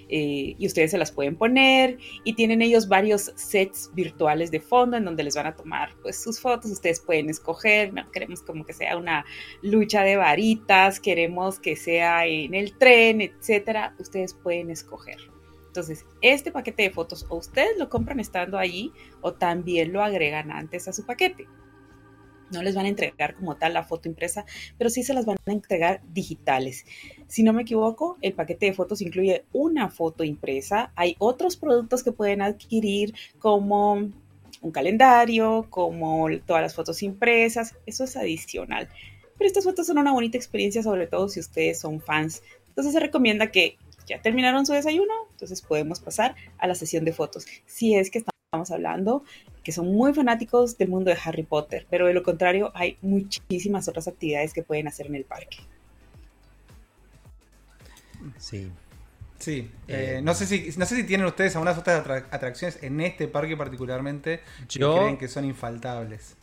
eh, 0.08 0.54
y 0.58 0.66
ustedes 0.66 0.90
se 0.90 0.98
las 0.98 1.12
pueden 1.12 1.36
poner 1.36 1.98
y 2.24 2.34
tienen 2.34 2.62
ellos 2.62 2.88
varios 2.88 3.32
sets 3.36 3.90
virtuales 3.94 4.50
de 4.50 4.60
fondo 4.60 4.96
en 4.96 5.04
donde 5.04 5.24
les 5.24 5.34
van 5.34 5.46
a 5.46 5.56
tomar 5.56 5.90
pues 6.02 6.22
sus 6.22 6.40
fotos, 6.40 6.70
ustedes 6.70 7.00
pueden 7.00 7.30
escoger, 7.30 7.92
queremos 8.12 8.42
como 8.42 8.64
que 8.64 8.72
sea 8.72 8.96
una 8.96 9.24
lucha 9.62 10.02
de 10.02 10.16
varitas, 10.16 11.00
queremos 11.00 11.58
que 11.58 11.76
sea 11.76 12.26
en 12.26 12.54
el 12.54 12.76
tren, 12.78 13.20
etcétera, 13.20 13.94
ustedes 13.98 14.34
pueden 14.34 14.70
escoger. 14.70 15.18
Entonces, 15.66 16.06
este 16.22 16.50
paquete 16.50 16.84
de 16.84 16.90
fotos 16.90 17.26
o 17.28 17.36
ustedes 17.36 17.76
lo 17.78 17.90
compran 17.90 18.18
estando 18.18 18.56
allí 18.56 18.92
o 19.20 19.34
también 19.34 19.92
lo 19.92 20.02
agregan 20.02 20.50
antes 20.50 20.88
a 20.88 20.92
su 20.94 21.04
paquete. 21.04 21.46
No 22.50 22.62
les 22.62 22.74
van 22.74 22.86
a 22.86 22.88
entregar 22.88 23.34
como 23.34 23.56
tal 23.56 23.74
la 23.74 23.84
foto 23.84 24.08
impresa, 24.08 24.44
pero 24.78 24.90
sí 24.90 25.02
se 25.02 25.14
las 25.14 25.26
van 25.26 25.36
a 25.46 25.52
entregar 25.52 26.00
digitales. 26.12 26.84
Si 27.26 27.42
no 27.42 27.52
me 27.52 27.62
equivoco, 27.62 28.18
el 28.22 28.34
paquete 28.34 28.66
de 28.66 28.72
fotos 28.72 29.00
incluye 29.02 29.44
una 29.52 29.88
foto 29.88 30.24
impresa. 30.24 30.92
Hay 30.94 31.16
otros 31.18 31.56
productos 31.56 32.02
que 32.02 32.12
pueden 32.12 32.42
adquirir 32.42 33.14
como 33.38 33.94
un 34.62 34.72
calendario, 34.72 35.66
como 35.70 36.28
todas 36.46 36.62
las 36.62 36.74
fotos 36.74 37.02
impresas. 37.02 37.74
Eso 37.86 38.04
es 38.04 38.16
adicional. 38.16 38.88
Pero 39.38 39.48
estas 39.48 39.64
fotos 39.64 39.86
son 39.86 39.98
una 39.98 40.12
bonita 40.12 40.38
experiencia, 40.38 40.82
sobre 40.82 41.06
todo 41.06 41.28
si 41.28 41.40
ustedes 41.40 41.80
son 41.80 42.00
fans. 42.00 42.42
Entonces 42.68 42.92
se 42.92 43.00
recomienda 43.00 43.50
que 43.50 43.76
ya 44.06 44.20
terminaron 44.22 44.64
su 44.66 44.72
desayuno, 44.72 45.12
entonces 45.32 45.62
podemos 45.62 46.00
pasar 46.00 46.36
a 46.58 46.66
la 46.66 46.74
sesión 46.74 47.04
de 47.04 47.12
fotos. 47.12 47.46
Si 47.66 47.94
es 47.94 48.10
que 48.10 48.18
estamos 48.18 48.70
hablando 48.70 49.24
que 49.66 49.72
son 49.72 49.88
muy 49.88 50.14
fanáticos 50.14 50.78
del 50.78 50.86
mundo 50.86 51.10
de 51.10 51.18
Harry 51.24 51.42
Potter, 51.42 51.88
pero 51.90 52.06
de 52.06 52.14
lo 52.14 52.22
contrario 52.22 52.70
hay 52.72 52.98
muchísimas 53.02 53.88
otras 53.88 54.06
actividades 54.06 54.54
que 54.54 54.62
pueden 54.62 54.86
hacer 54.86 55.06
en 55.06 55.16
el 55.16 55.24
parque. 55.24 55.56
Sí. 58.38 58.70
Sí, 59.40 59.68
eh, 59.88 60.20
no, 60.22 60.34
sé 60.34 60.46
si, 60.46 60.70
no 60.78 60.86
sé 60.86 60.94
si 60.94 61.02
tienen 61.02 61.26
ustedes 61.26 61.56
algunas 61.56 61.76
otras 61.76 62.06
atracciones 62.30 62.80
en 62.80 63.00
este 63.00 63.26
parque 63.26 63.56
particularmente 63.56 64.38
que 64.72 64.78
creen 64.78 65.18
que 65.18 65.26
son 65.26 65.44
infaltables. 65.44 66.36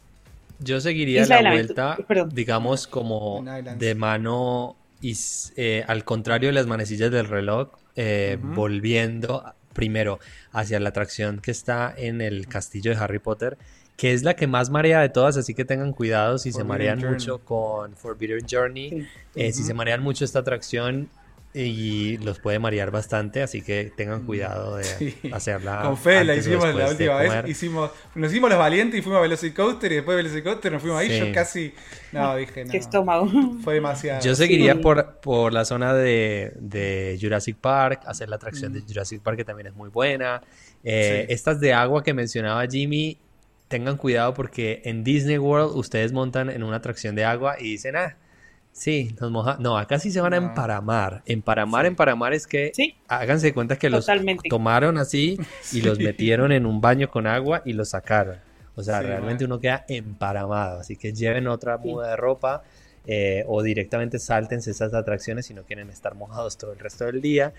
Yo 0.60 0.82
seguiría 0.82 1.26
la, 1.26 1.50
vuelta, 1.50 1.98
digamos, 2.30 2.88
como 2.88 3.42
de 3.78 3.96
mano 3.96 4.76
y 5.00 5.18
eh, 5.56 5.86
al 5.88 6.04
contrario 6.04 6.50
de 6.50 6.54
las 6.54 6.68
manecillas 6.68 7.10
del 7.10 7.30
reloj, 7.30 7.70
eh, 7.96 8.38
volviendo 8.42 9.46
primero 9.74 10.20
hacia 10.52 10.80
la 10.80 10.90
atracción 10.90 11.40
que 11.40 11.52
está 11.52 11.94
en 11.96 12.22
el 12.22 12.48
castillo 12.48 12.92
de 12.92 12.98
Harry 12.98 13.20
Potter, 13.20 13.58
que 13.98 14.14
es 14.14 14.24
la 14.24 14.36
que 14.36 14.48
más 14.48 14.70
marea 14.70 15.02
de 15.02 15.10
todas, 15.10 15.38
así 15.38 15.54
que 15.54 15.66
tengan 15.66 15.94
cuidado 15.94 16.38
si 16.38 16.52
se 16.52 16.64
marean 16.64 17.00
mucho 17.00 17.40
con 17.40 17.96
Forbidden 17.96 18.46
Journey. 18.50 19.08
Si 19.36 19.52
se 19.52 19.74
marean 19.74 20.02
mucho 20.02 20.26
esta 20.26 20.40
atracción, 20.40 21.10
y 21.54 22.18
los 22.18 22.40
puede 22.40 22.58
marear 22.58 22.90
bastante, 22.90 23.44
así 23.44 23.62
que 23.62 23.92
tengan 23.96 24.24
mm, 24.24 24.26
cuidado 24.26 24.78
de 24.78 25.16
hacerla. 25.32 25.82
Con 25.84 25.98
fe 25.98 26.24
la 26.24 26.36
hicimos 26.36 26.74
la 26.74 26.90
última 26.90 27.18
vez. 27.18 27.48
Hicimos, 27.48 27.92
nos 28.16 28.32
hicimos 28.32 28.50
los 28.50 28.58
valientes 28.58 29.00
y 29.00 29.04
fuimos 29.04 29.20
a 29.20 29.22
Velocicoaster 29.22 29.92
y 29.92 29.96
después 29.96 30.18
de 30.18 30.24
Velocicoaster 30.24 30.72
nos 30.72 30.82
fuimos 30.82 31.00
ahí. 31.00 31.20
Yo 31.20 31.32
casi. 31.32 31.74
No, 32.12 32.36
dije 32.36 32.66
no. 32.66 32.72
Qué 32.72 32.78
estómago. 32.78 33.30
Fue 33.64 33.76
demasiado. 33.76 34.22
Yo 34.22 34.34
seguiría 34.34 34.82
por, 34.82 35.20
por 35.20 35.54
la 35.54 35.64
zona 35.64 35.94
de, 35.94 36.54
de, 36.60 37.20
Jurassic 37.22 37.58
Park, 37.58 38.02
hacer 38.08 38.30
la 38.30 38.38
atracción 38.38 38.74
de 38.74 38.82
mm. 38.82 38.88
Jurassic 38.88 39.22
Park, 39.22 39.38
que 39.38 39.46
también 39.46 39.68
es 39.68 39.76
muy 39.76 39.90
buena. 39.90 40.42
Eh, 40.84 41.28
estas 41.30 41.60
de 41.60 41.74
agua 41.74 42.04
que 42.04 42.16
mencionaba 42.16 42.66
Jimmy, 42.66 43.20
tengan 43.68 43.98
cuidado 43.98 44.34
porque 44.34 44.82
en 44.86 45.04
Disney 45.04 45.38
World 45.38 45.76
ustedes 45.76 46.14
montan 46.14 46.50
en 46.50 46.64
una 46.64 46.78
atracción 46.78 47.16
de 47.16 47.26
agua 47.26 47.58
y 47.60 47.72
dicen, 47.72 47.96
ah 47.96 48.18
Sí, 48.74 49.16
nos 49.22 49.30
moja. 49.30 49.58
No, 49.60 49.78
acá 49.78 50.00
sí 50.00 50.10
se 50.10 50.20
van 50.20 50.34
a 50.34 50.38
emparamar. 50.38 51.22
Emparamar, 51.28 51.86
emparamar 51.86 52.34
es 52.34 52.48
que 52.48 52.72
¿Sí? 52.74 52.96
háganse 53.08 53.54
cuenta 53.54 53.78
que 53.78 53.90
los 53.90 54.08
tomaron 54.50 54.98
así 54.98 55.38
y 55.72 55.82
los 55.82 56.00
metieron 56.00 56.52
en 56.52 56.66
un 56.66 56.82
baño 56.82 57.10
con 57.10 57.28
agua 57.28 57.62
y 57.66 57.74
los 57.74 57.90
sacaron. 57.90 58.38
O 58.76 58.82
sea, 58.82 59.02
realmente 59.04 59.46
uno 59.46 59.60
queda 59.60 59.86
emparamado. 59.88 60.80
Así 60.80 60.96
que 60.96 61.14
lleven 61.14 61.48
otra 61.48 61.78
muda 61.78 62.10
de 62.10 62.16
ropa 62.16 62.64
eh, 63.06 63.44
o 63.48 63.62
directamente 63.62 64.18
sáltense 64.18 64.72
esas 64.72 64.96
atracciones 64.96 65.46
si 65.46 65.54
no 65.54 65.64
quieren 65.64 65.92
estar 65.92 66.16
mojados 66.16 66.58
todo 66.58 66.74
el 66.74 66.80
resto 66.80 67.06
del 67.06 67.22
día. 67.22 67.54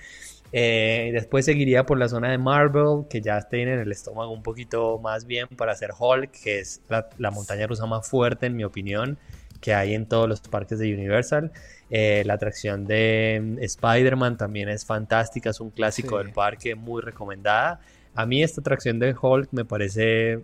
Eh, 0.50 1.10
después 1.12 1.44
seguiría 1.44 1.86
por 1.86 1.96
la 1.96 2.08
zona 2.08 2.32
de 2.32 2.38
Marble, 2.38 3.06
que 3.08 3.20
ya 3.20 3.40
tienen 3.42 3.78
el 3.78 3.92
estómago 3.92 4.32
un 4.32 4.42
poquito 4.42 4.98
más 4.98 5.26
bien 5.26 5.46
para 5.56 5.72
hacer 5.72 5.90
Hulk, 5.96 6.32
que 6.32 6.58
es 6.58 6.82
la 6.88 7.30
montaña 7.30 7.68
rusa 7.68 7.86
más 7.86 8.08
fuerte 8.08 8.46
en 8.46 8.56
mi 8.56 8.64
opinión 8.64 9.16
que 9.64 9.72
hay 9.72 9.94
en 9.94 10.04
todos 10.04 10.28
los 10.28 10.40
parques 10.42 10.78
de 10.78 10.92
Universal. 10.92 11.50
Eh, 11.88 12.22
la 12.26 12.34
atracción 12.34 12.84
de 12.84 13.40
mm, 13.42 13.62
Spider-Man 13.62 14.36
también 14.36 14.68
es 14.68 14.84
fantástica, 14.84 15.48
es 15.48 15.58
un 15.58 15.70
clásico 15.70 16.18
del 16.18 16.32
parque, 16.32 16.74
muy 16.74 17.00
recomendada. 17.00 17.80
A 18.14 18.26
mí 18.26 18.42
esta 18.42 18.60
atracción 18.60 18.98
de 18.98 19.16
Hulk 19.18 19.48
me 19.52 19.64
parece 19.64 20.40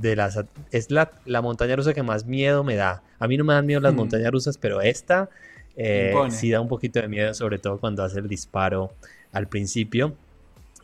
de 0.00 0.16
las 0.16 0.42
es 0.70 0.90
la, 0.90 1.12
la, 1.26 1.42
montaña 1.42 1.76
rusa 1.76 1.92
que 1.92 2.02
más 2.02 2.24
miedo 2.24 2.64
me 2.64 2.74
da. 2.74 3.02
A 3.18 3.28
mí 3.28 3.36
no 3.36 3.44
me 3.44 3.52
dan 3.52 3.66
miedo 3.66 3.82
las 3.82 3.92
hmm. 3.92 3.96
montañas 3.96 4.32
rusas, 4.32 4.56
pero 4.56 4.80
esta 4.80 5.28
eh, 5.76 6.14
sí 6.30 6.50
da 6.50 6.62
un 6.62 6.68
poquito 6.68 7.02
de 7.02 7.08
miedo, 7.08 7.34
sobre 7.34 7.58
todo 7.58 7.78
cuando 7.78 8.02
hace 8.02 8.20
el 8.20 8.28
disparo 8.28 8.94
al 9.30 9.46
principio. 9.46 10.16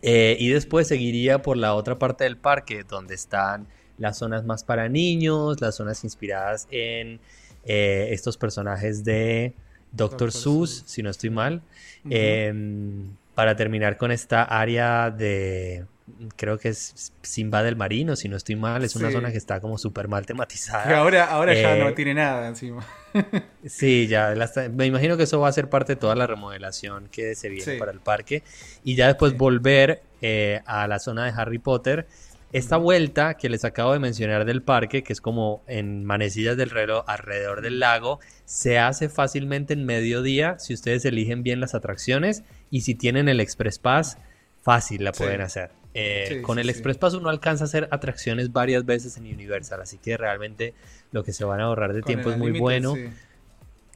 Eh, 0.02 0.36
y 0.38 0.50
después 0.50 0.86
seguiría 0.86 1.40
por 1.40 1.56
la 1.56 1.72
otra 1.72 1.98
parte 1.98 2.24
del 2.24 2.36
parque, 2.36 2.84
donde 2.86 3.14
están 3.14 3.68
las 3.96 4.18
zonas 4.18 4.44
más 4.44 4.64
para 4.64 4.90
niños, 4.90 5.62
las 5.62 5.76
zonas 5.76 6.04
inspiradas 6.04 6.68
en 6.70 7.20
eh, 7.64 8.08
estos 8.10 8.36
personajes 8.36 9.04
de 9.04 9.54
Doctor, 9.92 10.32
Seuss, 10.32 10.84
si 10.86 11.02
no 11.02 11.10
estoy 11.10 11.30
mal. 11.30 11.62
Em, 12.08 13.16
para 13.34 13.56
terminar 13.56 13.96
con 13.96 14.12
esta 14.12 14.42
área 14.42 15.10
de, 15.10 15.84
creo 16.36 16.58
que 16.58 16.68
es 16.68 17.12
Simba 17.22 17.62
del 17.62 17.76
Marino, 17.76 18.16
si 18.16 18.28
no 18.28 18.36
estoy 18.36 18.56
mal, 18.56 18.84
es 18.84 18.96
una 18.96 19.10
zona 19.10 19.30
que 19.30 19.38
está 19.38 19.60
como 19.60 19.78
súper 19.78 20.08
mal 20.08 20.26
tematizada. 20.26 20.98
ahora, 20.98 21.24
ahora 21.26 21.54
ya 21.54 21.76
no 21.76 21.88
eh, 21.88 21.92
tiene 21.92 22.14
nada 22.14 22.48
encima. 22.48 22.86
sí, 23.66 24.06
ya, 24.08 24.34
me 24.72 24.86
imagino 24.86 25.16
que 25.16 25.24
eso 25.24 25.40
va 25.40 25.48
a 25.48 25.52
ser 25.52 25.68
parte 25.68 25.94
de 25.94 25.96
toda 25.96 26.14
la 26.14 26.26
remodelación 26.26 27.08
que 27.10 27.34
se 27.34 27.48
viene 27.48 27.74
para 27.78 27.92
el 27.92 28.00
parque. 28.00 28.42
Y 28.84 28.94
ya 28.94 29.06
después 29.06 29.36
volver 29.36 30.02
eh, 30.20 30.60
a 30.66 30.86
la 30.86 30.98
zona 30.98 31.24
de 31.24 31.32
Harry 31.36 31.58
Potter 31.58 32.06
esta 32.52 32.76
vuelta 32.76 33.34
que 33.34 33.48
les 33.48 33.64
acabo 33.64 33.92
de 33.92 33.98
mencionar 33.98 34.44
del 34.44 34.62
parque, 34.62 35.02
que 35.02 35.12
es 35.12 35.20
como 35.20 35.62
en 35.66 36.04
manecillas 36.04 36.56
del 36.56 36.70
reloj 36.70 37.04
alrededor 37.06 37.62
del 37.62 37.78
lago, 37.78 38.20
se 38.44 38.78
hace 38.78 39.08
fácilmente 39.08 39.72
en 39.72 39.84
mediodía 39.84 40.58
si 40.58 40.74
ustedes 40.74 41.04
eligen 41.04 41.42
bien 41.42 41.60
las 41.60 41.74
atracciones 41.74 42.42
y 42.70 42.80
si 42.80 42.94
tienen 42.94 43.28
el 43.28 43.40
Express 43.40 43.78
Pass, 43.78 44.18
fácil 44.62 45.04
la 45.04 45.12
pueden 45.12 45.40
hacer. 45.40 45.70
Eh, 45.94 46.40
con 46.42 46.58
el 46.58 46.70
Express 46.70 46.98
Pass 46.98 47.14
uno 47.14 47.30
alcanza 47.30 47.64
a 47.64 47.66
hacer 47.66 47.88
atracciones 47.90 48.52
varias 48.52 48.84
veces 48.84 49.16
en 49.16 49.24
Universal, 49.24 49.80
así 49.80 49.98
que 49.98 50.16
realmente 50.16 50.74
lo 51.10 51.24
que 51.24 51.32
se 51.32 51.44
van 51.44 51.60
a 51.60 51.64
ahorrar 51.64 51.92
de 51.92 52.02
tiempo 52.02 52.30
es 52.30 52.38
muy 52.38 52.58
bueno. 52.58 52.94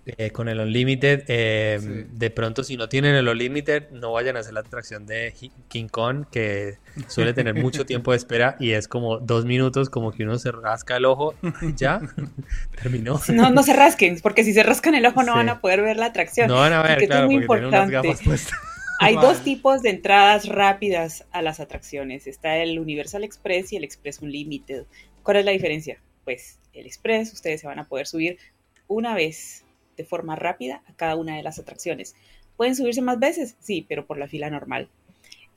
Eh, 0.06 0.32
con 0.32 0.50
el 0.50 0.60
Unlimited, 0.60 1.24
eh, 1.28 2.06
de 2.10 2.30
pronto 2.30 2.62
si 2.62 2.76
no 2.76 2.90
tienen 2.90 3.14
el 3.14 3.26
Unlimited, 3.26 3.88
no 3.90 4.12
vayan 4.12 4.36
a 4.36 4.40
hacer 4.40 4.52
la 4.52 4.60
atracción 4.60 5.06
de 5.06 5.32
King 5.68 5.88
Kong, 5.88 6.26
que 6.30 6.76
suele 7.08 7.32
tener 7.32 7.54
mucho 7.54 7.86
tiempo 7.86 8.10
de 8.10 8.18
espera 8.18 8.56
y 8.60 8.72
es 8.72 8.86
como 8.86 9.18
dos 9.18 9.46
minutos, 9.46 9.88
como 9.88 10.12
que 10.12 10.24
uno 10.24 10.38
se 10.38 10.52
rasca 10.52 10.98
el 10.98 11.06
ojo, 11.06 11.34
ya, 11.74 12.02
terminó. 12.82 13.18
No, 13.28 13.48
no 13.48 13.62
se 13.62 13.72
rasquen, 13.72 14.20
porque 14.20 14.44
si 14.44 14.52
se 14.52 14.62
rascan 14.62 14.94
el 14.94 15.06
ojo 15.06 15.22
no 15.22 15.36
van 15.36 15.48
a 15.48 15.62
poder 15.62 15.80
ver 15.80 15.96
la 15.96 16.06
atracción. 16.06 16.48
No 16.48 16.56
van 16.56 16.74
a 16.74 16.82
ver, 16.82 17.06
claro, 17.06 17.24
es 17.24 17.32
muy 17.32 17.36
importante. 17.36 18.14
Hay 19.00 19.16
dos 19.16 19.42
tipos 19.42 19.80
de 19.80 19.90
entradas 19.90 20.46
rápidas 20.48 21.24
a 21.32 21.40
las 21.40 21.60
atracciones. 21.60 22.26
Está 22.26 22.56
el 22.58 22.78
Universal 22.78 23.24
Express 23.24 23.72
y 23.72 23.76
el 23.76 23.84
Express 23.84 24.20
Unlimited. 24.20 24.84
¿Cuál 25.22 25.38
es 25.38 25.44
la 25.46 25.50
diferencia? 25.50 25.98
Pues 26.24 26.58
el 26.74 26.86
Express, 26.86 27.32
ustedes 27.32 27.62
se 27.62 27.66
van 27.66 27.78
a 27.78 27.88
poder 27.88 28.06
subir 28.06 28.38
una 28.86 29.14
vez 29.14 29.63
de 29.96 30.04
forma 30.04 30.36
rápida 30.36 30.82
a 30.86 30.94
cada 30.94 31.16
una 31.16 31.36
de 31.36 31.42
las 31.42 31.58
atracciones. 31.58 32.14
¿Pueden 32.56 32.76
subirse 32.76 33.02
más 33.02 33.18
veces? 33.18 33.56
Sí, 33.60 33.84
pero 33.88 34.06
por 34.06 34.18
la 34.18 34.28
fila 34.28 34.50
normal. 34.50 34.88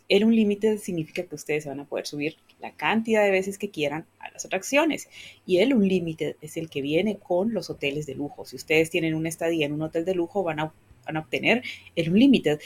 El 0.09 0.23
un 0.23 0.35
límite 0.35 0.77
significa 0.77 1.23
que 1.23 1.35
ustedes 1.35 1.63
se 1.63 1.69
van 1.69 1.81
a 1.81 1.85
poder 1.85 2.07
subir 2.07 2.37
la 2.61 2.71
cantidad 2.71 3.23
de 3.23 3.31
veces 3.31 3.57
que 3.57 3.69
quieran 3.69 4.05
a 4.19 4.31
las 4.31 4.45
atracciones. 4.45 5.09
Y 5.45 5.57
el 5.57 5.73
un 5.73 5.87
límite 5.87 6.37
es 6.41 6.55
el 6.55 6.69
que 6.69 6.81
viene 6.81 7.17
con 7.17 7.53
los 7.53 7.69
hoteles 7.69 8.05
de 8.05 8.15
lujo. 8.15 8.45
Si 8.45 8.55
ustedes 8.55 8.89
tienen 8.89 9.15
una 9.15 9.29
estadía 9.29 9.65
en 9.65 9.73
un 9.73 9.81
hotel 9.81 10.05
de 10.05 10.15
lujo, 10.15 10.43
van 10.43 10.61
a, 10.61 10.73
van 11.05 11.17
a 11.17 11.19
obtener 11.19 11.61
el 11.95 12.09
un 12.09 12.19
límite, 12.19 12.59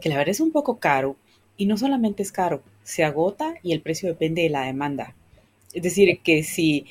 que 0.00 0.08
la 0.08 0.16
verdad 0.16 0.32
es 0.32 0.40
un 0.40 0.50
poco 0.50 0.78
caro. 0.78 1.16
Y 1.56 1.66
no 1.66 1.76
solamente 1.76 2.22
es 2.22 2.32
caro, 2.32 2.62
se 2.82 3.04
agota 3.04 3.54
y 3.62 3.72
el 3.72 3.80
precio 3.80 4.08
depende 4.08 4.42
de 4.42 4.50
la 4.50 4.66
demanda. 4.66 5.14
Es 5.72 5.82
decir, 5.82 6.20
que 6.20 6.42
si 6.42 6.86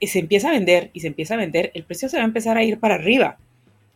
se 0.00 0.18
empieza 0.18 0.48
a 0.48 0.52
vender 0.52 0.90
y 0.92 1.00
se 1.00 1.06
empieza 1.06 1.34
a 1.34 1.38
vender, 1.38 1.70
el 1.74 1.84
precio 1.84 2.08
se 2.08 2.16
va 2.16 2.22
a 2.22 2.26
empezar 2.26 2.56
a 2.56 2.64
ir 2.64 2.78
para 2.78 2.96
arriba. 2.96 3.38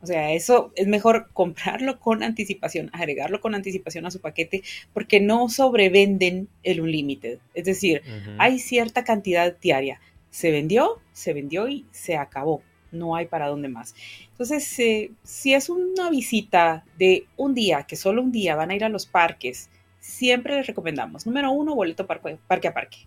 O 0.03 0.07
sea, 0.07 0.33
eso 0.33 0.73
es 0.77 0.87
mejor 0.87 1.31
comprarlo 1.33 1.99
con 1.99 2.23
anticipación, 2.23 2.91
agregarlo 2.93 3.41
con 3.41 3.55
anticipación 3.55 4.07
a 4.07 4.11
su 4.11 4.21
paquete, 4.21 4.63
porque 4.93 5.21
no 5.21 5.49
sobrevenden 5.49 6.49
el 6.63 6.81
Unlimited. 6.81 7.39
Es 7.55 7.65
decir, 7.65 8.03
hay 8.39 8.59
cierta 8.59 9.05
cantidad 9.05 9.57
diaria. 9.59 10.01
Se 10.31 10.51
vendió, 10.51 11.01
se 11.13 11.33
vendió 11.33 11.67
y 11.69 11.87
se 11.93 12.17
acabó. 12.17 12.63
No 12.93 13.17
hay 13.17 13.27
para 13.27 13.49
dónde 13.49 13.69
más. 13.69 13.95
Entonces, 14.31 14.79
eh, 14.79 15.11
si 15.23 15.55
es 15.55 15.71
una 15.71 16.11
visita 16.11 16.85
de 16.99 17.27
un 17.37 17.55
día, 17.55 17.85
que 17.85 17.97
solo 17.97 18.23
un 18.23 18.33
día 18.33 18.55
van 18.55 18.71
a 18.71 18.77
ir 18.77 18.85
a 18.85 18.89
los 18.89 19.07
parques, 19.07 19.71
siempre 19.99 20.57
les 20.57 20.67
recomendamos, 20.67 21.27
número 21.27 21.51
uno, 21.51 21.75
boleto 21.75 22.07
parque, 22.07 22.39
parque 22.47 22.69
a 22.69 22.75
parque. 22.75 22.99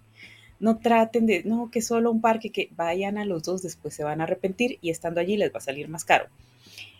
No 0.59 0.79
traten 0.79 1.25
de, 1.25 1.43
no, 1.45 1.71
que 1.71 1.81
solo 1.81 2.11
un 2.11 2.19
parque, 2.19 2.49
que 2.49 2.69
vayan 2.75 3.17
a 3.17 3.25
los 3.25 3.43
dos, 3.43 3.61
después 3.61 3.93
se 3.93 4.03
van 4.03 4.19
a 4.19 4.25
arrepentir 4.25 4.77
y 4.81 4.89
estando 4.89 5.21
allí 5.21 5.37
les 5.37 5.53
va 5.53 5.59
a 5.59 5.61
salir 5.61 5.87
más 5.87 6.03
caro. 6.03 6.27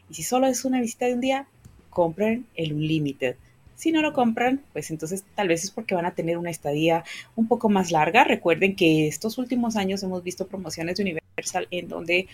Y 0.10 0.16
si 0.16 0.24
solo 0.24 0.48
es 0.48 0.66
una 0.66 0.82
visita 0.82 1.06
de 1.06 1.14
un 1.14 1.22
día, 1.22 1.48
compren 1.90 2.46
el 2.56 2.74
Unlimited. 2.74 3.36
Si 3.76 3.92
no 3.92 4.02
lo 4.02 4.12
compran, 4.12 4.62
pues 4.74 4.92
entonces 4.92 5.24
tal 5.36 5.48
vez 5.48 5.64
es 5.64 5.72
porque 5.72 5.96
van 5.96 6.06
a 6.06 6.14
tener 6.14 6.38
una 6.38 6.50
estadía 6.50 7.06
un 7.36 7.48
poco 7.48 7.70
más 7.70 7.92
larga. 7.92 8.24
Recuerden 8.24 8.76
que 8.76 9.08
estos 9.08 9.38
últimos 9.38 9.78
años 9.78 10.04
hemos 10.04 10.24
visto 10.24 10.48
promociones 10.48 10.98
de 10.98 11.04
Universal 11.04 11.68
en 11.72 11.88
donde 11.88 12.28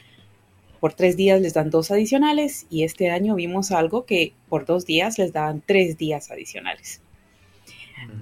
por 0.80 0.94
tres 0.94 1.18
días 1.18 1.42
les 1.42 1.54
dan 1.54 1.70
dos 1.70 1.92
adicionales 1.92 2.66
y 2.70 2.84
este 2.84 3.10
año 3.10 3.36
vimos 3.36 3.72
algo 3.72 4.06
que 4.06 4.34
por 4.50 4.66
dos 4.66 4.86
días 4.86 5.20
les 5.20 5.34
daban 5.34 5.62
tres 5.66 5.98
días 5.98 6.32
adicionales. 6.32 7.02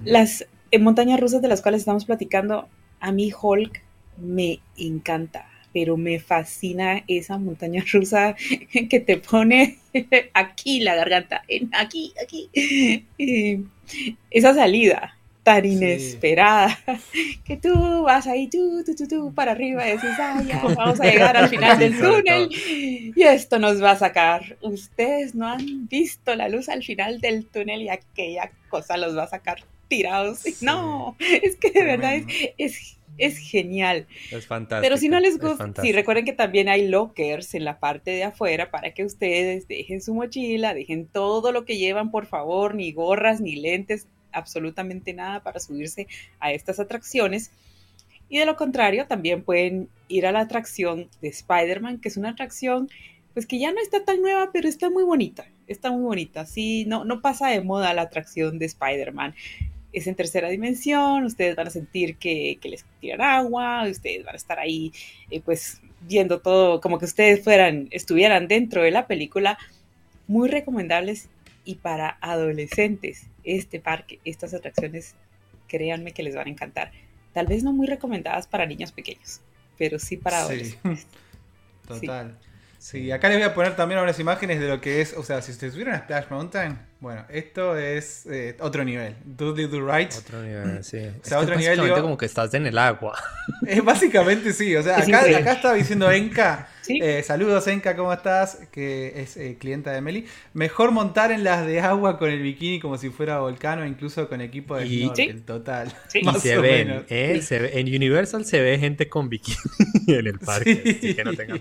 Las 0.04 0.46
eh, 0.70 0.78
montañas 0.78 1.20
rusas 1.20 1.42
de 1.42 1.48
las 1.48 1.62
cuales 1.62 1.80
estamos 1.80 2.04
platicando, 2.04 2.68
a 3.00 3.12
mí 3.12 3.32
Hulk 3.32 3.82
me 4.18 4.60
encanta 4.76 5.48
pero 5.74 5.98
me 5.98 6.20
fascina 6.20 7.04
esa 7.08 7.36
montaña 7.36 7.84
rusa 7.92 8.34
que 8.88 9.00
te 9.00 9.18
pone 9.18 9.78
aquí 10.34 10.80
la 10.80 10.94
garganta, 10.94 11.42
aquí, 11.72 12.14
aquí. 12.22 12.48
esa 14.30 14.54
salida 14.54 15.14
tan 15.44 15.64
inesperada 15.64 16.76
que 17.44 17.56
tú 17.56 18.02
vas 18.02 18.26
ahí 18.26 18.48
tú, 18.48 18.82
tú, 18.84 18.96
tú, 18.96 19.06
tú 19.06 19.34
para 19.34 19.52
arriba 19.52 19.86
y 19.88 19.92
dices, 19.92 20.18
ay, 20.18 20.46
ya, 20.46 20.60
vamos 20.62 20.98
a 21.00 21.04
llegar 21.04 21.36
al 21.36 21.48
final 21.50 21.78
del 21.78 22.00
túnel 22.00 22.48
y 23.14 23.22
esto 23.22 23.58
nos 23.58 23.80
va 23.80 23.92
a 23.92 23.96
sacar. 23.96 24.56
Ustedes 24.62 25.34
no 25.34 25.46
han 25.46 25.86
visto 25.86 26.34
la 26.34 26.48
luz 26.48 26.68
al 26.68 26.82
final 26.82 27.20
del 27.20 27.44
túnel 27.44 27.82
y 27.82 27.90
aquella 27.90 28.50
cosa 28.70 28.96
los 28.96 29.16
va 29.16 29.24
a 29.24 29.28
sacar 29.28 29.58
tirados. 29.88 30.62
No, 30.62 31.14
es 31.20 31.56
que 31.56 31.70
de 31.70 31.84
verdad 31.84 32.14
es 32.14 32.26
es 32.56 32.93
genial. 33.38 34.06
Es 34.30 34.46
fantástico. 34.46 34.82
Pero 34.82 34.96
si 34.96 35.08
no 35.08 35.20
les 35.20 35.38
gusta, 35.38 35.82
sí, 35.82 35.92
recuerden 35.92 36.24
que 36.24 36.32
también 36.32 36.68
hay 36.68 36.88
lockers 36.88 37.54
en 37.54 37.64
la 37.64 37.78
parte 37.78 38.10
de 38.10 38.24
afuera 38.24 38.70
para 38.70 38.92
que 38.92 39.04
ustedes 39.04 39.68
dejen 39.68 40.00
su 40.00 40.14
mochila, 40.14 40.74
dejen 40.74 41.06
todo 41.06 41.52
lo 41.52 41.64
que 41.64 41.78
llevan, 41.78 42.10
por 42.10 42.26
favor, 42.26 42.74
ni 42.74 42.92
gorras, 42.92 43.40
ni 43.40 43.56
lentes, 43.56 44.08
absolutamente 44.32 45.14
nada 45.14 45.42
para 45.42 45.60
subirse 45.60 46.06
a 46.40 46.52
estas 46.52 46.80
atracciones. 46.80 47.50
Y 48.28 48.38
de 48.38 48.46
lo 48.46 48.56
contrario, 48.56 49.06
también 49.06 49.42
pueden 49.42 49.88
ir 50.08 50.26
a 50.26 50.32
la 50.32 50.40
atracción 50.40 51.08
de 51.20 51.28
Spider-Man, 51.28 52.00
que 52.00 52.08
es 52.08 52.16
una 52.16 52.30
atracción 52.30 52.88
pues 53.34 53.46
que 53.46 53.58
ya 53.58 53.72
no 53.72 53.80
está 53.80 54.04
tan 54.04 54.22
nueva, 54.22 54.50
pero 54.52 54.68
está 54.68 54.88
muy 54.90 55.02
bonita, 55.02 55.44
está 55.66 55.90
muy 55.90 56.02
bonita. 56.02 56.46
Sí, 56.46 56.84
no, 56.86 57.04
no 57.04 57.20
pasa 57.20 57.48
de 57.48 57.60
moda 57.60 57.92
la 57.92 58.02
atracción 58.02 58.60
de 58.60 58.66
Spider-Man. 58.66 59.34
Es 59.94 60.06
en 60.06 60.14
tercera 60.14 60.48
dimensión, 60.48 61.24
ustedes 61.24 61.56
van 61.56 61.68
a 61.68 61.70
sentir 61.70 62.16
que, 62.16 62.58
les 62.64 62.84
tiran 63.00 63.22
agua, 63.22 63.88
ustedes 63.88 64.24
van 64.24 64.34
a 64.34 64.36
estar 64.36 64.58
ahí, 64.58 64.92
eh, 65.30 65.40
pues, 65.40 65.80
viendo 66.02 66.40
todo, 66.40 66.80
como 66.80 66.98
que 66.98 67.04
ustedes 67.04 67.42
fueran, 67.42 67.88
estuvieran 67.90 68.48
dentro 68.48 68.82
de 68.82 68.90
la 68.90 69.06
película. 69.06 69.56
Muy 70.26 70.48
recomendables 70.48 71.28
y 71.64 71.76
para 71.76 72.18
adolescentes, 72.20 73.28
este 73.44 73.80
parque, 73.80 74.20
estas 74.24 74.52
atracciones, 74.52 75.14
créanme 75.68 76.12
que 76.12 76.22
les 76.22 76.34
van 76.34 76.48
a 76.48 76.50
encantar. 76.50 76.92
Tal 77.32 77.46
vez 77.46 77.62
no 77.62 77.72
muy 77.72 77.86
recomendadas 77.86 78.46
para 78.46 78.66
niños 78.66 78.92
pequeños, 78.92 79.40
pero 79.78 79.98
sí 79.98 80.16
para 80.16 80.40
adolescentes. 80.40 81.06
Total. 81.86 82.38
Sí, 82.84 83.10
acá 83.10 83.30
les 83.30 83.38
voy 83.38 83.46
a 83.46 83.54
poner 83.54 83.76
también 83.76 83.98
unas 84.00 84.18
imágenes 84.20 84.60
de 84.60 84.68
lo 84.68 84.78
que 84.82 85.00
es, 85.00 85.14
o 85.14 85.22
sea, 85.22 85.40
si 85.40 85.52
ustedes 85.52 85.74
vieron 85.74 85.96
Splash 85.96 86.26
Mountain, 86.28 86.78
bueno, 87.04 87.26
esto 87.28 87.76
es 87.76 88.24
eh, 88.24 88.56
otro 88.60 88.82
nivel. 88.82 89.14
Do 89.26 89.52
Do 89.52 89.86
Right. 89.86 90.10
Otro 90.18 90.42
nivel, 90.42 90.82
sí. 90.84 91.00
O 91.22 91.22
sea, 91.22 91.38
otro 91.38 91.54
nivel. 91.54 91.78
Digo, 91.78 92.00
como 92.00 92.16
que 92.16 92.24
estás 92.24 92.54
en 92.54 92.66
el 92.66 92.78
agua. 92.78 93.14
Es 93.66 93.84
básicamente 93.84 94.54
sí, 94.54 94.74
o 94.74 94.82
sea, 94.82 94.98
acá, 94.98 95.20
acá 95.20 95.52
estaba 95.52 95.74
diciendo 95.74 96.10
Enka 96.10 96.66
eh, 96.88 97.22
saludos, 97.22 97.66
Enka, 97.66 97.96
¿cómo 97.96 98.12
estás? 98.12 98.58
Que 98.70 99.20
es 99.22 99.36
eh, 99.36 99.56
clienta 99.58 99.92
de 99.92 100.00
Meli. 100.00 100.26
Mejor 100.52 100.90
montar 100.90 101.32
en 101.32 101.44
las 101.44 101.66
de 101.66 101.80
agua 101.80 102.18
con 102.18 102.30
el 102.30 102.42
bikini 102.42 102.80
como 102.80 102.98
si 102.98 103.10
fuera 103.10 103.40
volcano, 103.40 103.86
incluso 103.86 104.28
con 104.28 104.40
equipo 104.40 104.76
de 104.76 104.86
snorkel, 104.86 105.42
total. 105.42 105.92
y 106.14 106.40
se 106.40 106.58
ven, 106.58 107.04
¿eh? 107.08 107.40
en 107.50 107.86
Universal 107.86 108.44
se 108.44 108.60
ve 108.60 108.78
gente 108.78 109.08
con 109.08 109.28
bikini 109.28 109.56
en 110.08 110.26
el 110.26 110.38
parque, 110.38 110.82
así 110.84 111.14
que 111.14 111.24
no 111.24 111.34
tengan, 111.34 111.60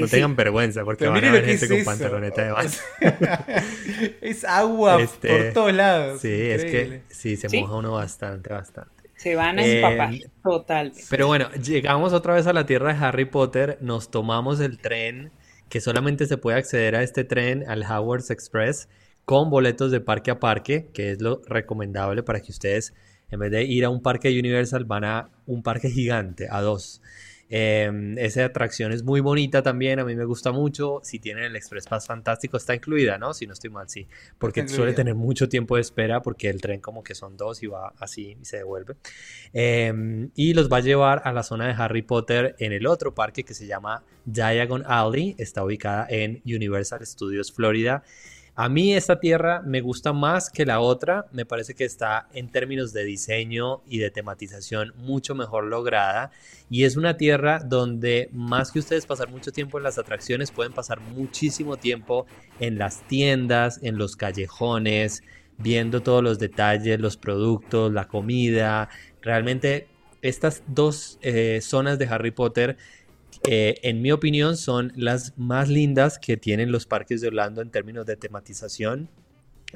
no 0.00 0.08
tengan 0.08 0.36
vergüenza, 0.36 0.84
porque 0.84 1.06
van 1.06 1.24
a 1.24 1.32
ver 1.32 1.44
gente 1.44 1.68
con 1.68 1.84
pantaloneta 1.84 2.44
de 2.44 2.50
baño. 2.52 2.70
es 4.20 4.44
agua 4.44 5.02
este, 5.02 5.28
por 5.28 5.52
todos 5.52 5.74
lados. 5.74 6.20
Sí, 6.20 6.30
es 6.30 6.64
que 6.64 7.02
sí, 7.08 7.36
se 7.36 7.48
moja 7.60 7.74
uno 7.74 7.92
bastante, 7.92 8.52
bastante. 8.52 8.93
Se 9.24 9.36
van 9.36 9.58
a 9.58 9.64
empapar, 9.64 10.12
eh, 10.12 10.26
totalmente. 10.42 11.02
Pero 11.08 11.26
bueno, 11.28 11.50
llegamos 11.52 12.12
otra 12.12 12.34
vez 12.34 12.46
a 12.46 12.52
la 12.52 12.66
tierra 12.66 12.92
de 12.92 13.02
Harry 13.02 13.24
Potter, 13.24 13.78
nos 13.80 14.10
tomamos 14.10 14.60
el 14.60 14.76
tren, 14.76 15.32
que 15.70 15.80
solamente 15.80 16.26
se 16.26 16.36
puede 16.36 16.58
acceder 16.58 16.94
a 16.94 17.02
este 17.02 17.24
tren, 17.24 17.64
al 17.66 17.84
Howard's 17.84 18.30
Express, 18.30 18.86
con 19.24 19.48
boletos 19.48 19.90
de 19.90 20.02
parque 20.02 20.30
a 20.30 20.40
parque, 20.40 20.90
que 20.92 21.10
es 21.10 21.22
lo 21.22 21.40
recomendable 21.46 22.22
para 22.22 22.40
que 22.40 22.52
ustedes, 22.52 22.92
en 23.30 23.40
vez 23.40 23.50
de 23.50 23.64
ir 23.64 23.86
a 23.86 23.88
un 23.88 24.02
parque 24.02 24.28
Universal, 24.38 24.84
van 24.84 25.04
a 25.04 25.30
un 25.46 25.62
parque 25.62 25.88
gigante, 25.88 26.46
a 26.50 26.60
dos. 26.60 27.00
Eh, 27.50 28.14
esa 28.18 28.46
atracción 28.46 28.92
es 28.92 29.02
muy 29.02 29.20
bonita 29.20 29.62
también, 29.62 29.98
a 29.98 30.04
mí 30.04 30.14
me 30.14 30.24
gusta 30.24 30.52
mucho. 30.52 31.00
Si 31.02 31.18
tienen 31.18 31.44
el 31.44 31.56
Express 31.56 31.86
Pass 31.86 32.06
fantástico, 32.06 32.56
está 32.56 32.74
incluida, 32.74 33.18
¿no? 33.18 33.34
Si 33.34 33.46
no 33.46 33.52
estoy 33.52 33.70
mal, 33.70 33.88
sí. 33.88 34.08
Porque 34.38 34.66
suele 34.68 34.92
tener 34.92 35.14
mucho 35.14 35.48
tiempo 35.48 35.76
de 35.76 35.82
espera 35.82 36.22
porque 36.22 36.48
el 36.48 36.60
tren 36.60 36.80
como 36.80 37.02
que 37.02 37.14
son 37.14 37.36
dos 37.36 37.62
y 37.62 37.66
va 37.66 37.92
así 37.98 38.36
y 38.40 38.44
se 38.44 38.58
devuelve. 38.58 38.96
Em, 39.52 40.30
y 40.34 40.54
los 40.54 40.70
va 40.70 40.78
a 40.78 40.80
llevar 40.80 41.22
a 41.24 41.32
la 41.32 41.42
zona 41.42 41.66
de 41.66 41.74
Harry 41.76 42.02
Potter 42.02 42.56
en 42.58 42.72
el 42.72 42.86
otro 42.86 43.14
parque 43.14 43.44
que 43.44 43.54
se 43.54 43.66
llama 43.66 44.02
Diagon 44.24 44.84
Alley. 44.86 45.34
Está 45.38 45.64
ubicada 45.64 46.06
en 46.08 46.42
Universal 46.44 47.04
Studios 47.06 47.52
Florida. 47.52 48.02
A 48.56 48.68
mí 48.68 48.94
esta 48.94 49.18
tierra 49.18 49.62
me 49.62 49.80
gusta 49.80 50.12
más 50.12 50.48
que 50.48 50.64
la 50.64 50.78
otra, 50.78 51.26
me 51.32 51.44
parece 51.44 51.74
que 51.74 51.84
está 51.84 52.28
en 52.34 52.48
términos 52.48 52.92
de 52.92 53.02
diseño 53.02 53.82
y 53.88 53.98
de 53.98 54.12
tematización 54.12 54.92
mucho 54.96 55.34
mejor 55.34 55.64
lograda 55.64 56.30
y 56.70 56.84
es 56.84 56.96
una 56.96 57.16
tierra 57.16 57.58
donde 57.58 58.28
más 58.32 58.70
que 58.70 58.78
ustedes 58.78 59.06
pasar 59.06 59.28
mucho 59.28 59.50
tiempo 59.50 59.78
en 59.78 59.82
las 59.82 59.98
atracciones, 59.98 60.52
pueden 60.52 60.72
pasar 60.72 61.00
muchísimo 61.00 61.78
tiempo 61.78 62.26
en 62.60 62.78
las 62.78 63.02
tiendas, 63.08 63.80
en 63.82 63.98
los 63.98 64.14
callejones, 64.14 65.24
viendo 65.58 66.02
todos 66.02 66.22
los 66.22 66.38
detalles, 66.38 67.00
los 67.00 67.16
productos, 67.16 67.92
la 67.92 68.06
comida. 68.06 68.88
Realmente 69.20 69.88
estas 70.22 70.62
dos 70.68 71.18
eh, 71.22 71.58
zonas 71.60 71.98
de 71.98 72.06
Harry 72.06 72.30
Potter 72.30 72.76
eh, 73.46 73.74
en 73.82 74.00
mi 74.00 74.10
opinión, 74.10 74.56
son 74.56 74.92
las 74.96 75.36
más 75.36 75.68
lindas 75.68 76.18
que 76.18 76.36
tienen 76.36 76.72
los 76.72 76.86
parques 76.86 77.20
de 77.20 77.28
Orlando 77.28 77.60
en 77.60 77.70
términos 77.70 78.06
de 78.06 78.16
tematización. 78.16 79.10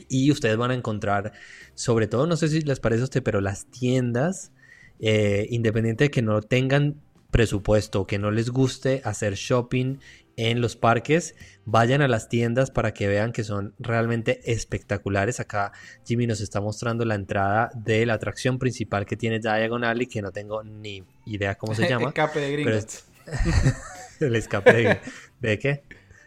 Y 0.08 0.30
ustedes 0.30 0.56
van 0.56 0.70
a 0.70 0.74
encontrar, 0.74 1.32
sobre 1.74 2.06
todo, 2.06 2.26
no 2.26 2.36
sé 2.36 2.48
si 2.48 2.60
les 2.62 2.80
parece 2.80 3.02
a 3.02 3.04
usted, 3.04 3.22
pero 3.22 3.40
las 3.40 3.66
tiendas, 3.66 4.52
eh, 5.00 5.46
independiente 5.50 6.04
de 6.04 6.10
que 6.10 6.22
no 6.22 6.40
tengan 6.40 7.00
presupuesto, 7.30 8.06
que 8.06 8.18
no 8.18 8.30
les 8.30 8.50
guste 8.50 9.02
hacer 9.04 9.34
shopping 9.34 9.98
en 10.36 10.60
los 10.60 10.76
parques, 10.76 11.34
vayan 11.64 12.00
a 12.00 12.08
las 12.08 12.28
tiendas 12.28 12.70
para 12.70 12.94
que 12.94 13.08
vean 13.08 13.32
que 13.32 13.42
son 13.42 13.74
realmente 13.78 14.40
espectaculares. 14.50 15.40
Acá 15.40 15.72
Jimmy 16.06 16.28
nos 16.28 16.40
está 16.40 16.60
mostrando 16.60 17.04
la 17.04 17.16
entrada 17.16 17.70
de 17.74 18.06
la 18.06 18.14
atracción 18.14 18.58
principal 18.58 19.04
que 19.04 19.16
tiene 19.16 19.40
Diagon 19.40 19.82
Alley, 19.82 20.06
que 20.06 20.22
no 20.22 20.30
tengo 20.30 20.62
ni 20.62 21.02
idea 21.26 21.56
cómo 21.56 21.74
se 21.74 21.86
llama. 21.88 22.08
Escape 22.08 22.38
de 22.38 22.52
gringos. 22.52 23.04
el 24.20 24.36
escape 24.36 24.72
de, 24.72 25.00
¿de 25.40 25.58
qué? 25.58 25.84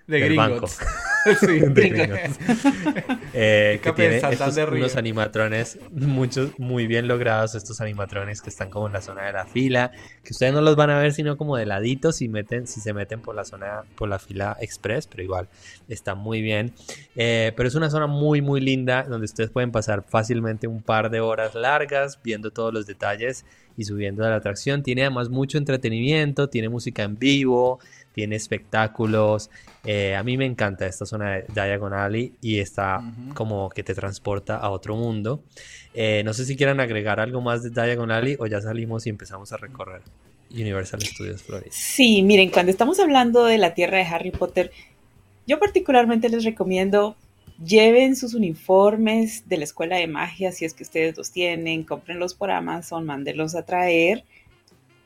De 0.08 0.20
Del 0.20 0.36
Banco. 0.36 0.68
sí, 1.40 1.60
de 1.60 2.32
eh, 3.34 3.80
que 3.82 3.92
tiene 3.94 4.18
estos, 4.18 4.58
unos 4.58 4.96
animatrones 4.96 5.78
muchos, 5.92 6.58
muy 6.58 6.88
bien 6.88 7.08
logrados, 7.08 7.56
estos 7.56 7.82
animatrones 7.82 8.42
que 8.42 8.50
están 8.50 8.70
como 8.70 8.88
en 8.88 8.94
la 8.94 9.02
zona 9.02 9.26
de 9.26 9.34
la 9.34 9.46
fila, 9.46 9.92
que 10.24 10.34
ustedes 10.34 10.54
no 10.54 10.62
los 10.62 10.76
van 10.76 10.90
a 10.90 11.00
ver 11.00 11.14
sino 11.14 11.38
como 11.38 11.58
de 11.58 11.66
ladito 11.66 12.12
si, 12.12 12.28
meten, 12.28 12.68
si 12.68 12.82
se 12.82 12.94
meten 12.94 13.22
por 13.22 13.36
la 13.36 13.46
zona, 13.46 13.84
por 13.96 14.10
la 14.10 14.20
fila 14.20 14.58
express, 14.60 15.08
pero 15.08 15.24
igual 15.24 15.48
está 15.88 16.16
muy 16.16 16.42
bien. 16.42 16.74
Eh, 17.16 17.54
pero 17.56 17.68
es 17.68 17.76
una 17.76 17.90
zona 17.90 18.08
muy 18.08 18.42
muy 18.42 18.62
linda 18.62 19.04
donde 19.04 19.26
ustedes 19.26 19.50
pueden 19.50 19.72
pasar 19.72 20.04
fácilmente 20.08 20.68
un 20.68 20.82
par 20.82 21.10
de 21.10 21.20
horas 21.20 21.56
largas 21.56 22.20
viendo 22.24 22.52
todos 22.52 22.74
los 22.74 22.86
detalles 22.86 23.46
y 23.78 23.86
subiendo 23.86 24.26
a 24.26 24.30
la 24.30 24.36
atracción. 24.36 24.84
Tiene 24.84 25.02
además 25.02 25.30
mucho 25.30 25.58
entretenimiento, 25.58 26.50
tiene 26.50 26.70
música 26.70 27.04
en 27.04 27.18
vivo, 27.18 27.80
tiene 28.14 28.36
espectáculos. 28.36 29.50
Eh, 29.86 30.16
a 30.16 30.24
mí 30.24 30.38
me 30.38 30.46
encanta 30.46 30.86
esta 30.86 31.06
zona 31.06 31.32
de 31.32 31.46
Diagon 31.54 31.94
Alley 31.94 32.34
y 32.42 32.60
está 32.60 33.02
como 33.34 33.70
que 33.70 33.84
te 33.84 33.94
transporta 33.94 34.58
a 34.58 34.70
otro 34.70 34.96
mundo. 34.96 35.44
Eh, 35.94 36.22
no 36.26 36.34
sé 36.34 36.46
si 36.46 36.56
quieran 36.56 36.80
agregar 36.80 37.20
algo 37.20 37.42
más 37.42 37.64
de 37.64 37.70
Diagon 37.70 38.12
Alley 38.12 38.36
o 38.40 38.48
ya 38.48 38.62
salimos 38.62 39.06
y 39.08 39.10
empezamos 39.10 39.52
a 39.54 39.58
recorrer 39.58 40.02
Universal 40.52 41.02
Studios 41.02 41.44
Florida. 41.44 41.72
Sí, 41.72 42.22
miren, 42.24 42.50
cuando 42.50 42.72
estamos 42.72 43.00
hablando 43.00 43.46
de 43.46 43.58
la 43.58 43.74
tierra 43.74 43.98
de 43.98 44.04
Harry 44.04 44.32
Potter, 44.32 44.72
yo 45.48 45.60
particularmente 45.60 46.30
les 46.30 46.44
recomiendo 46.44 47.16
Lleven 47.64 48.16
sus 48.16 48.34
uniformes 48.34 49.48
de 49.48 49.58
la 49.58 49.66
escuela 49.66 49.98
de 49.98 50.08
magia 50.08 50.52
si 50.52 50.66
es 50.66 50.74
que 50.74 50.82
ustedes 50.82 51.16
los 51.16 51.32
tienen, 51.32 51.84
cómprenlos 51.84 52.34
por 52.34 52.50
Amazon, 52.50 53.06
mándenlos 53.06 53.54
a 53.54 53.64
traer. 53.64 54.24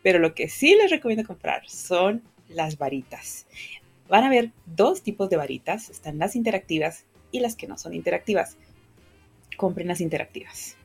Pero 0.02 0.20
lo 0.20 0.34
que 0.34 0.48
sí 0.48 0.74
les 0.82 0.90
recomiendo 0.90 1.28
comprar 1.28 1.68
son 1.68 2.22
las 2.50 2.78
varitas. 2.78 3.46
Van 4.08 4.24
a 4.24 4.30
ver 4.30 4.52
dos 4.66 5.02
tipos 5.02 5.30
de 5.30 5.38
varitas, 5.38 5.90
están 5.90 6.20
las 6.20 6.36
interactivas 6.36 7.06
y 7.32 7.40
las 7.40 7.56
que 7.56 7.68
no 7.68 7.78
son 7.78 7.94
interactivas. 7.94 8.58
Compren 9.58 9.88
las 9.88 10.02
interactivas, 10.02 10.76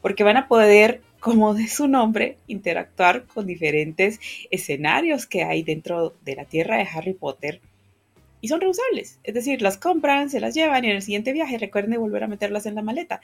porque 0.00 0.24
van 0.24 0.36
a 0.36 0.48
poder, 0.48 1.00
como 1.18 1.54
de 1.54 1.66
su 1.66 1.88
nombre, 1.88 2.36
interactuar 2.46 3.24
con 3.24 3.46
diferentes 3.46 4.20
escenarios 4.50 5.26
que 5.26 5.44
hay 5.44 5.62
dentro 5.62 6.14
de 6.24 6.36
la 6.36 6.44
Tierra 6.44 6.76
de 6.76 6.88
Harry 6.92 7.14
Potter 7.14 7.60
y 8.42 8.48
son 8.48 8.60
reusables. 8.60 9.20
Es 9.22 9.34
decir, 9.34 9.62
las 9.62 9.78
compran, 9.78 10.28
se 10.28 10.40
las 10.40 10.52
llevan 10.52 10.84
y 10.84 10.90
en 10.90 10.96
el 10.96 11.02
siguiente 11.02 11.32
viaje 11.32 11.58
recuerden 11.58 12.00
volver 12.00 12.24
a 12.24 12.28
meterlas 12.28 12.66
en 12.66 12.74
la 12.74 12.82
maleta. 12.82 13.20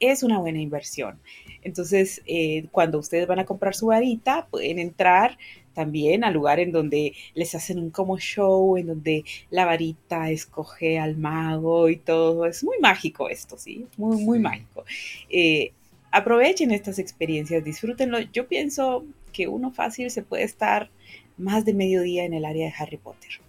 Es 0.00 0.22
una 0.22 0.38
buena 0.38 0.60
inversión. 0.60 1.20
Entonces, 1.62 2.22
eh, 2.26 2.64
cuando 2.72 2.98
ustedes 2.98 3.26
van 3.26 3.38
a 3.38 3.44
comprar 3.44 3.74
su 3.74 3.86
varita, 3.86 4.48
pueden 4.50 4.78
entrar 4.78 5.38
también 5.74 6.24
al 6.24 6.34
lugar 6.34 6.60
en 6.60 6.72
donde 6.72 7.14
les 7.34 7.54
hacen 7.54 7.78
un 7.78 7.90
como 7.90 8.18
show, 8.18 8.76
en 8.76 8.86
donde 8.86 9.24
la 9.50 9.64
varita 9.64 10.30
escoge 10.30 10.98
al 10.98 11.16
mago 11.16 11.88
y 11.88 11.96
todo. 11.96 12.46
Es 12.46 12.62
muy 12.64 12.78
mágico 12.80 13.28
esto, 13.28 13.58
¿sí? 13.58 13.86
Muy, 13.96 14.22
muy 14.22 14.38
mágico. 14.38 14.84
Eh, 15.30 15.72
aprovechen 16.10 16.70
estas 16.70 16.98
experiencias, 16.98 17.64
disfrútenlo. 17.64 18.20
Yo 18.20 18.46
pienso 18.46 19.04
que 19.32 19.48
uno 19.48 19.70
fácil 19.70 20.10
se 20.10 20.22
puede 20.22 20.44
estar 20.44 20.90
más 21.38 21.64
de 21.64 21.74
mediodía 21.74 22.24
en 22.24 22.34
el 22.34 22.44
área 22.44 22.66
de 22.66 22.74
Harry 22.78 22.98
Potter 22.98 23.40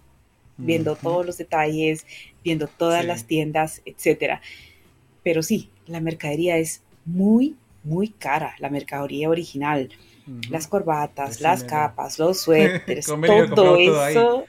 viendo 0.56 0.96
todos 0.96 1.26
los 1.26 1.38
detalles, 1.38 2.06
viendo 2.42 2.68
todas 2.68 3.04
las 3.04 3.24
tiendas, 3.24 3.82
etcétera. 3.84 4.40
Pero 5.22 5.42
sí, 5.42 5.70
la 5.86 6.00
mercadería 6.00 6.58
es 6.58 6.82
muy, 7.04 7.56
muy 7.82 8.08
cara, 8.08 8.54
la 8.58 8.70
mercadería 8.70 9.28
original. 9.28 9.90
Las 10.50 10.66
corbatas, 10.66 11.40
las 11.40 11.64
capas, 11.64 12.18
los 12.18 12.40
suéteres, 12.42 13.06
todo 13.06 14.06
eso. 14.06 14.44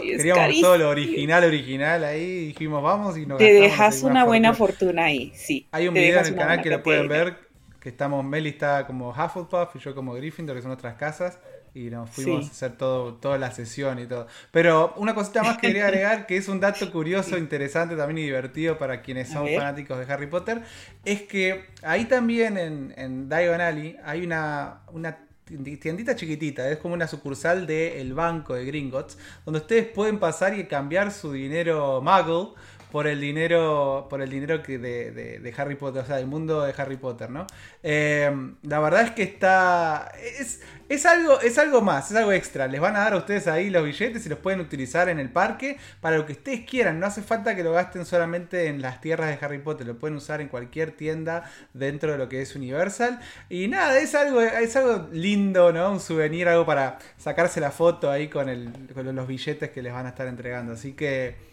queríamos 0.00 0.60
todo 0.60 0.78
lo 0.78 0.90
original, 0.90 1.44
original 1.44 2.04
ahí, 2.04 2.46
dijimos 2.46 2.82
vamos 2.82 3.16
y 3.16 3.26
nos 3.26 3.38
Te 3.38 3.52
dejas 3.52 4.02
una 4.02 4.24
buena 4.24 4.54
fortuna 4.54 5.04
ahí, 5.04 5.32
sí. 5.34 5.66
Hay 5.72 5.88
un 5.88 5.94
video 5.94 6.20
en 6.20 6.26
el 6.26 6.34
canal 6.34 6.62
que 6.62 6.70
lo 6.70 6.82
pueden 6.82 7.08
ver, 7.08 7.36
que 7.80 7.88
estamos, 7.88 8.24
Meli 8.24 8.50
está 8.50 8.86
como 8.86 9.10
Hufflepuff 9.10 9.74
y 9.76 9.78
yo 9.78 9.94
como 9.94 10.14
Gryffindor, 10.14 10.56
que 10.56 10.62
son 10.62 10.70
nuestras 10.70 10.94
casas, 10.96 11.38
y 11.74 11.90
nos 11.90 12.10
fuimos 12.10 12.48
a 12.48 12.50
hacer 12.50 12.76
todo, 12.76 13.14
toda 13.14 13.38
la 13.38 13.50
sesión 13.50 13.98
y 13.98 14.06
todo. 14.06 14.26
Pero 14.50 14.94
una 14.96 15.14
cosita 15.14 15.42
más 15.42 15.56
que 15.58 15.68
quería 15.68 15.86
agregar, 15.86 16.26
que 16.26 16.36
es 16.36 16.48
un 16.48 16.60
dato 16.60 16.90
curioso, 16.92 17.38
interesante 17.38 17.96
también 17.96 18.18
y 18.18 18.22
divertido 18.22 18.78
para 18.78 19.02
quienes 19.02 19.30
son 19.30 19.48
fanáticos 19.48 19.98
de 19.98 20.12
Harry 20.12 20.26
Potter, 20.26 20.62
es 21.04 21.22
que 21.22 21.66
ahí 21.82 22.04
también 22.04 22.58
en, 22.58 22.94
en 22.96 23.28
Diagon 23.28 23.60
Alley 23.60 23.96
hay 24.04 24.24
una, 24.24 24.82
una 24.92 25.16
tiendita 25.44 26.14
chiquitita, 26.14 26.68
es 26.70 26.78
como 26.78 26.94
una 26.94 27.06
sucursal 27.06 27.66
del 27.66 28.14
banco 28.14 28.54
de 28.54 28.64
Gringotts, 28.64 29.18
donde 29.44 29.60
ustedes 29.60 29.86
pueden 29.86 30.18
pasar 30.18 30.58
y 30.58 30.64
cambiar 30.64 31.10
su 31.10 31.32
dinero 31.32 32.00
Muggle 32.02 32.54
por 32.92 33.06
el 33.06 33.22
dinero 33.22 34.06
por 34.10 34.20
el 34.20 34.28
dinero 34.28 34.62
que 34.62 34.78
de, 34.78 35.54
Harry 35.56 35.76
Potter, 35.76 36.02
o 36.02 36.06
sea, 36.06 36.16
del 36.16 36.26
mundo 36.26 36.62
de 36.62 36.74
Harry 36.76 36.98
Potter, 36.98 37.30
¿no? 37.30 37.46
Eh, 37.82 38.30
la 38.62 38.80
verdad 38.80 39.02
es 39.04 39.10
que 39.12 39.22
está 39.22 40.12
es, 40.22 40.60
es, 40.90 41.06
algo 41.06 41.40
es 41.40 41.56
algo 41.56 41.80
más, 41.80 42.10
es 42.10 42.16
algo 42.18 42.32
extra. 42.32 42.66
Les 42.66 42.82
van 42.82 42.94
a 42.96 43.00
dar 43.00 43.14
a 43.14 43.16
ustedes 43.16 43.48
ahí 43.48 43.70
los 43.70 43.82
billetes 43.82 44.26
y 44.26 44.28
los 44.28 44.38
pueden 44.38 44.60
utilizar 44.60 45.08
en 45.08 45.18
el 45.18 45.30
parque 45.30 45.78
para 46.02 46.18
lo 46.18 46.26
que 46.26 46.32
ustedes 46.32 46.66
quieran. 46.68 47.00
No 47.00 47.06
hace 47.06 47.22
falta 47.22 47.56
que 47.56 47.64
lo 47.64 47.72
gasten 47.72 48.04
solamente 48.04 48.66
en 48.66 48.82
las 48.82 49.00
tierras 49.00 49.28
de 49.28 49.44
Harry 49.44 49.58
Potter, 49.58 49.86
lo 49.86 49.98
pueden 49.98 50.18
usar 50.18 50.42
en 50.42 50.48
cualquier 50.48 50.92
tienda 50.92 51.50
dentro 51.72 52.12
de 52.12 52.18
lo 52.18 52.28
que 52.28 52.42
es 52.42 52.54
Universal. 52.54 53.20
Y 53.48 53.68
nada, 53.68 53.98
es 54.00 54.14
algo 54.14 54.42
es 54.42 54.76
algo 54.76 55.08
lindo, 55.12 55.72
¿no? 55.72 55.92
Un 55.92 56.00
souvenir, 56.00 56.46
algo 56.46 56.66
para 56.66 56.98
sacarse 57.16 57.58
la 57.58 57.70
foto 57.70 58.10
ahí 58.10 58.28
con, 58.28 58.50
el, 58.50 58.70
con 58.92 59.16
los 59.16 59.26
billetes 59.26 59.70
que 59.70 59.80
les 59.80 59.94
van 59.94 60.04
a 60.04 60.10
estar 60.10 60.26
entregando. 60.26 60.74
Así 60.74 60.92
que 60.92 61.51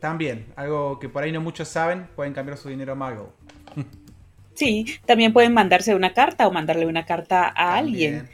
también, 0.00 0.46
algo 0.56 0.98
que 0.98 1.08
por 1.08 1.22
ahí 1.22 1.32
no 1.32 1.40
muchos 1.40 1.68
saben, 1.68 2.06
pueden 2.16 2.32
cambiar 2.32 2.58
su 2.58 2.68
dinero 2.68 2.92
a 2.92 2.96
Mago. 2.96 3.32
Sí, 4.56 4.86
también 5.04 5.34
pueden 5.34 5.52
mandarse 5.52 5.94
una 5.94 6.14
carta 6.14 6.48
o 6.48 6.50
mandarle 6.50 6.86
una 6.86 7.04
carta 7.04 7.52
a 7.54 7.76
alguien 7.76 8.26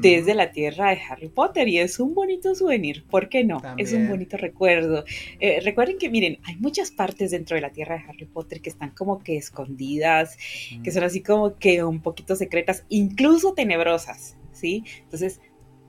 desde 0.00 0.34
la 0.34 0.52
tierra 0.52 0.90
de 0.90 1.00
Harry 1.08 1.28
Potter 1.28 1.68
y 1.68 1.78
es 1.78 2.00
un 2.00 2.14
bonito 2.14 2.54
souvenir, 2.54 3.04
¿por 3.04 3.28
qué 3.28 3.44
no? 3.44 3.60
Es 3.76 3.92
un 3.92 4.08
bonito 4.08 4.36
recuerdo. 4.36 5.04
Eh, 5.38 5.60
recuerden 5.62 5.98
que, 5.98 6.08
miren, 6.08 6.38
hay 6.44 6.56
muchas 6.56 6.90
partes 6.90 7.30
dentro 7.30 7.56
de 7.56 7.60
la 7.60 7.70
tierra 7.70 7.96
de 7.96 8.04
Harry 8.08 8.26
Potter 8.26 8.60
que 8.60 8.70
están 8.70 8.90
como 8.90 9.22
que 9.22 9.36
escondidas, 9.36 10.38
que 10.82 10.90
son 10.90 11.04
así 11.04 11.22
como 11.22 11.56
que 11.56 11.84
un 11.84 12.00
poquito 12.00 12.36
secretas, 12.36 12.84
incluso 12.88 13.54
tenebrosas, 13.54 14.36
¿sí? 14.52 14.84
Entonces, 15.02 15.40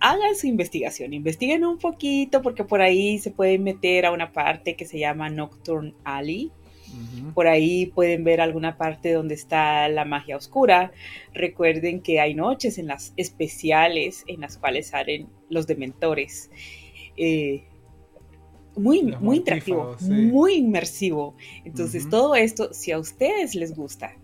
hagan 0.03 0.35
su 0.35 0.47
investigación, 0.47 1.13
investiguen 1.13 1.63
un 1.63 1.77
poquito 1.77 2.41
porque 2.41 2.65
por 2.65 2.81
ahí 2.81 3.19
se 3.19 3.31
pueden 3.31 3.63
meter 3.63 4.05
a 4.05 4.11
una 4.11 4.33
parte 4.33 4.75
que 4.75 4.85
se 4.85 4.99
llama 4.99 5.29
Nocturne 5.29 5.93
Alley. 6.03 6.51
Por 7.33 7.47
ahí 7.47 7.87
pueden 7.87 8.23
ver 8.23 8.39
alguna 8.39 8.77
parte 8.77 9.13
donde 9.13 9.33
está 9.33 9.87
la 9.87 10.05
magia 10.05 10.37
oscura. 10.37 10.91
Recuerden 11.33 12.01
que 12.01 12.19
hay 12.19 12.35
noches 12.35 12.77
en 12.77 12.85
las 12.87 13.13
especiales 13.15 14.25
en 14.27 14.41
las 14.41 14.57
cuales 14.57 14.87
salen 14.87 15.27
los 15.49 15.65
dementores. 15.65 16.51
Eh, 17.17 17.63
muy, 18.75 19.01
muy 19.03 19.37
interactivo, 19.37 19.95
muy 20.01 20.55
inmersivo. 20.55 21.35
Entonces, 21.63 22.09
todo 22.09 22.35
esto, 22.35 22.73
si 22.73 22.91
a 22.91 22.99
ustedes 22.99 23.55
les 23.55 23.73
gusta 23.73 24.15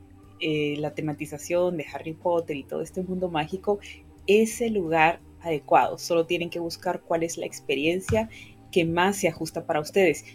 eh, 0.41 0.75
la 0.77 0.93
tematización 0.93 1.77
de 1.77 1.85
Harry 1.91 2.13
Potter 2.13 2.57
y 2.57 2.63
todo 2.65 2.81
este 2.81 3.01
mundo 3.01 3.29
mágico, 3.29 3.79
ese 4.27 4.69
lugar 4.69 5.21
adecuados. 5.41 6.01
Solo 6.01 6.25
tienen 6.25 6.49
que 6.49 6.59
buscar 6.59 7.01
cuál 7.01 7.23
es 7.23 7.37
la 7.37 7.45
experiencia 7.45 8.29
que 8.71 8.85
más 8.85 9.17
se 9.17 9.27
ajusta 9.27 9.65
para 9.65 9.79
ustedes. 9.79 10.25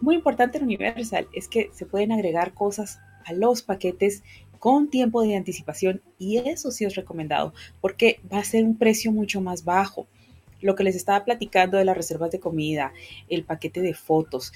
Muy 0.00 0.14
importante 0.14 0.58
en 0.58 0.64
Universal 0.64 1.28
es 1.32 1.48
que 1.48 1.70
se 1.72 1.86
pueden 1.86 2.12
agregar 2.12 2.54
cosas 2.54 2.98
a 3.24 3.32
los 3.32 3.62
paquetes 3.62 4.22
con 4.58 4.90
tiempo 4.90 5.22
de 5.22 5.36
anticipación 5.36 6.02
y 6.18 6.38
eso 6.38 6.70
sí 6.70 6.84
es 6.84 6.94
recomendado 6.94 7.52
porque 7.80 8.20
va 8.32 8.38
a 8.38 8.44
ser 8.44 8.64
un 8.64 8.76
precio 8.78 9.12
mucho 9.12 9.40
más 9.40 9.64
bajo. 9.64 10.06
Lo 10.60 10.76
que 10.76 10.84
les 10.84 10.94
estaba 10.94 11.24
platicando 11.24 11.76
de 11.76 11.84
las 11.84 11.96
reservas 11.96 12.30
de 12.30 12.38
comida, 12.38 12.92
el 13.28 13.44
paquete 13.44 13.80
de 13.80 13.94
fotos, 13.94 14.52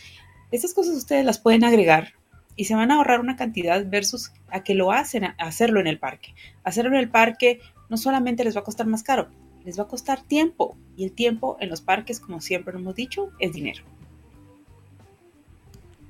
esas 0.52 0.74
cosas 0.74 0.96
ustedes 0.96 1.24
las 1.24 1.40
pueden 1.40 1.64
agregar 1.64 2.12
y 2.54 2.64
se 2.64 2.74
van 2.74 2.90
a 2.90 2.96
ahorrar 2.96 3.20
una 3.20 3.36
cantidad 3.36 3.84
versus 3.88 4.32
a 4.48 4.62
que 4.62 4.74
lo 4.74 4.92
hacen, 4.92 5.24
hacerlo 5.38 5.80
en 5.80 5.88
el 5.88 5.98
parque. 5.98 6.34
Hacerlo 6.62 6.92
en 6.92 7.00
el 7.00 7.10
parque 7.10 7.60
no 7.88 7.96
solamente 7.96 8.44
les 8.44 8.56
va 8.56 8.60
a 8.60 8.64
costar 8.64 8.86
más 8.86 9.02
caro, 9.02 9.28
les 9.66 9.78
va 9.78 9.82
a 9.82 9.88
costar 9.88 10.22
tiempo 10.22 10.76
y 10.96 11.04
el 11.04 11.12
tiempo 11.12 11.56
en 11.60 11.68
los 11.68 11.80
parques, 11.80 12.20
como 12.20 12.40
siempre 12.40 12.72
lo 12.72 12.78
hemos 12.78 12.94
dicho, 12.94 13.32
es 13.40 13.52
dinero. 13.52 13.82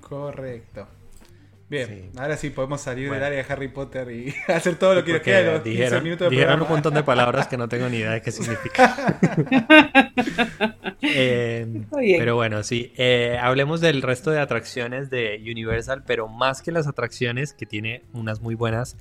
Correcto. 0.02 0.86
Bien, 1.68 2.12
ahora 2.16 2.36
sí 2.36 2.50
podemos 2.50 2.80
salir 2.80 3.10
del 3.10 3.24
área 3.24 3.42
de 3.42 3.52
Harry 3.52 3.66
Potter 3.66 4.08
y 4.12 4.32
hacer 4.52 4.78
todo 4.78 4.94
lo 4.94 5.04
que 5.04 5.14
nos 5.14 5.22
queda 5.22 5.54
los 5.54 5.64
dijeron, 5.64 6.04
minutos 6.04 6.30
de 6.30 6.36
dijeron 6.36 6.62
un 6.62 6.68
montón 6.68 6.94
de 6.94 7.02
palabras 7.02 7.48
que 7.48 7.56
no 7.56 7.68
tengo 7.68 7.88
ni 7.88 7.96
idea 7.96 8.12
de 8.12 8.22
qué 8.22 8.30
significa. 8.30 9.18
Eh, 11.08 11.84
pero 12.18 12.34
bueno, 12.34 12.62
sí. 12.62 12.92
Eh, 12.96 13.38
hablemos 13.40 13.80
del 13.80 14.02
resto 14.02 14.30
de 14.30 14.40
atracciones 14.40 15.08
de 15.08 15.40
Universal, 15.40 16.02
pero 16.04 16.26
más 16.26 16.62
que 16.62 16.72
las 16.72 16.88
atracciones, 16.88 17.52
que 17.52 17.64
tiene 17.64 18.02
unas 18.12 18.40
muy 18.40 18.54
buenas, 18.54 18.96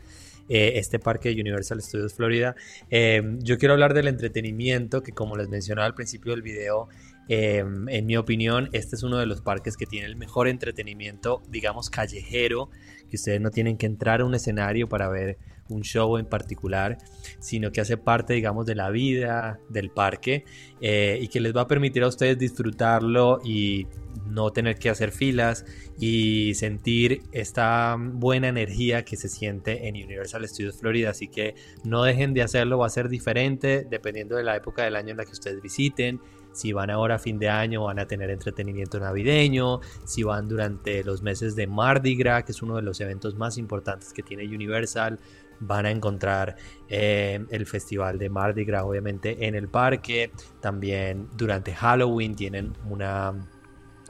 eh, 0.47 0.73
este 0.75 0.99
parque 0.99 1.29
de 1.33 1.41
Universal 1.41 1.81
Studios 1.81 2.13
Florida. 2.13 2.55
Eh, 2.91 3.37
yo 3.39 3.57
quiero 3.57 3.73
hablar 3.73 3.95
del 3.95 4.07
entretenimiento, 4.07 5.01
que 5.01 5.11
como 5.11 5.35
les 5.35 5.49
mencionaba 5.49 5.87
al 5.87 5.95
principio 5.95 6.33
del 6.33 6.43
video, 6.43 6.87
eh, 7.27 7.65
en 7.87 8.05
mi 8.05 8.15
opinión, 8.15 8.69
este 8.71 8.95
es 8.95 9.01
uno 9.01 9.17
de 9.17 9.25
los 9.25 9.41
parques 9.41 9.75
que 9.75 9.87
tiene 9.87 10.05
el 10.05 10.15
mejor 10.15 10.47
entretenimiento, 10.47 11.41
digamos, 11.49 11.89
callejero, 11.89 12.69
que 13.09 13.15
ustedes 13.15 13.41
no 13.41 13.49
tienen 13.49 13.77
que 13.77 13.87
entrar 13.87 14.21
a 14.21 14.25
un 14.25 14.35
escenario 14.35 14.87
para 14.87 15.09
ver 15.09 15.39
un 15.67 15.81
show 15.81 16.17
en 16.17 16.27
particular, 16.27 16.99
sino 17.39 17.71
que 17.71 17.81
hace 17.81 17.97
parte, 17.97 18.33
digamos, 18.35 18.67
de 18.67 18.75
la 18.75 18.91
vida 18.91 19.59
del 19.69 19.89
parque 19.89 20.45
y 20.79 21.27
que 21.27 21.39
les 21.39 21.55
va 21.55 21.61
a 21.61 21.67
permitir 21.67 22.03
a 22.03 22.07
ustedes 22.07 22.37
disfrutarlo 22.37 23.39
y 23.43 23.87
no 24.25 24.51
tener 24.51 24.77
que 24.77 24.89
hacer 24.89 25.11
filas 25.11 25.65
y 25.99 26.53
sentir 26.55 27.23
esta 27.31 27.95
buena 27.99 28.47
energía 28.47 29.05
que 29.05 29.17
se 29.17 29.29
siente 29.29 29.87
en 29.87 29.95
Universal 29.95 30.47
Studios 30.47 30.77
Florida. 30.77 31.11
Así 31.11 31.27
que 31.27 31.55
no 31.83 32.03
dejen 32.03 32.33
de 32.33 32.41
hacerlo, 32.41 32.79
va 32.79 32.87
a 32.87 32.89
ser 32.89 33.09
diferente 33.09 33.85
dependiendo 33.89 34.35
de 34.35 34.43
la 34.43 34.55
época 34.55 34.83
del 34.83 34.95
año 34.95 35.11
en 35.11 35.17
la 35.17 35.25
que 35.25 35.31
ustedes 35.31 35.61
visiten. 35.61 36.19
Si 36.53 36.71
van 36.71 36.89
ahora 36.89 37.15
a 37.15 37.19
fin 37.19 37.37
de 37.37 37.49
año 37.49 37.83
van 37.83 37.99
a 37.99 38.07
tener 38.07 38.29
entretenimiento 38.29 38.97
navideño, 38.97 39.81
si 40.05 40.23
van 40.23 40.47
durante 40.47 41.03
los 41.03 41.21
meses 41.21 41.53
de 41.55 41.67
Mardi 41.67 42.15
Gras, 42.15 42.45
que 42.45 42.53
es 42.53 42.61
uno 42.61 42.77
de 42.77 42.81
los 42.81 43.01
eventos 43.01 43.35
más 43.35 43.57
importantes 43.57 44.13
que 44.13 44.23
tiene 44.23 44.45
Universal, 44.45 45.19
van 45.59 45.85
a 45.85 45.91
encontrar 45.91 46.55
eh, 46.87 47.45
el 47.49 47.65
festival 47.65 48.17
de 48.17 48.29
Mardi 48.29 48.63
Gras 48.63 48.83
obviamente 48.83 49.47
en 49.47 49.55
el 49.55 49.67
parque. 49.67 50.31
También 50.61 51.27
durante 51.35 51.73
Halloween 51.73 52.35
tienen 52.35 52.73
una 52.89 53.33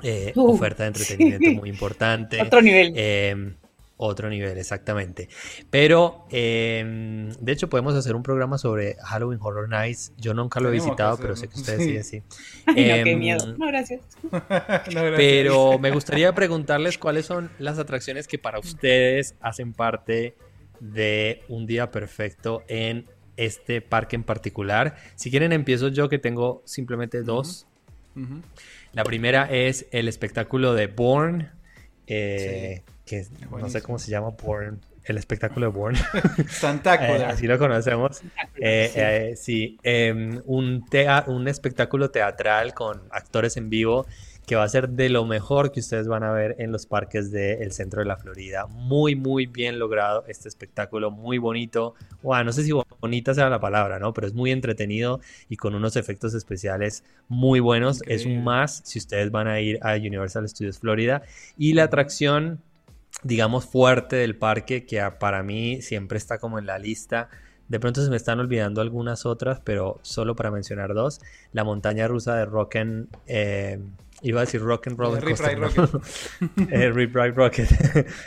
eh, 0.04 0.34
oferta 0.36 0.84
de 0.84 0.88
entretenimiento 0.88 1.62
muy 1.62 1.70
importante. 1.70 2.42
Otro 2.42 2.62
nivel. 2.62 2.94
Em, 2.96 3.56
otro 3.98 4.30
nivel, 4.30 4.58
exactamente. 4.58 5.30
Pero, 5.70 6.26
em, 6.30 7.30
de 7.40 7.52
hecho, 7.52 7.70
podemos 7.70 7.96
hacer 7.96 8.14
un 8.16 8.24
programa 8.24 8.58
sobre 8.58 8.96
Halloween 8.96 9.40
Horror 9.42 9.70
Nights. 9.70 10.12
Yo 10.18 10.34
nunca 10.34 10.60
lo 10.60 10.68
he 10.70 10.74
visitado, 10.74 11.18
pero 11.18 11.36
sé 11.36 11.48
que 11.48 11.56
ustedes 11.56 12.06
sí, 12.08 12.22
sí. 12.22 12.24
qué 12.76 13.02
em, 13.02 13.20
miedo. 13.20 13.46
No, 13.58 13.68
gracias. 13.68 14.02
Pero 15.16 15.80
me 15.80 15.92
gustaría 15.92 16.34
preguntarles 16.36 16.98
cuáles 16.98 17.26
son 17.26 17.50
las 17.58 17.80
atracciones 17.80 18.28
que 18.28 18.38
para 18.38 18.60
ustedes 18.60 19.36
hacen 19.40 19.72
parte 19.72 20.36
de 20.82 21.44
un 21.48 21.66
día 21.66 21.90
perfecto 21.90 22.64
en 22.68 23.06
este 23.38 23.82
parque 23.82 24.16
en 24.16 24.24
particular. 24.24 24.96
Si 25.16 25.32
quieren, 25.32 25.54
empiezo 25.54 25.88
yo, 25.88 26.10
que 26.10 26.20
tengo 26.20 26.62
simplemente 26.66 27.22
dos. 27.22 27.68
La 28.96 29.04
primera 29.04 29.44
es 29.52 29.88
el 29.92 30.08
espectáculo 30.08 30.74
de 30.74 30.88
Born, 30.88 31.52
eh, 32.08 32.82
que 33.06 33.26
no 33.52 33.70
sé 33.70 33.82
cómo 33.82 34.00
se 34.00 34.10
llama 34.10 34.30
Born, 34.30 34.80
el 35.04 35.18
espectáculo 35.18 35.66
de 35.66 35.72
Born. 35.78 35.98
Santáculo. 36.50 37.14
Eh, 37.20 37.26
así 37.26 37.46
lo 37.46 37.60
conocemos. 37.60 38.22
Eh, 38.56 39.34
sí, 39.36 39.78
em, 39.84 40.42
un, 40.46 40.86
un 41.28 41.48
espectáculo 41.50 42.10
teatral 42.10 42.74
con 42.74 43.04
actores 43.12 43.58
en 43.58 43.70
vivo 43.70 44.06
que 44.46 44.56
va 44.56 44.64
a 44.64 44.70
ser 44.70 44.90
de 44.90 45.10
lo 45.10 45.26
mejor 45.26 45.72
que 45.72 45.80
ustedes 45.80 46.08
van 46.08 46.24
a 46.24 46.32
ver 46.32 46.56
en 46.60 46.72
los 46.72 46.86
parques 46.86 47.32
del 47.32 47.72
centro 47.72 48.02
de 48.02 48.06
la 48.06 48.18
Florida. 48.18 48.68
Muy, 48.68 49.16
muy 49.16 49.48
bien 49.48 49.80
logrado 49.80 50.24
este 50.28 50.48
espectáculo, 50.48 51.10
muy 51.10 51.38
bonito. 51.38 51.96
No 52.24 52.52
sé 52.52 52.64
si 52.64 52.72
bonita 53.00 53.34
sea 53.34 53.50
la 53.50 53.60
palabra, 53.60 53.98
¿no? 53.98 54.14
Pero 54.14 54.28
es 54.28 54.34
muy 54.34 54.52
entretenido 54.52 55.20
y 55.50 55.58
con 55.58 55.74
unos 55.74 55.96
efectos 55.96 56.34
especiales 56.36 57.04
muy 57.28 57.60
buenos. 57.60 58.02
Es 58.06 58.26
un 58.26 58.44
más 58.44 58.82
si 58.84 59.00
ustedes 59.00 59.32
van 59.32 59.48
a 59.48 59.60
ir 59.62 59.80
a 59.82 59.96
Universal 59.96 60.48
Studios 60.48 60.80
Florida. 60.80 61.24
Y 61.58 61.74
la 61.74 61.84
atracción, 61.84 62.62
digamos, 63.24 63.66
fuerte 63.66 64.16
del 64.18 64.36
parque, 64.36 64.86
que 64.86 65.02
para 65.20 65.42
mí 65.42 65.82
siempre 65.82 66.20
está 66.20 66.38
como 66.38 66.60
en 66.60 66.68
la 66.68 66.78
lista. 66.78 67.30
De 67.68 67.80
pronto 67.80 68.04
se 68.04 68.12
me 68.12 68.16
están 68.16 68.40
olvidando 68.40 68.80
algunas 68.80 69.26
otras, 69.26 69.60
pero 69.64 70.00
solo 70.04 70.36
para 70.36 70.52
mencionar 70.52 70.94
dos. 70.94 71.20
La 71.52 71.64
montaña 71.64 72.08
rusa 72.08 72.36
de 72.36 72.46
Rock'n... 72.46 73.08
Eh, 73.26 73.80
Iba 74.22 74.42
a 74.42 74.46
decir 74.46 74.62
Rock 74.62 74.88
and 74.88 74.98
Roll 74.98 75.22
Rip 75.22 75.38
Rocket. 75.38 76.02
eh, 76.72 76.92
Rip 76.92 77.16
Rocket. 77.16 77.70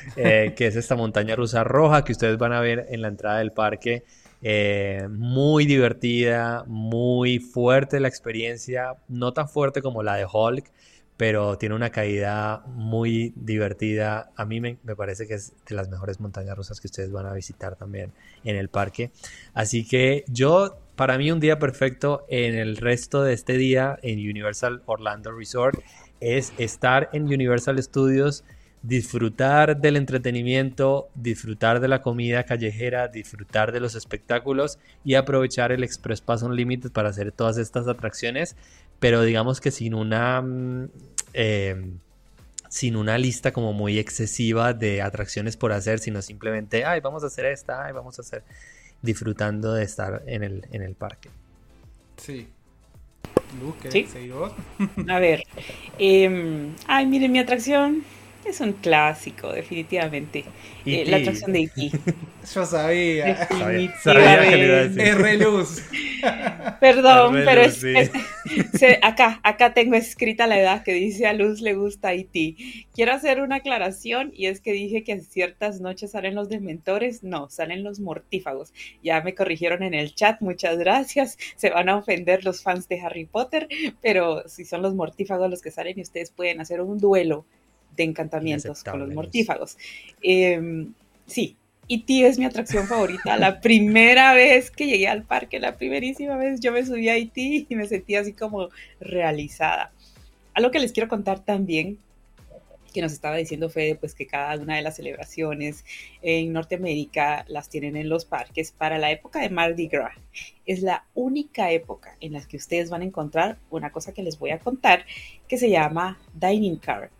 eh, 0.16 0.54
que 0.56 0.66
es 0.66 0.76
esta 0.76 0.94
montaña 0.96 1.34
rusa 1.34 1.64
roja 1.64 2.04
que 2.04 2.12
ustedes 2.12 2.38
van 2.38 2.52
a 2.52 2.60
ver 2.60 2.86
en 2.90 3.02
la 3.02 3.08
entrada 3.08 3.38
del 3.38 3.52
parque. 3.52 4.04
Eh, 4.40 5.08
muy 5.10 5.66
divertida, 5.66 6.64
muy 6.66 7.40
fuerte 7.40 7.98
la 7.98 8.08
experiencia, 8.08 8.94
no 9.08 9.32
tan 9.32 9.48
fuerte 9.48 9.82
como 9.82 10.02
la 10.04 10.14
de 10.14 10.26
Hulk, 10.32 10.70
pero 11.16 11.58
tiene 11.58 11.74
una 11.74 11.90
caída 11.90 12.62
muy 12.66 13.32
divertida. 13.34 14.30
A 14.36 14.44
mí 14.44 14.60
me, 14.60 14.76
parece 14.96 15.26
que 15.26 15.34
es 15.34 15.52
de 15.68 15.74
las 15.74 15.88
mejores 15.88 16.20
montañas 16.20 16.56
rusas 16.56 16.80
que 16.80 16.86
ustedes 16.86 17.10
van 17.10 17.26
a 17.26 17.32
visitar 17.32 17.74
también 17.74 18.12
en 18.44 18.54
el 18.54 18.68
parque. 18.68 19.10
Así 19.54 19.84
que 19.84 20.24
yo, 20.28 20.78
para 20.98 21.16
mí 21.16 21.30
un 21.30 21.38
día 21.38 21.60
perfecto 21.60 22.26
en 22.28 22.56
el 22.56 22.76
resto 22.76 23.22
de 23.22 23.32
este 23.32 23.52
día 23.52 24.00
en 24.02 24.18
Universal 24.18 24.82
Orlando 24.84 25.30
Resort 25.30 25.78
es 26.18 26.52
estar 26.58 27.08
en 27.12 27.22
Universal 27.22 27.80
Studios 27.80 28.42
disfrutar 28.82 29.80
del 29.80 29.94
entretenimiento, 29.94 31.08
disfrutar 31.14 31.78
de 31.78 31.86
la 31.86 32.02
comida 32.02 32.42
callejera, 32.42 33.06
disfrutar 33.06 33.70
de 33.70 33.78
los 33.78 33.94
espectáculos 33.94 34.80
y 35.04 35.14
aprovechar 35.14 35.70
el 35.70 35.84
Express 35.84 36.20
Pass 36.20 36.42
Unlimited 36.42 36.90
para 36.90 37.10
hacer 37.10 37.30
todas 37.30 37.58
estas 37.58 37.86
atracciones, 37.86 38.56
pero 38.98 39.22
digamos 39.22 39.60
que 39.60 39.70
sin 39.70 39.94
una... 39.94 40.42
Mm, 40.42 40.90
em, 41.32 41.98
sin 42.70 42.96
una 42.96 43.16
lista 43.16 43.50
como 43.50 43.72
muy 43.72 43.98
excesiva 43.98 44.74
de 44.74 45.00
atracciones 45.00 45.56
por 45.56 45.72
hacer, 45.72 46.00
sino 46.00 46.20
simplemente, 46.20 46.84
ay, 46.84 47.00
vamos 47.00 47.24
a 47.24 47.28
hacer 47.28 47.46
esta, 47.46 47.86
ay, 47.86 47.94
vamos 47.94 48.18
a 48.18 48.22
hacer, 48.22 48.44
disfrutando 49.02 49.74
de 49.74 49.84
estar 49.84 50.22
en 50.26 50.42
el, 50.42 50.66
en 50.72 50.82
el 50.82 50.94
parque. 50.94 51.30
Sí. 52.16 52.48
Luz, 53.60 53.76
¿Sí? 53.90 54.06
vos? 54.30 54.52
A 55.08 55.18
ver, 55.18 55.44
em, 55.98 56.74
ay, 56.86 57.06
miren 57.06 57.32
mi 57.32 57.38
atracción, 57.38 58.04
es 58.44 58.60
un 58.60 58.72
clásico, 58.72 59.52
definitivamente. 59.52 60.44
Eh, 60.86 61.04
la 61.06 61.18
atracción 61.18 61.52
de 61.52 61.60
E.T. 61.60 61.90
Yo 62.54 62.64
sabía. 62.64 63.46
Sabía, 63.46 64.48
que 64.48 64.56
le 64.56 64.66
iba 64.66 64.76
a 64.76 64.88
decir. 64.88 65.00
R 65.00 65.38
luz. 65.38 65.82
Perdón, 66.80 67.34
pero 67.44 67.60
es, 67.60 67.84
acá, 69.02 69.40
acá 69.42 69.74
tengo 69.74 69.96
escrita 69.96 70.46
la 70.46 70.58
edad 70.58 70.82
que 70.82 70.94
dice 70.94 71.26
a 71.26 71.34
Luz 71.34 71.60
le 71.60 71.74
gusta 71.74 72.14
E.T. 72.14 72.56
Quiero 72.94 73.12
hacer 73.12 73.42
una 73.42 73.56
aclaración 73.56 74.32
y 74.34 74.46
es 74.46 74.60
que 74.60 74.72
dije 74.72 75.04
que 75.04 75.12
en 75.12 75.22
ciertas 75.22 75.80
noches 75.80 76.12
salen 76.12 76.34
los 76.34 76.48
dementores. 76.48 77.22
No, 77.22 77.50
salen 77.50 77.84
los 77.84 78.00
mortífagos. 78.00 78.72
Ya 79.02 79.20
me 79.20 79.34
corrigieron 79.34 79.82
en 79.82 79.94
el 79.94 80.14
chat, 80.14 80.40
muchas 80.40 80.78
gracias. 80.78 81.36
Se 81.56 81.70
van 81.70 81.88
a 81.88 81.96
ofender 81.96 82.44
los 82.44 82.62
fans 82.62 82.88
de 82.88 83.00
Harry 83.00 83.26
Potter, 83.26 83.68
pero 84.00 84.48
si 84.48 84.64
son 84.64 84.80
los 84.82 84.94
mortífagos 84.94 85.50
los 85.50 85.60
que 85.60 85.70
salen 85.70 85.98
y 85.98 86.02
ustedes 86.02 86.30
pueden 86.30 86.60
hacer 86.60 86.80
un 86.80 86.98
duelo 86.98 87.44
de 87.98 88.04
encantamientos 88.04 88.82
con 88.82 89.00
los 89.00 89.10
mortífagos. 89.10 89.76
Eh, 90.22 90.86
sí, 91.26 91.56
E.T. 91.88 92.26
es 92.26 92.38
mi 92.38 92.44
atracción 92.44 92.86
favorita. 92.86 93.36
La 93.38 93.60
primera 93.62 94.34
vez 94.34 94.70
que 94.70 94.86
llegué 94.86 95.08
al 95.08 95.22
parque, 95.22 95.58
la 95.58 95.76
primerísima 95.76 96.36
vez, 96.36 96.60
yo 96.60 96.70
me 96.70 96.84
subí 96.84 97.08
a 97.08 97.16
E.T. 97.16 97.66
y 97.68 97.74
me 97.74 97.86
sentí 97.86 98.14
así 98.14 98.34
como 98.34 98.68
realizada. 99.00 99.92
Algo 100.52 100.70
que 100.70 100.80
les 100.80 100.92
quiero 100.92 101.08
contar 101.08 101.44
también, 101.44 101.98
que 102.92 103.00
nos 103.00 103.12
estaba 103.12 103.36
diciendo 103.36 103.70
Fede, 103.70 103.94
pues 103.94 104.14
que 104.14 104.26
cada 104.26 104.60
una 104.60 104.76
de 104.76 104.82
las 104.82 104.96
celebraciones 104.96 105.84
en 106.20 106.52
Norteamérica 106.52 107.44
las 107.48 107.70
tienen 107.70 107.96
en 107.96 108.08
los 108.08 108.24
parques 108.24 108.72
para 108.72 108.98
la 108.98 109.10
época 109.10 109.40
de 109.40 109.50
Mardi 109.50 109.88
Gras. 109.88 110.16
Es 110.66 110.82
la 110.82 111.06
única 111.14 111.70
época 111.70 112.16
en 112.20 112.32
la 112.32 112.46
que 112.46 112.56
ustedes 112.56 112.90
van 112.90 113.02
a 113.02 113.04
encontrar 113.04 113.58
una 113.70 113.92
cosa 113.92 114.12
que 114.12 114.22
les 114.22 114.38
voy 114.38 114.50
a 114.50 114.58
contar 114.58 115.06
que 115.46 115.58
se 115.58 115.70
llama 115.70 116.18
Dining 116.34 116.76
Car 116.76 117.10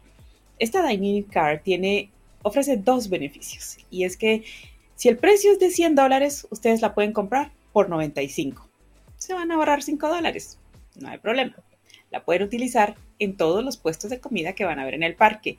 esta 0.59 0.87
Dining 0.87 1.25
Card 1.25 1.61
ofrece 2.43 2.77
dos 2.77 3.09
beneficios 3.09 3.79
y 3.91 4.05
es 4.05 4.17
que 4.17 4.45
si 4.95 5.09
el 5.09 5.17
precio 5.17 5.53
es 5.53 5.59
de 5.59 5.71
100 5.71 5.95
dólares, 5.95 6.47
ustedes 6.51 6.81
la 6.81 6.95
pueden 6.95 7.13
comprar 7.13 7.53
por 7.73 7.89
95. 7.89 8.69
Se 9.17 9.35
van 9.35 9.51
a 9.51 9.55
ahorrar 9.55 9.83
5 9.83 10.09
dólares, 10.09 10.59
no 10.97 11.09
hay 11.09 11.19
problema. 11.19 11.55
La 12.11 12.25
pueden 12.25 12.43
utilizar 12.43 12.97
en 13.19 13.37
todos 13.37 13.65
los 13.65 13.77
puestos 13.77 14.11
de 14.11 14.21
comida 14.21 14.55
que 14.55 14.65
van 14.65 14.79
a 14.79 14.85
ver 14.85 14.95
en 14.95 15.03
el 15.03 15.15
parque, 15.15 15.59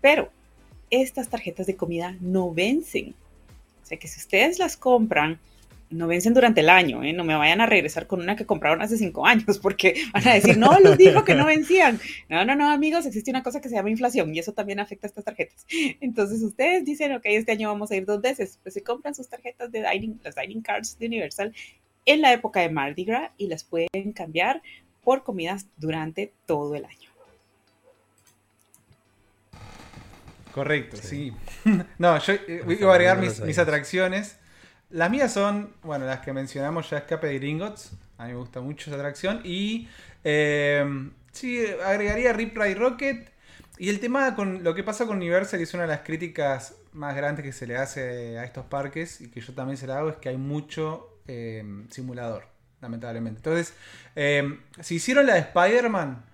pero 0.00 0.30
estas 0.90 1.28
tarjetas 1.28 1.66
de 1.66 1.76
comida 1.76 2.16
no 2.20 2.52
vencen. 2.52 3.14
O 3.82 3.86
sea 3.86 3.98
que 3.98 4.08
si 4.08 4.20
ustedes 4.20 4.58
las 4.58 4.76
compran 4.76 5.38
no 5.94 6.08
vencen 6.08 6.34
durante 6.34 6.60
el 6.60 6.68
año, 6.68 7.02
¿eh? 7.02 7.12
no 7.12 7.24
me 7.24 7.34
vayan 7.34 7.60
a 7.60 7.66
regresar 7.66 8.06
con 8.06 8.20
una 8.20 8.36
que 8.36 8.46
compraron 8.46 8.82
hace 8.82 8.98
cinco 8.98 9.26
años, 9.26 9.58
porque 9.58 9.94
van 10.12 10.26
a 10.28 10.34
decir, 10.34 10.58
no, 10.58 10.78
los 10.80 10.98
dijo 10.98 11.24
que 11.24 11.34
no 11.34 11.46
vencían. 11.46 12.00
No, 12.28 12.44
no, 12.44 12.56
no, 12.56 12.70
amigos, 12.70 13.06
existe 13.06 13.30
una 13.30 13.42
cosa 13.42 13.60
que 13.60 13.68
se 13.68 13.76
llama 13.76 13.90
inflación 13.90 14.34
y 14.34 14.38
eso 14.38 14.52
también 14.52 14.80
afecta 14.80 15.06
a 15.06 15.08
estas 15.08 15.24
tarjetas. 15.24 15.66
Entonces 16.00 16.42
ustedes 16.42 16.84
dicen, 16.84 17.12
ok, 17.12 17.22
este 17.26 17.52
año 17.52 17.68
vamos 17.68 17.90
a 17.90 17.96
ir 17.96 18.04
dos 18.04 18.20
veces, 18.20 18.58
pues 18.62 18.74
se 18.74 18.82
compran 18.82 19.14
sus 19.14 19.28
tarjetas 19.28 19.70
de 19.70 19.84
dining, 19.88 20.20
las 20.24 20.34
dining 20.34 20.62
cards 20.62 20.98
de 20.98 21.06
Universal 21.06 21.54
en 22.06 22.20
la 22.20 22.32
época 22.32 22.60
de 22.60 22.68
Mardi 22.68 23.04
Gras 23.04 23.30
y 23.38 23.46
las 23.46 23.64
pueden 23.64 24.12
cambiar 24.14 24.62
por 25.02 25.22
comidas 25.22 25.66
durante 25.76 26.32
todo 26.46 26.74
el 26.74 26.84
año. 26.84 27.10
Correcto, 30.52 30.96
sí. 30.96 31.32
no, 31.98 32.18
yo 32.18 32.32
eh, 32.32 32.62
iba 32.78 32.90
a 32.90 32.94
agregar 32.94 33.18
mis, 33.18 33.40
mis 33.40 33.58
atracciones. 33.58 34.38
Las 34.94 35.10
mías 35.10 35.32
son, 35.32 35.74
bueno, 35.82 36.06
las 36.06 36.20
que 36.20 36.32
mencionamos 36.32 36.88
ya, 36.88 36.98
Escape 36.98 37.26
de 37.26 37.40
Gringotts. 37.40 37.90
A 38.16 38.26
mí 38.26 38.32
me 38.32 38.38
gusta 38.38 38.60
mucho 38.60 38.90
esa 38.90 38.96
atracción. 38.96 39.40
Y 39.42 39.88
eh, 40.22 41.10
sí, 41.32 41.66
agregaría 41.84 42.32
Rip 42.32 42.56
Ride 42.56 42.76
Rocket. 42.76 43.32
Y 43.76 43.88
el 43.88 43.98
tema 43.98 44.36
con 44.36 44.62
lo 44.62 44.72
que 44.72 44.84
pasa 44.84 45.04
con 45.04 45.16
Universal, 45.16 45.58
que 45.58 45.64
es 45.64 45.74
una 45.74 45.82
de 45.82 45.88
las 45.88 46.02
críticas 46.02 46.76
más 46.92 47.16
grandes 47.16 47.44
que 47.44 47.50
se 47.50 47.66
le 47.66 47.76
hace 47.76 48.38
a 48.38 48.44
estos 48.44 48.66
parques, 48.66 49.20
y 49.20 49.30
que 49.30 49.40
yo 49.40 49.52
también 49.52 49.76
se 49.78 49.88
la 49.88 49.98
hago, 49.98 50.10
es 50.10 50.16
que 50.18 50.28
hay 50.28 50.36
mucho 50.36 51.18
eh, 51.26 51.64
simulador, 51.90 52.46
lamentablemente. 52.80 53.38
Entonces, 53.38 53.74
eh, 54.14 54.60
si 54.78 54.94
hicieron 54.94 55.26
la 55.26 55.34
de 55.34 55.40
Spider-Man, 55.40 56.24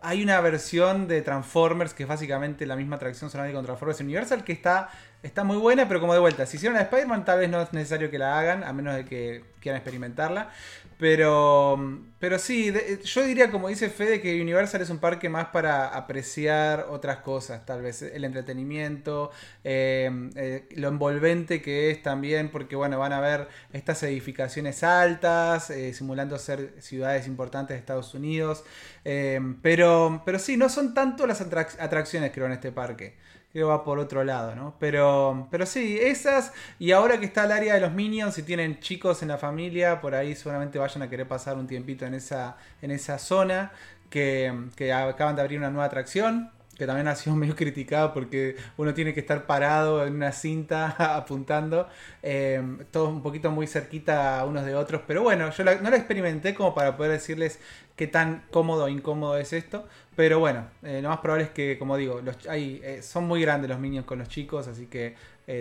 hay 0.00 0.22
una 0.22 0.40
versión 0.40 1.08
de 1.08 1.20
Transformers 1.20 1.92
que 1.92 2.04
es 2.04 2.08
básicamente 2.08 2.64
la 2.64 2.74
misma 2.74 2.96
atracción 2.96 3.30
solamente 3.30 3.54
con 3.54 3.66
Transformers 3.66 4.00
Universal 4.00 4.44
que 4.44 4.52
está 4.52 4.90
Está 5.22 5.44
muy 5.44 5.56
buena, 5.56 5.86
pero 5.86 6.00
como 6.00 6.14
de 6.14 6.18
vuelta, 6.18 6.46
si 6.46 6.56
hicieron 6.56 6.74
la 6.74 6.82
Spider-Man, 6.82 7.24
tal 7.24 7.38
vez 7.38 7.48
no 7.48 7.62
es 7.62 7.72
necesario 7.72 8.10
que 8.10 8.18
la 8.18 8.40
hagan, 8.40 8.64
a 8.64 8.72
menos 8.72 8.96
de 8.96 9.04
que 9.04 9.44
quieran 9.60 9.78
experimentarla. 9.78 10.50
Pero, 10.98 12.00
pero 12.18 12.38
sí, 12.40 12.72
yo 13.04 13.22
diría, 13.24 13.50
como 13.50 13.68
dice 13.68 13.88
Fede, 13.88 14.20
que 14.20 14.40
Universal 14.40 14.82
es 14.82 14.90
un 14.90 14.98
parque 14.98 15.28
más 15.28 15.46
para 15.46 15.88
apreciar 15.88 16.86
otras 16.90 17.18
cosas, 17.18 17.64
tal 17.66 17.82
vez 17.82 18.02
el 18.02 18.24
entretenimiento, 18.24 19.30
em, 19.64 20.30
eh, 20.36 20.68
lo 20.76 20.88
envolvente 20.88 21.62
que 21.62 21.90
es 21.90 22.02
también, 22.02 22.50
porque 22.50 22.76
bueno, 22.76 22.98
van 22.98 23.12
a 23.12 23.20
ver 23.20 23.48
estas 23.72 24.02
edificaciones 24.02 24.82
altas, 24.82 25.70
eh, 25.70 25.94
simulando 25.94 26.38
ser 26.38 26.74
ciudades 26.80 27.26
importantes 27.28 27.74
de 27.74 27.78
Estados 27.78 28.14
Unidos. 28.14 28.64
Em, 29.04 29.60
pero, 29.60 30.22
pero 30.24 30.38
sí, 30.40 30.56
no 30.56 30.68
son 30.68 30.94
tanto 30.94 31.26
las 31.26 31.40
atracciones, 31.40 32.32
creo, 32.32 32.46
en 32.46 32.52
este 32.52 32.72
parque 32.72 33.16
que 33.52 33.62
va 33.62 33.84
por 33.84 33.98
otro 33.98 34.24
lado, 34.24 34.54
¿no? 34.54 34.74
Pero, 34.78 35.48
pero 35.50 35.66
sí, 35.66 35.98
esas. 36.00 36.52
Y 36.78 36.92
ahora 36.92 37.18
que 37.18 37.26
está 37.26 37.44
el 37.44 37.52
área 37.52 37.74
de 37.74 37.80
los 37.80 37.92
Minions, 37.92 38.34
si 38.34 38.42
tienen 38.42 38.80
chicos 38.80 39.22
en 39.22 39.28
la 39.28 39.38
familia, 39.38 40.00
por 40.00 40.14
ahí 40.14 40.34
seguramente 40.34 40.78
vayan 40.78 41.02
a 41.02 41.10
querer 41.10 41.28
pasar 41.28 41.56
un 41.56 41.66
tiempito 41.66 42.06
en 42.06 42.14
esa, 42.14 42.56
en 42.80 42.90
esa 42.90 43.18
zona. 43.18 43.72
Que, 44.10 44.52
que 44.76 44.92
acaban 44.92 45.36
de 45.36 45.40
abrir 45.40 45.58
una 45.58 45.70
nueva 45.70 45.86
atracción 45.86 46.50
que 46.76 46.86
también 46.86 47.06
ha 47.08 47.14
sido 47.14 47.36
medio 47.36 47.54
criticado 47.56 48.12
porque 48.12 48.56
uno 48.76 48.94
tiene 48.94 49.14
que 49.14 49.20
estar 49.20 49.46
parado 49.46 50.06
en 50.06 50.14
una 50.14 50.32
cinta 50.32 50.96
apuntando, 51.16 51.88
eh, 52.22 52.62
todos 52.90 53.08
un 53.08 53.22
poquito 53.22 53.50
muy 53.50 53.66
cerquita 53.66 54.44
unos 54.44 54.64
de 54.64 54.74
otros, 54.74 55.02
pero 55.06 55.22
bueno, 55.22 55.50
yo 55.50 55.64
no 55.64 55.90
la 55.90 55.96
experimenté 55.96 56.54
como 56.54 56.74
para 56.74 56.96
poder 56.96 57.12
decirles 57.12 57.58
qué 57.96 58.06
tan 58.06 58.44
cómodo 58.50 58.84
o 58.84 58.88
incómodo 58.88 59.36
es 59.36 59.52
esto, 59.52 59.86
pero 60.16 60.38
bueno, 60.38 60.66
eh, 60.82 61.00
lo 61.02 61.08
más 61.08 61.18
probable 61.18 61.44
es 61.44 61.50
que, 61.50 61.78
como 61.78 61.96
digo, 61.96 62.20
los, 62.20 62.46
hay, 62.46 62.80
eh, 62.84 63.02
son 63.02 63.26
muy 63.26 63.40
grandes 63.40 63.70
los 63.70 63.78
minions 63.78 64.06
con 64.06 64.18
los 64.18 64.28
chicos, 64.28 64.68
así 64.68 64.86
que 64.86 65.14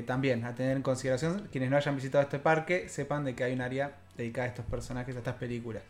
también 0.05 0.45
a 0.45 0.55
tener 0.55 0.77
en 0.77 0.83
consideración, 0.83 1.49
quienes 1.51 1.69
no 1.69 1.75
hayan 1.75 1.95
visitado 1.95 2.23
este 2.23 2.39
parque, 2.39 2.87
sepan 2.87 3.25
de 3.25 3.35
que 3.35 3.43
hay 3.43 3.53
un 3.53 3.61
área 3.61 3.95
dedicada 4.15 4.45
a 4.45 4.49
estos 4.49 4.65
personajes, 4.65 5.15
a 5.15 5.19
estas 5.19 5.35
películas. 5.35 5.83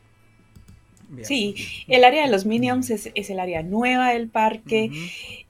Sí, 1.24 1.56
el 1.88 2.04
área 2.04 2.24
de 2.24 2.32
los 2.32 2.46
Minions 2.46 2.90
es, 2.90 3.12
el 3.14 3.40
área 3.40 3.64
nueva 3.64 4.14
del 4.14 4.30
parque. 4.30 4.92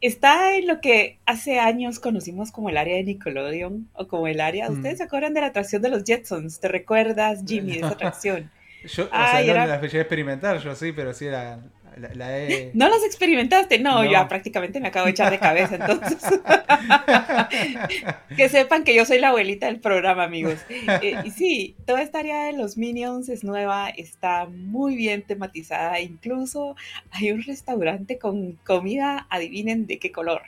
Está 0.01 0.55
en 0.55 0.67
lo 0.67 0.81
que 0.81 1.17
hace 1.25 1.59
años 1.59 1.99
conocimos 1.99 2.51
como 2.51 2.69
el 2.69 2.77
área 2.77 2.95
de 2.95 3.03
Nickelodeon 3.03 3.87
o 3.93 4.07
como 4.07 4.27
el 4.27 4.41
área. 4.41 4.69
¿Ustedes 4.69 4.97
se 4.97 5.03
acuerdan 5.03 5.33
de 5.33 5.41
la 5.41 5.47
atracción 5.47 5.81
de 5.81 5.89
los 5.89 6.03
Jetsons? 6.03 6.59
¿Te 6.59 6.67
recuerdas, 6.67 7.43
Jimmy, 7.45 7.73
de 7.73 7.77
esa 7.79 7.87
atracción? 7.89 8.49
yo, 8.83 9.05
o 9.05 9.09
sea, 9.09 9.43
no 9.45 9.67
la 9.67 9.79
fui 9.79 9.89
a 9.89 10.01
experimentar, 10.01 10.57
yo 10.59 10.73
sí, 10.73 10.91
pero 10.91 11.13
sí 11.13 11.25
era 11.25 11.59
¿No 12.73 12.89
las 12.89 13.03
experimentaste? 13.03 13.79
No, 13.79 14.03
yo 14.05 14.27
prácticamente 14.27 14.79
me 14.79 14.87
acabo 14.87 15.05
de 15.05 15.11
echar 15.11 15.31
de 15.31 15.39
cabeza, 15.39 15.75
entonces. 15.75 16.17
que 18.37 18.49
sepan 18.49 18.83
que 18.83 18.95
yo 18.95 19.05
soy 19.05 19.19
la 19.19 19.29
abuelita 19.29 19.65
del 19.65 19.79
programa, 19.79 20.23
amigos. 20.23 20.59
Eh, 20.69 21.15
y 21.23 21.31
sí, 21.31 21.75
toda 21.85 22.01
esta 22.01 22.19
área 22.19 22.45
de 22.45 22.53
los 22.53 22.77
Minions 22.77 23.29
es 23.29 23.43
nueva, 23.43 23.89
está 23.89 24.45
muy 24.45 24.95
bien 24.95 25.23
tematizada. 25.23 25.99
Incluso 25.99 26.75
hay 27.11 27.31
un 27.31 27.43
restaurante 27.43 28.17
con 28.17 28.53
comida, 28.65 29.27
adivinen 29.29 29.85
de 29.85 29.99
qué 29.99 30.11
color, 30.11 30.43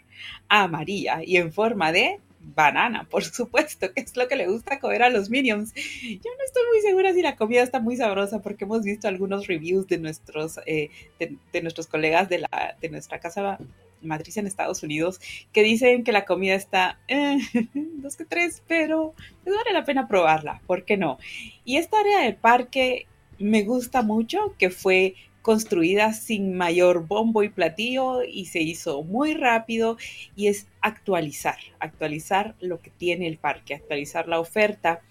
amarilla 0.48 1.22
y 1.24 1.38
en 1.38 1.52
forma 1.52 1.92
de 1.92 2.20
banana, 2.44 3.08
por 3.10 3.24
supuesto, 3.24 3.94
que 3.94 4.02
es 4.02 4.16
lo 4.16 4.28
que 4.28 4.36
le 4.36 4.48
gusta 4.48 4.80
comer 4.80 5.04
a 5.04 5.10
los 5.10 5.30
minions. 5.30 5.74
Yo 5.74 6.32
no 6.38 6.46
estoy 6.46 6.64
muy 6.72 6.82
segura 6.82 7.14
si 7.14 7.22
la 7.22 7.36
comida 7.36 7.64
está 7.64 7.80
muy 7.80 7.96
sabrosa 7.96 8.42
porque 8.42 8.66
hemos 8.66 8.84
visto 8.84 9.08
algunos 9.08 9.48
reviews 9.48 9.88
de 9.88 9.98
nuestros, 9.98 10.60
eh, 10.66 10.90
de, 11.20 11.62
nuestros 11.62 11.88
colegas 11.88 12.30
de, 12.30 12.40
la, 12.40 12.76
de 12.80 12.90
nuestra 12.90 13.20
casa 13.20 13.58
matriz 14.02 14.38
en 14.38 14.48
Estados 14.48 14.84
Unidos 14.84 15.22
que 15.54 15.64
dicen 15.64 16.04
que 16.04 16.12
la 16.12 16.26
comida 16.26 16.56
está 16.56 17.00
eh, 17.08 17.38
dos 17.74 18.16
que 18.16 18.26
tres, 18.26 18.62
pero 18.68 19.14
les 19.46 19.56
vale 19.56 19.72
la 19.72 19.86
pena 19.86 20.08
probarla, 20.08 20.62
¿por 20.68 20.84
qué 20.84 20.98
no? 20.98 21.18
Y 21.64 21.78
esta 21.78 22.00
área 22.00 22.22
del 22.22 22.36
parque 22.36 23.08
me 23.40 23.64
gusta 23.64 24.02
mucho, 24.02 24.56
que 24.58 24.70
fue 24.70 25.16
construida 25.44 26.14
sin 26.14 26.56
mayor 26.56 27.06
bombo 27.06 27.44
y 27.44 27.50
platillo 27.50 28.24
y 28.24 28.46
se 28.46 28.62
hizo 28.62 29.04
muy 29.04 29.36
rápido 29.36 29.98
y 30.36 30.48
es 30.48 30.68
actualizar, 30.82 31.58
actualizar 31.80 32.56
lo 32.62 32.82
que 32.82 32.90
tiene 32.90 33.28
el 33.28 33.38
parque, 33.38 33.76
actualizar 33.76 34.28
la 34.28 34.40
oferta 34.40 35.02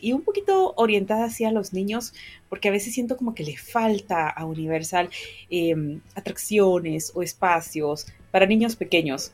y 0.00 0.12
un 0.12 0.22
poquito 0.22 0.72
orientada 0.76 1.24
hacia 1.24 1.50
los 1.50 1.72
niños, 1.72 2.14
porque 2.48 2.68
a 2.68 2.70
veces 2.70 2.94
siento 2.94 3.16
como 3.16 3.34
que 3.34 3.42
le 3.42 3.56
falta 3.56 4.28
a 4.30 4.46
Universal 4.46 5.10
em, 5.50 6.00
atracciones 6.14 7.12
o 7.14 7.22
espacios 7.22 8.06
para 8.30 8.46
niños 8.46 8.76
pequeños. 8.76 9.32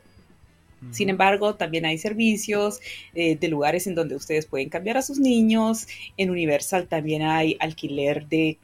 Sin 0.90 1.08
embargo, 1.08 1.54
también 1.54 1.84
hay 1.84 1.98
servicios 1.98 2.80
eh, 3.14 3.36
de 3.36 3.48
lugares 3.48 3.86
en 3.86 3.94
donde 3.94 4.14
ustedes 4.14 4.46
pueden 4.46 4.68
cambiar 4.68 4.98
a 4.98 5.02
sus 5.02 5.18
niños. 5.18 5.86
En 6.16 6.30
Universal 6.30 6.86
también 6.86 7.22
hay 7.22 7.56
alquiler 7.60 8.26
de 8.28 8.58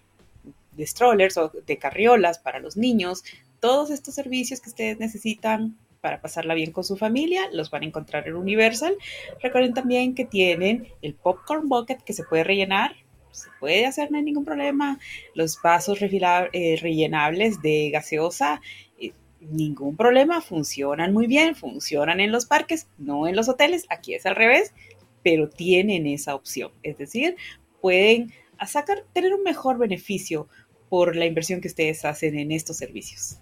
de 0.76 0.86
strollers 0.86 1.36
o 1.36 1.52
de 1.66 1.78
carriolas 1.78 2.38
para 2.38 2.60
los 2.60 2.76
niños. 2.76 3.24
Todos 3.60 3.90
estos 3.90 4.14
servicios 4.14 4.60
que 4.60 4.70
ustedes 4.70 4.98
necesitan 4.98 5.76
para 6.02 6.20
pasarla 6.20 6.54
bien 6.54 6.72
con 6.72 6.82
su 6.82 6.96
familia, 6.96 7.48
los 7.52 7.70
van 7.70 7.82
a 7.82 7.86
encontrar 7.86 8.26
en 8.26 8.34
Universal. 8.34 8.96
Recuerden 9.40 9.72
también 9.72 10.14
que 10.14 10.24
tienen 10.24 10.88
el 11.00 11.14
popcorn 11.14 11.68
bucket 11.68 12.02
que 12.02 12.12
se 12.12 12.24
puede 12.24 12.42
rellenar, 12.42 12.96
se 13.30 13.48
puede 13.60 13.86
hacer, 13.86 14.10
no 14.10 14.18
hay 14.18 14.24
ningún 14.24 14.44
problema. 14.44 14.98
Los 15.34 15.62
vasos 15.62 15.98
eh, 16.02 16.78
rellenables 16.80 17.62
de 17.62 17.90
gaseosa, 17.90 18.60
eh, 19.00 19.12
ningún 19.40 19.96
problema, 19.96 20.40
funcionan 20.40 21.12
muy 21.12 21.28
bien, 21.28 21.54
funcionan 21.54 22.18
en 22.18 22.32
los 22.32 22.46
parques, 22.46 22.88
no 22.98 23.28
en 23.28 23.36
los 23.36 23.48
hoteles, 23.48 23.86
aquí 23.88 24.14
es 24.14 24.26
al 24.26 24.34
revés, 24.34 24.74
pero 25.22 25.48
tienen 25.48 26.08
esa 26.08 26.34
opción. 26.34 26.72
Es 26.82 26.98
decir, 26.98 27.36
pueden 27.80 28.32
sacar, 28.66 29.04
tener 29.12 29.34
un 29.34 29.42
mejor 29.42 29.78
beneficio 29.78 30.48
por 30.92 31.16
la 31.16 31.24
inversión 31.24 31.62
que 31.62 31.68
ustedes 31.68 32.04
hacen 32.04 32.38
en 32.38 32.52
estos 32.52 32.76
servicios. 32.76 33.38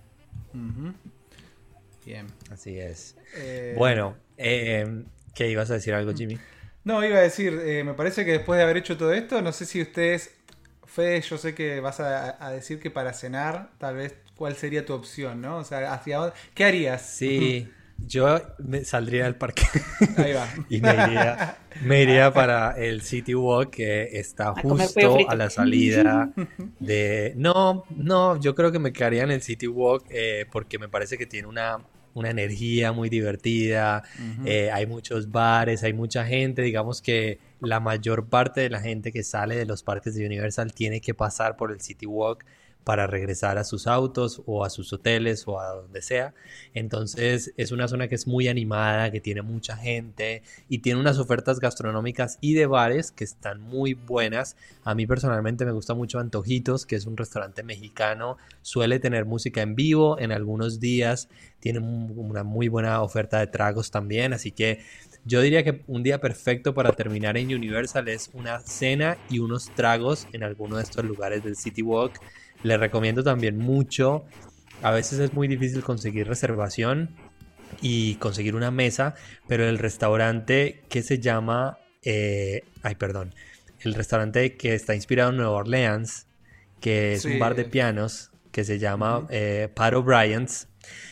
Bien. 2.06 2.28
Así 2.48 2.78
es. 2.78 3.16
Eh, 3.34 3.74
bueno, 3.76 4.16
eh, 4.36 5.02
¿qué 5.34 5.50
ibas 5.50 5.68
a 5.72 5.74
decir 5.74 5.92
algo, 5.94 6.14
Jimmy? 6.14 6.38
No, 6.84 7.04
iba 7.04 7.18
a 7.18 7.22
decir, 7.22 7.60
eh, 7.64 7.82
me 7.82 7.94
parece 7.94 8.24
que 8.24 8.30
después 8.30 8.56
de 8.56 8.62
haber 8.62 8.76
hecho 8.76 8.96
todo 8.96 9.12
esto, 9.12 9.42
no 9.42 9.50
sé 9.50 9.66
si 9.66 9.82
ustedes, 9.82 10.30
Fede, 10.84 11.22
yo 11.22 11.38
sé 11.38 11.52
que 11.56 11.80
vas 11.80 11.98
a, 11.98 12.52
decir 12.52 12.78
que 12.78 12.88
para 12.88 13.12
cenar, 13.12 13.72
tal 13.78 13.96
vez, 13.96 14.14
¿cuál 14.36 14.54
sería 14.54 14.86
tu 14.86 14.92
opción, 14.92 15.40
no? 15.40 15.56
O 15.56 15.64
sea, 15.64 15.92
¿hacia 15.92 16.18
dónde? 16.18 16.36
¿Qué 16.54 16.62
harías? 16.62 17.02
Sí. 17.02 17.68
Yo 18.06 18.40
me 18.58 18.84
saldría 18.84 19.24
del 19.24 19.36
parque. 19.36 19.62
Ahí 20.16 20.32
va. 20.32 20.48
y 20.68 20.80
me 20.80 22.02
iría, 22.02 22.32
para 22.34 22.72
el 22.72 23.02
City 23.02 23.34
Walk 23.34 23.70
que 23.70 24.18
está 24.18 24.52
justo 24.54 25.18
a 25.28 25.34
la 25.34 25.50
salida 25.50 26.32
de... 26.80 27.32
No, 27.36 27.84
no, 27.90 28.40
yo 28.40 28.54
creo 28.54 28.72
que 28.72 28.78
me 28.78 28.92
quedaría 28.92 29.22
en 29.22 29.30
el 29.30 29.42
City 29.42 29.66
Walk 29.66 30.06
eh, 30.10 30.46
porque 30.50 30.78
me 30.78 30.88
parece 30.88 31.18
que 31.18 31.26
tiene 31.26 31.48
una, 31.48 31.78
una 32.14 32.30
energía 32.30 32.92
muy 32.92 33.08
divertida. 33.08 34.02
Eh, 34.44 34.70
hay 34.72 34.86
muchos 34.86 35.30
bares, 35.30 35.82
hay 35.82 35.92
mucha 35.92 36.24
gente. 36.24 36.62
Digamos 36.62 37.02
que 37.02 37.38
la 37.60 37.80
mayor 37.80 38.28
parte 38.28 38.62
de 38.62 38.70
la 38.70 38.80
gente 38.80 39.12
que 39.12 39.22
sale 39.22 39.56
de 39.56 39.66
los 39.66 39.82
parques 39.82 40.14
de 40.14 40.26
Universal 40.26 40.72
tiene 40.72 41.00
que 41.00 41.14
pasar 41.14 41.56
por 41.56 41.70
el 41.72 41.80
City 41.80 42.06
Walk 42.06 42.44
para 42.84 43.06
regresar 43.06 43.58
a 43.58 43.64
sus 43.64 43.86
autos 43.86 44.42
o 44.46 44.64
a 44.64 44.70
sus 44.70 44.92
hoteles 44.92 45.46
o 45.46 45.60
a 45.60 45.68
donde 45.74 46.02
sea. 46.02 46.34
Entonces 46.74 47.52
es 47.56 47.72
una 47.72 47.88
zona 47.88 48.08
que 48.08 48.14
es 48.14 48.26
muy 48.26 48.48
animada, 48.48 49.10
que 49.10 49.20
tiene 49.20 49.42
mucha 49.42 49.76
gente 49.76 50.42
y 50.68 50.78
tiene 50.78 51.00
unas 51.00 51.18
ofertas 51.18 51.60
gastronómicas 51.60 52.38
y 52.40 52.54
de 52.54 52.66
bares 52.66 53.12
que 53.12 53.24
están 53.24 53.60
muy 53.60 53.94
buenas. 53.94 54.56
A 54.84 54.94
mí 54.94 55.06
personalmente 55.06 55.64
me 55.64 55.72
gusta 55.72 55.94
mucho 55.94 56.18
Antojitos, 56.18 56.86
que 56.86 56.96
es 56.96 57.06
un 57.06 57.16
restaurante 57.16 57.62
mexicano. 57.62 58.38
Suele 58.62 58.98
tener 58.98 59.24
música 59.24 59.62
en 59.62 59.74
vivo 59.74 60.18
en 60.18 60.32
algunos 60.32 60.80
días. 60.80 61.28
Tiene 61.60 61.80
una 61.80 62.44
muy 62.44 62.68
buena 62.68 63.02
oferta 63.02 63.38
de 63.38 63.46
tragos 63.46 63.90
también. 63.90 64.32
Así 64.32 64.52
que 64.52 64.80
yo 65.24 65.42
diría 65.42 65.62
que 65.62 65.82
un 65.86 66.02
día 66.02 66.20
perfecto 66.20 66.72
para 66.72 66.92
terminar 66.92 67.36
en 67.36 67.54
Universal 67.54 68.08
es 68.08 68.30
una 68.32 68.60
cena 68.60 69.18
y 69.28 69.38
unos 69.38 69.70
tragos 69.74 70.26
en 70.32 70.42
alguno 70.42 70.76
de 70.76 70.82
estos 70.82 71.04
lugares 71.04 71.44
del 71.44 71.56
City 71.56 71.82
Walk 71.82 72.20
le 72.62 72.76
recomiendo 72.76 73.22
también 73.22 73.58
mucho. 73.58 74.24
A 74.82 74.90
veces 74.90 75.18
es 75.18 75.32
muy 75.32 75.48
difícil 75.48 75.82
conseguir 75.82 76.26
reservación 76.26 77.10
y 77.80 78.14
conseguir 78.16 78.54
una 78.54 78.70
mesa, 78.70 79.14
pero 79.46 79.68
el 79.68 79.78
restaurante 79.78 80.82
que 80.88 81.02
se 81.02 81.18
llama, 81.18 81.78
eh, 82.02 82.64
ay 82.82 82.94
perdón, 82.94 83.34
el 83.80 83.94
restaurante 83.94 84.56
que 84.56 84.74
está 84.74 84.94
inspirado 84.94 85.30
en 85.30 85.36
Nueva 85.36 85.52
Orleans, 85.52 86.26
que 86.80 87.14
es 87.14 87.24
un 87.24 87.38
bar 87.38 87.54
de 87.54 87.64
pianos, 87.64 88.30
que 88.52 88.64
se 88.64 88.78
llama 88.78 89.26
eh, 89.30 89.68
Pat 89.74 89.94
O'Brien's. 89.94 90.68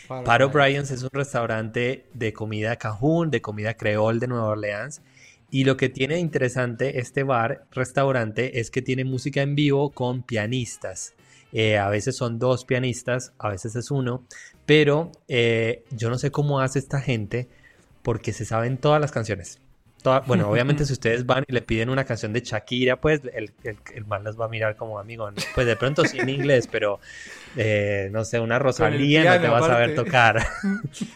Pat 0.09 0.41
O'Brien's 0.41 0.91
es 0.91 1.03
un 1.03 1.11
restaurante 1.13 2.07
de 2.15 2.33
comida 2.33 2.77
cajún, 2.77 3.31
de 3.31 3.41
comida 3.41 3.75
creol 3.75 4.19
de 4.19 4.27
Nueva 4.29 4.49
Orleans. 4.49 5.03
Y 5.51 5.65
lo 5.65 5.77
que 5.77 5.89
tiene 5.89 6.19
interesante 6.19 6.99
este 6.99 7.23
bar, 7.23 7.67
restaurante, 7.71 8.61
es 8.61 8.71
que 8.71 8.83
tiene 8.83 9.05
música 9.05 9.41
en 9.41 9.55
vivo 9.55 9.91
con 9.91 10.23
pianistas. 10.23 11.15
Eh, 11.53 11.79
a 11.79 11.89
veces 11.89 12.17
son 12.17 12.39
dos 12.39 12.65
pianistas, 12.65 13.33
a 13.39 13.49
veces 13.49 13.75
es 13.77 13.91
uno, 13.91 14.25
pero 14.67 15.11
eh, 15.29 15.85
yo 15.91 16.11
no 16.11 16.19
sé 16.19 16.31
cómo 16.31 16.61
hace 16.61 16.79
esta 16.79 17.01
gente 17.01 17.49
porque 18.03 18.33
se 18.33 18.45
saben 18.45 18.77
todas 18.77 19.01
las 19.01 19.13
canciones. 19.13 19.59
bueno, 20.27 20.49
obviamente 20.51 20.85
si 20.85 20.93
ustedes 20.93 21.25
van 21.25 21.45
y 21.49 21.53
le 21.53 21.63
piden 21.63 21.89
una 21.89 22.05
canción 22.05 22.35
de 22.35 22.41
Shakira, 22.41 23.01
pues 23.01 23.23
el, 23.33 23.53
el, 23.65 24.05
man 24.05 24.25
les 24.25 24.39
va 24.39 24.45
a 24.45 24.49
mirar 24.49 24.77
como 24.77 24.99
amigo. 24.99 25.31
Pues 25.55 25.67
de 25.67 25.77
pronto 25.77 26.05
sí 26.05 26.19
en 26.19 26.29
inglés, 26.29 26.69
pero 26.71 27.01
eh, 27.57 28.11
no 28.13 28.25
sé, 28.25 28.41
una 28.41 28.59
Rosalía 28.59 29.37
no 29.37 29.41
te 29.41 29.49
va 29.49 29.59
a 29.59 29.63
saber 29.63 29.95
tocar. 29.95 30.47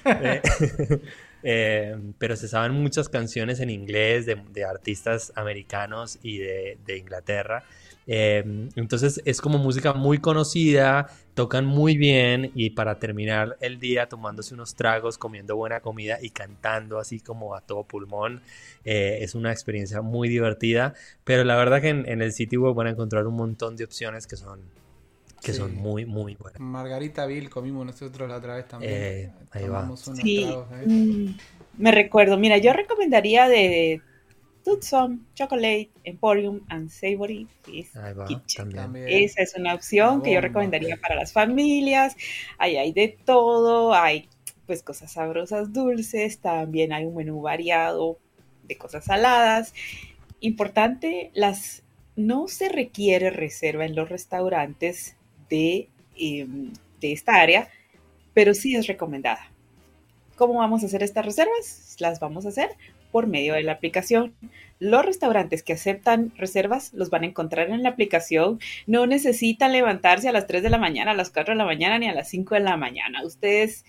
pero 1.43 2.37
se 2.37 2.49
saben 2.49 2.73
muchas 2.73 3.11
canciones 3.11 3.61
en 3.61 3.69
inglés 3.69 4.25
de, 4.25 4.65
artistas 4.65 5.31
americanos 5.37 6.19
y 6.23 6.39
de, 6.39 6.79
de 6.87 6.97
Inglaterra. 6.97 7.65
Em, 8.07 8.69
entonces 8.75 9.21
es 9.25 9.41
como 9.41 9.59
música 9.59 9.93
muy 9.93 10.19
conocida, 10.19 11.09
tocan 11.35 11.65
muy 11.65 11.97
bien 11.97 12.51
y 12.55 12.71
para 12.71 12.99
terminar 12.99 13.57
el 13.61 13.79
día 13.79 14.09
tomándose 14.09 14.55
unos 14.55 14.75
tragos, 14.75 15.19
comiendo 15.19 15.57
buena 15.57 15.81
comida 15.81 16.19
y 16.21 16.31
cantando 16.31 16.99
así 16.99 17.21
como 17.21 17.55
a 17.55 17.61
todo 17.61 17.85
pulmón, 17.85 18.43
eh, 18.85 19.19
es 19.21 19.35
una 19.35 19.53
experiencia 19.53 20.03
muy 20.03 20.29
divertida. 20.29 20.95
Pero 21.25 21.45
la 21.45 21.57
verdad 21.57 21.81
que 21.81 21.91
en, 21.91 22.23
el 22.23 22.33
sitio 22.33 22.63
web 22.63 22.75
van 22.75 22.89
a 22.89 22.91
encontrar 22.91 23.27
un 23.27 23.37
montón 23.37 23.77
de 23.77 23.85
opciones 23.85 24.27
que 24.27 24.37
son 24.37 24.61
que 25.43 25.53
son 25.53 25.75
muy, 25.75 26.07
muy 26.07 26.37
buenas. 26.37 26.61
Margarita 26.61 27.27
Bill 27.27 27.51
comimos 27.51 27.85
nosotros 27.85 28.29
la 28.29 28.37
otra 28.37 28.55
vez 28.55 28.69
también. 28.69 28.93
Eh, 28.95 29.33
ahí 29.51 29.67
va. 29.67 29.91
sí. 29.97 30.47
Mm, 30.87 31.35
me 31.79 31.91
recuerdo, 31.91 32.39
mira, 32.39 32.59
yo 32.59 32.73
recomendaría 32.73 33.49
de 33.49 34.01
Tutson, 34.65 35.27
Chocolate, 35.35 35.91
Emporium 36.05 36.61
and 36.69 36.91
Savory 36.91 37.47
Kitchen. 37.65 38.97
Esa 39.07 39.43
es 39.43 39.55
una 39.57 39.75
opción 39.75 40.23
que 40.23 40.33
yo 40.33 40.41
recomendaría 40.41 40.97
para 40.97 41.15
las 41.15 41.33
familias. 41.33 42.17
Ahí 42.59 42.77
hay 42.77 42.93
de 42.93 43.09
todo, 43.25 43.95
hay 43.95 44.29
pues 44.67 44.83
cosas 44.83 45.13
sabrosas 45.13 45.73
dulces, 45.73 46.39
también 46.39 46.93
hay 46.93 47.05
un 47.05 47.17
menú 47.17 47.41
variado 47.41 48.19
de 48.65 48.77
cosas 48.79 49.05
saladas. 49.05 49.75
Importante, 50.41 51.31
las 51.35 51.83
no 52.17 52.49
se 52.49 52.69
requiere 52.69 53.31
reserva 53.31 53.85
en 53.85 53.95
los 53.95 54.09
restaurantes 54.09 55.17
de, 55.49 55.89
em, 56.17 56.73
de 57.01 57.13
esta 57.13 57.37
área, 57.37 57.69
pero 58.35 58.55
sí 58.55 58.77
es 58.77 58.87
recomendada. 58.87 59.51
¿Cómo 60.37 60.55
vamos 60.55 60.83
a 60.83 60.87
hacer 60.87 61.03
estas 61.03 61.25
reservas? 61.25 61.97
Las 61.99 62.21
vamos 62.21 62.47
a 62.47 62.51
hacer 62.51 62.71
por 63.13 63.29
medio 63.29 63.55
de 63.55 63.63
la 63.63 63.73
aplicación. 63.73 64.35
Los 64.81 65.07
restaurantes 65.07 65.63
que 65.63 65.75
aceptan 65.75 66.33
reservas 66.37 66.93
los 66.93 67.11
van 67.11 67.23
a 67.23 67.27
encontrar 67.27 67.71
en 67.71 67.85
la 67.85 67.91
aplicación. 67.91 68.59
No 68.89 69.07
necesitan 69.07 69.73
levantarse 69.73 70.29
a 70.29 70.33
las 70.33 70.49
3 70.49 70.65
de 70.65 70.71
la 70.71 70.79
mañana, 70.79 71.13
a 71.13 71.15
las 71.15 71.31
4 71.31 71.55
de 71.55 71.59
la 71.59 71.65
mañana 71.65 72.01
ni 72.01 72.09
a 72.09 72.15
las 72.15 72.29
5 72.31 72.57
de 72.57 72.63
la 72.63 72.77
mañana. 72.77 73.25
Ustedes 73.25 73.85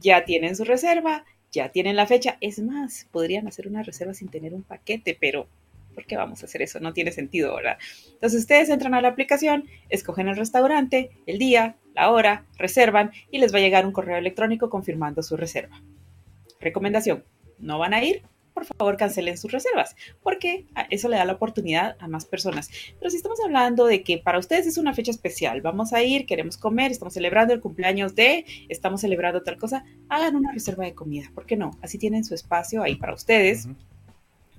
ya 0.00 0.24
tienen 0.24 0.56
su 0.56 0.64
reserva, 0.64 1.26
ya 1.52 1.70
tienen 1.70 1.96
la 1.96 2.06
fecha. 2.06 2.38
Es 2.40 2.60
más, 2.60 3.06
podrían 3.10 3.46
hacer 3.46 3.68
una 3.68 3.82
reserva 3.82 4.14
sin 4.14 4.28
tener 4.28 4.54
un 4.54 4.62
paquete, 4.62 5.18
pero 5.20 5.48
¿por 5.94 6.06
qué 6.06 6.16
vamos 6.16 6.42
a 6.42 6.46
hacer 6.46 6.62
eso? 6.62 6.80
No 6.80 6.92
tiene 6.92 7.12
sentido, 7.12 7.54
¿verdad? 7.56 7.76
Entonces 8.12 8.40
ustedes 8.40 8.68
entran 8.70 8.94
a 8.94 9.02
la 9.02 9.08
aplicación, 9.08 9.64
escogen 9.88 10.28
el 10.28 10.36
restaurante, 10.36 11.10
el 11.26 11.38
día, 11.38 11.76
la 11.94 12.10
hora, 12.10 12.46
reservan 12.56 13.10
y 13.30 13.38
les 13.38 13.52
va 13.52 13.58
a 13.58 13.62
llegar 13.62 13.84
un 13.84 13.92
correo 13.92 14.16
electrónico 14.16 14.70
confirmando 14.70 15.22
su 15.22 15.36
reserva. 15.36 15.82
Recomendación, 16.60 17.24
no 17.58 17.78
van 17.78 17.94
a 17.94 18.04
ir 18.04 18.22
por 18.58 18.76
favor 18.76 18.96
cancelen 18.96 19.38
sus 19.38 19.52
reservas, 19.52 19.94
porque 20.22 20.66
eso 20.90 21.08
le 21.08 21.16
da 21.16 21.24
la 21.24 21.34
oportunidad 21.34 21.96
a 22.00 22.08
más 22.08 22.24
personas. 22.24 22.70
Pero 22.98 23.10
si 23.10 23.16
estamos 23.16 23.38
hablando 23.44 23.86
de 23.86 24.02
que 24.02 24.18
para 24.18 24.38
ustedes 24.38 24.66
es 24.66 24.78
una 24.78 24.94
fecha 24.94 25.10
especial, 25.10 25.60
vamos 25.60 25.92
a 25.92 26.02
ir, 26.02 26.26
queremos 26.26 26.56
comer, 26.56 26.90
estamos 26.90 27.14
celebrando 27.14 27.54
el 27.54 27.60
cumpleaños 27.60 28.14
de, 28.14 28.44
estamos 28.68 29.00
celebrando 29.00 29.42
tal 29.42 29.58
cosa, 29.58 29.84
hagan 30.08 30.34
una 30.34 30.52
reserva 30.52 30.84
de 30.84 30.94
comida, 30.94 31.30
¿por 31.34 31.46
qué 31.46 31.56
no? 31.56 31.70
Así 31.82 31.98
tienen 31.98 32.24
su 32.24 32.34
espacio 32.34 32.82
ahí 32.82 32.96
para 32.96 33.14
ustedes. 33.14 33.68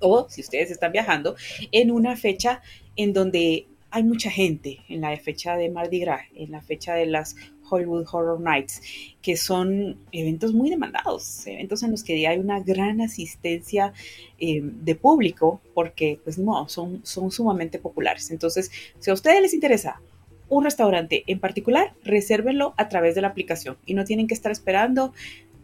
O 0.02 0.26
si 0.30 0.40
ustedes 0.40 0.70
están 0.70 0.92
viajando 0.92 1.36
en 1.72 1.90
una 1.90 2.16
fecha 2.16 2.62
en 2.96 3.12
donde 3.12 3.66
hay 3.90 4.02
mucha 4.02 4.30
gente, 4.30 4.78
en 4.88 5.02
la 5.02 5.14
fecha 5.18 5.56
de 5.56 5.68
Mardi 5.68 6.00
Gras, 6.00 6.22
en 6.34 6.52
la 6.52 6.62
fecha 6.62 6.94
de 6.94 7.04
las 7.04 7.36
Hollywood 7.70 8.06
Horror 8.10 8.40
Nights, 8.40 8.82
que 9.22 9.36
son 9.36 9.96
eventos 10.12 10.52
muy 10.52 10.70
demandados, 10.70 11.46
eventos 11.46 11.82
en 11.82 11.92
los 11.92 12.02
que 12.02 12.26
hay 12.26 12.38
una 12.38 12.60
gran 12.60 13.00
asistencia 13.00 13.92
eh, 14.38 14.60
de 14.62 14.94
público, 14.94 15.60
porque 15.74 16.20
pues 16.24 16.38
no, 16.38 16.68
son, 16.68 17.00
son 17.04 17.30
sumamente 17.30 17.78
populares. 17.78 18.30
Entonces, 18.30 18.70
si 18.98 19.10
a 19.10 19.14
ustedes 19.14 19.40
les 19.42 19.54
interesa 19.54 20.00
un 20.48 20.64
restaurante 20.64 21.22
en 21.28 21.38
particular, 21.38 21.94
resérvenlo 22.02 22.74
a 22.76 22.88
través 22.88 23.14
de 23.14 23.22
la 23.22 23.28
aplicación 23.28 23.78
y 23.86 23.94
no 23.94 24.04
tienen 24.04 24.26
que 24.26 24.34
estar 24.34 24.50
esperando 24.50 25.14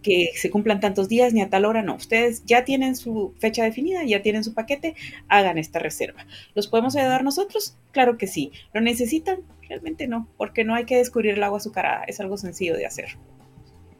que 0.07 0.31
se 0.37 0.51
cumplan 0.51 0.79
tantos 0.79 1.09
días 1.09 1.35
ni 1.35 1.43
a 1.43 1.51
tal 1.51 1.65
hora, 1.65 1.83
no. 1.83 1.97
Ustedes 1.97 2.45
ya 2.45 2.65
tienen 2.65 2.95
su 2.95 3.35
fecha 3.41 3.65
definida, 3.65 4.05
ya 4.05 4.23
tienen 4.23 4.45
su 4.45 4.55
paquete, 4.55 4.95
hagan 5.27 5.59
esta 5.59 5.81
reserva. 5.81 6.25
¿Los 6.55 6.69
podemos 6.69 6.95
ayudar 6.95 7.25
nosotros? 7.25 7.77
Claro 7.91 8.17
que 8.17 8.29
sí. 8.29 8.53
¿Lo 8.73 8.81
necesitan? 8.81 9.41
Realmente 9.69 10.07
no, 10.07 10.29
porque 10.37 10.63
no 10.63 10.77
hay 10.77 10.85
que 10.85 10.97
descubrir 10.97 11.35
el 11.35 11.43
agua 11.43 11.59
azucarada, 11.59 12.05
es 12.05 12.21
algo 12.21 12.37
sencillo 12.37 12.77
de 12.77 12.87
hacer. 12.87 13.17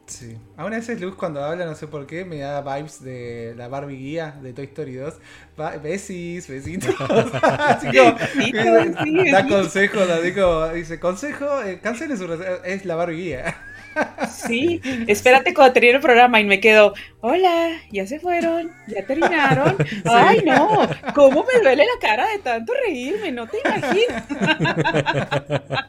Sí. 0.05 0.37
Aún 0.55 0.71
a 0.71 0.77
veces 0.77 1.01
Luz 1.01 1.15
cuando 1.15 1.43
habla, 1.43 1.65
no 1.65 1.75
sé 1.75 1.87
por 1.87 2.07
qué, 2.07 2.23
me 2.23 2.37
da 2.37 2.61
vibes 2.61 3.03
de 3.03 3.53
la 3.57 3.67
Barbie 3.67 3.97
guía 3.97 4.39
de 4.41 4.53
Toy 4.53 4.63
Story 4.63 4.95
2. 4.95 5.13
besis, 5.83 6.47
besitos. 6.47 6.95
así 7.01 7.87
como, 7.87 9.29
da 9.29 9.45
consejos, 9.45 10.07
dice, 10.73 11.01
consejo, 11.01 11.61
eh, 11.63 11.81
cancele 11.81 12.15
su 12.15 12.31
es 12.63 12.85
la 12.85 12.95
Barbie 12.95 13.17
guía. 13.17 13.57
Sí, 14.29 14.81
espérate 15.07 15.53
cuando 15.53 15.73
termine 15.73 15.95
el 15.95 16.01
programa 16.01 16.39
y 16.39 16.45
me 16.45 16.59
quedo, 16.59 16.93
hola, 17.21 17.69
ya 17.91 18.07
se 18.07 18.19
fueron, 18.19 18.71
ya 18.87 19.05
terminaron. 19.05 19.75
Ay, 20.05 20.41
no, 20.45 20.87
cómo 21.13 21.43
me 21.43 21.61
duele 21.61 21.83
la 21.83 21.99
cara 21.99 22.27
de 22.29 22.39
tanto 22.39 22.73
reírme, 22.85 23.31
no 23.31 23.47
te 23.47 23.59
imaginas. 23.59 24.23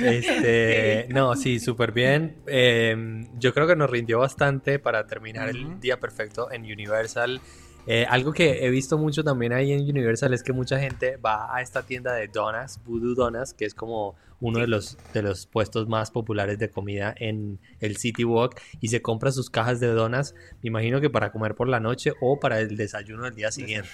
Este, 0.00 1.06
no, 1.10 1.34
sí, 1.36 1.58
súper 1.58 1.92
bien. 1.92 2.36
Em, 2.46 3.28
yo 3.38 3.52
creo 3.52 3.66
que 3.66 3.76
nos 3.76 3.90
rindió 3.90 4.20
bastante 4.20 4.78
para 4.78 5.06
terminar 5.06 5.50
el 5.50 5.80
día 5.80 5.98
perfecto 5.98 6.50
en 6.50 6.62
Universal. 6.62 7.40
Eh, 7.86 8.06
algo 8.08 8.32
que 8.32 8.64
he 8.64 8.70
visto 8.70 8.96
mucho 8.96 9.24
también 9.24 9.52
ahí 9.52 9.72
en 9.72 9.80
Universal 9.80 10.32
es 10.32 10.42
que 10.42 10.52
mucha 10.52 10.78
gente 10.78 11.16
va 11.16 11.54
a 11.54 11.62
esta 11.62 11.82
tienda 11.82 12.14
de 12.14 12.28
donas, 12.28 12.80
Voodoo 12.84 13.14
Donas, 13.14 13.54
que 13.54 13.64
es 13.64 13.74
como 13.74 14.14
uno 14.42 14.58
de 14.58 14.66
los, 14.66 14.98
de 15.14 15.22
los 15.22 15.46
puestos 15.46 15.88
más 15.88 16.10
populares 16.10 16.58
de 16.58 16.68
comida 16.68 17.14
en 17.16 17.60
el 17.80 17.96
City 17.96 18.24
Walk 18.24 18.60
y 18.80 18.88
se 18.88 19.00
compra 19.00 19.30
sus 19.30 19.48
cajas 19.50 19.78
de 19.78 19.86
donas, 19.86 20.34
me 20.62 20.68
imagino 20.68 21.00
que 21.00 21.08
para 21.08 21.30
comer 21.30 21.54
por 21.54 21.68
la 21.68 21.78
noche 21.78 22.12
o 22.20 22.40
para 22.40 22.58
el 22.58 22.76
desayuno 22.76 23.24
del 23.24 23.36
día 23.36 23.52
siguiente. 23.52 23.88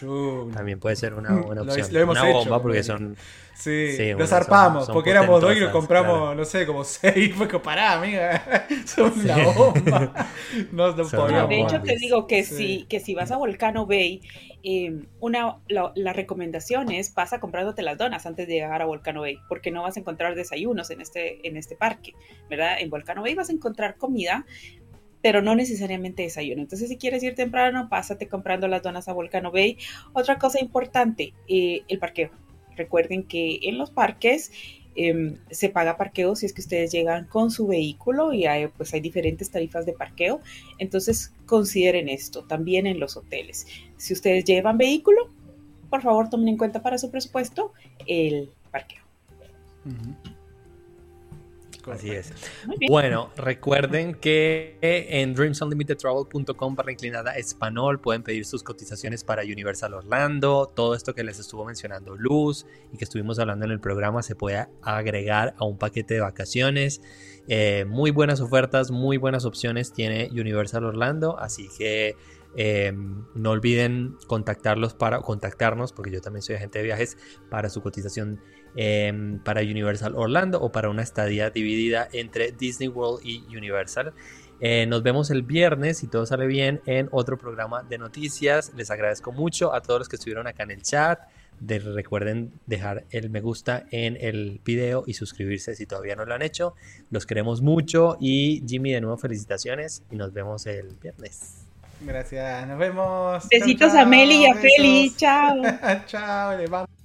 También 0.54 0.80
puede 0.80 0.96
ser 0.96 1.14
una 1.14 1.36
buena 1.42 1.62
opción. 1.62 1.86
Lo, 1.92 2.00
hemos 2.00 2.18
una 2.18 2.30
hecho, 2.30 2.38
bomba 2.38 2.62
porque 2.62 2.82
son... 2.82 3.16
Sí, 3.54 3.92
sí 3.96 4.14
nos 4.14 4.30
zarpamos, 4.30 4.88
porque 4.88 5.10
éramos 5.10 5.40
dos 5.40 5.54
y 5.56 5.58
nos 5.58 5.72
compramos, 5.72 6.34
no 6.36 6.44
sé, 6.44 6.64
como 6.64 6.84
seis. 6.84 7.34
Fue 7.34 7.48
que 7.48 7.58
pará, 7.58 7.94
amiga, 7.94 8.66
son 8.86 9.12
una 9.18 9.36
bomba. 9.52 10.28
no, 10.70 10.92
de 10.92 11.60
hecho, 11.60 11.82
te 11.82 11.96
digo 11.96 12.26
que, 12.28 12.44
si, 12.44 12.84
que 12.84 13.00
si 13.00 13.14
vas 13.14 13.32
a 13.32 13.36
Volcano 13.36 13.84
Bay 13.84 14.22
Em, 14.70 15.06
una, 15.20 15.60
la, 15.66 16.12
recomendación 16.12 16.90
es 16.90 17.08
pasa 17.08 17.40
comprándote 17.40 17.80
las 17.80 17.96
donas 17.96 18.26
antes 18.26 18.46
de 18.46 18.52
llegar 18.52 18.82
a 18.82 18.84
Volcano 18.84 19.22
Bay, 19.22 19.38
porque 19.48 19.70
no 19.70 19.84
vas 19.84 19.96
a 19.96 20.00
encontrar 20.00 20.34
desayunos 20.34 20.90
en 20.90 21.00
este, 21.00 21.48
en 21.48 21.56
este 21.56 21.74
parque, 21.74 22.12
¿verdad? 22.50 22.76
En 22.78 22.90
Volcano 22.90 23.22
Bay 23.22 23.34
vas 23.34 23.48
a 23.48 23.54
encontrar 23.54 23.96
comida, 23.96 24.44
pero 25.22 25.40
no 25.40 25.54
necesariamente 25.54 26.22
desayuno. 26.22 26.60
Entonces, 26.60 26.90
si 26.90 26.98
quieres 26.98 27.22
ir 27.22 27.34
temprano, 27.34 27.88
pásate 27.88 28.28
comprando 28.28 28.68
las 28.68 28.82
donas 28.82 29.08
a 29.08 29.14
Volcano 29.14 29.50
Bay. 29.50 29.78
Otra 30.12 30.36
cosa 30.36 30.60
importante, 30.60 31.32
eh, 31.48 31.84
el 31.88 31.98
parqueo. 31.98 32.30
Recuerden 32.76 33.22
que 33.22 33.60
en 33.62 33.78
los 33.78 33.90
parques 33.90 34.52
Em, 35.00 35.36
se 35.48 35.68
paga 35.68 35.96
parqueo 35.96 36.34
si 36.34 36.44
es 36.44 36.52
que 36.52 36.60
ustedes 36.60 36.90
llegan 36.90 37.26
con 37.26 37.52
su 37.52 37.68
vehículo 37.68 38.32
y 38.32 38.46
hay, 38.46 38.66
pues 38.66 38.92
hay 38.92 39.00
diferentes 39.00 39.48
tarifas 39.48 39.86
de 39.86 39.92
parqueo. 39.92 40.40
Entonces 40.78 41.32
consideren 41.46 42.08
esto 42.08 42.42
también 42.42 42.84
en 42.88 42.98
los 42.98 43.16
hoteles. 43.16 43.64
Si 43.96 44.12
ustedes 44.12 44.44
llevan 44.44 44.76
vehículo, 44.76 45.28
por 45.88 46.02
favor 46.02 46.28
tomen 46.28 46.48
en 46.48 46.56
cuenta 46.56 46.82
para 46.82 46.98
su 46.98 47.12
presupuesto 47.12 47.72
el 48.08 48.50
parqueo. 48.72 49.04
Así 51.92 52.10
es. 52.10 52.32
Bueno, 52.88 53.30
recuerden 53.36 54.14
que 54.14 54.78
en 54.80 55.34
dreamsunlimitedtravel.com 55.34 56.76
para 56.76 56.92
inclinada 56.92 57.36
español 57.36 58.00
pueden 58.00 58.22
pedir 58.22 58.44
sus 58.44 58.62
cotizaciones 58.62 59.24
para 59.24 59.42
Universal 59.42 59.94
Orlando. 59.94 60.70
Todo 60.74 60.94
esto 60.94 61.14
que 61.14 61.24
les 61.24 61.38
estuvo 61.38 61.64
mencionando 61.64 62.16
Luz 62.16 62.66
y 62.92 62.98
que 62.98 63.04
estuvimos 63.04 63.38
hablando 63.38 63.64
en 63.64 63.72
el 63.72 63.80
programa 63.80 64.22
se 64.22 64.34
puede 64.34 64.66
agregar 64.82 65.54
a 65.58 65.64
un 65.64 65.78
paquete 65.78 66.14
de 66.14 66.20
vacaciones. 66.20 67.00
Eh, 67.48 67.86
muy 67.88 68.10
buenas 68.10 68.40
ofertas, 68.40 68.90
muy 68.90 69.16
buenas 69.16 69.44
opciones 69.44 69.92
tiene 69.92 70.28
Universal 70.32 70.84
Orlando, 70.84 71.38
así 71.38 71.68
que 71.78 72.14
eh, 72.56 72.92
no 73.34 73.50
olviden 73.50 74.16
contactarlos 74.26 74.94
para 74.94 75.20
contactarnos, 75.20 75.92
porque 75.92 76.10
yo 76.10 76.20
también 76.20 76.42
soy 76.42 76.56
agente 76.56 76.78
de 76.78 76.84
viajes, 76.84 77.16
para 77.50 77.70
su 77.70 77.82
cotización 77.82 78.40
Em, 78.80 79.40
para 79.40 79.62
Universal 79.62 80.14
Orlando 80.14 80.60
o 80.60 80.70
para 80.70 80.88
una 80.88 81.02
estadía 81.02 81.50
dividida 81.50 82.08
entre 82.12 82.52
Disney 82.52 82.86
World 82.86 83.26
y 83.26 83.44
Universal. 83.56 84.12
Eh, 84.60 84.86
nos 84.86 85.02
vemos 85.02 85.32
el 85.32 85.42
viernes, 85.42 85.98
si 85.98 86.06
todo 86.06 86.24
sale 86.26 86.46
bien, 86.46 86.80
en 86.86 87.08
otro 87.10 87.36
programa 87.38 87.82
de 87.82 87.98
noticias. 87.98 88.72
Les 88.76 88.92
agradezco 88.92 89.32
mucho 89.32 89.74
a 89.74 89.80
todos 89.80 89.98
los 89.98 90.08
que 90.08 90.14
estuvieron 90.14 90.46
acá 90.46 90.62
en 90.62 90.70
el 90.70 90.82
chat. 90.82 91.18
recuerden 91.60 92.52
dejar 92.66 93.02
el 93.10 93.30
me 93.30 93.40
gusta 93.40 93.84
en 93.90 94.16
el 94.20 94.60
video 94.64 95.02
y 95.08 95.14
suscribirse 95.14 95.74
si 95.74 95.84
todavía 95.84 96.14
no 96.14 96.24
lo 96.24 96.34
han 96.34 96.42
hecho. 96.42 96.76
Los 97.10 97.26
queremos 97.26 97.60
mucho 97.62 98.16
y 98.20 98.62
Jimmy 98.64 98.92
de 98.92 99.00
nuevo 99.00 99.16
felicitaciones 99.16 100.04
y 100.08 100.14
nos 100.14 100.32
vemos 100.32 100.66
el 100.66 100.94
viernes. 101.02 101.64
Gracias, 102.00 102.68
nos 102.68 102.78
vemos. 102.78 103.48
Besitos 103.50 103.92
a 103.94 104.04
Meli 104.04 104.44
y 104.44 104.46
a 104.46 104.54
Feli, 104.54 105.12
chao. 105.16 105.56
chao, 106.06 106.56
le 106.56 106.68
vamos. 106.68 106.97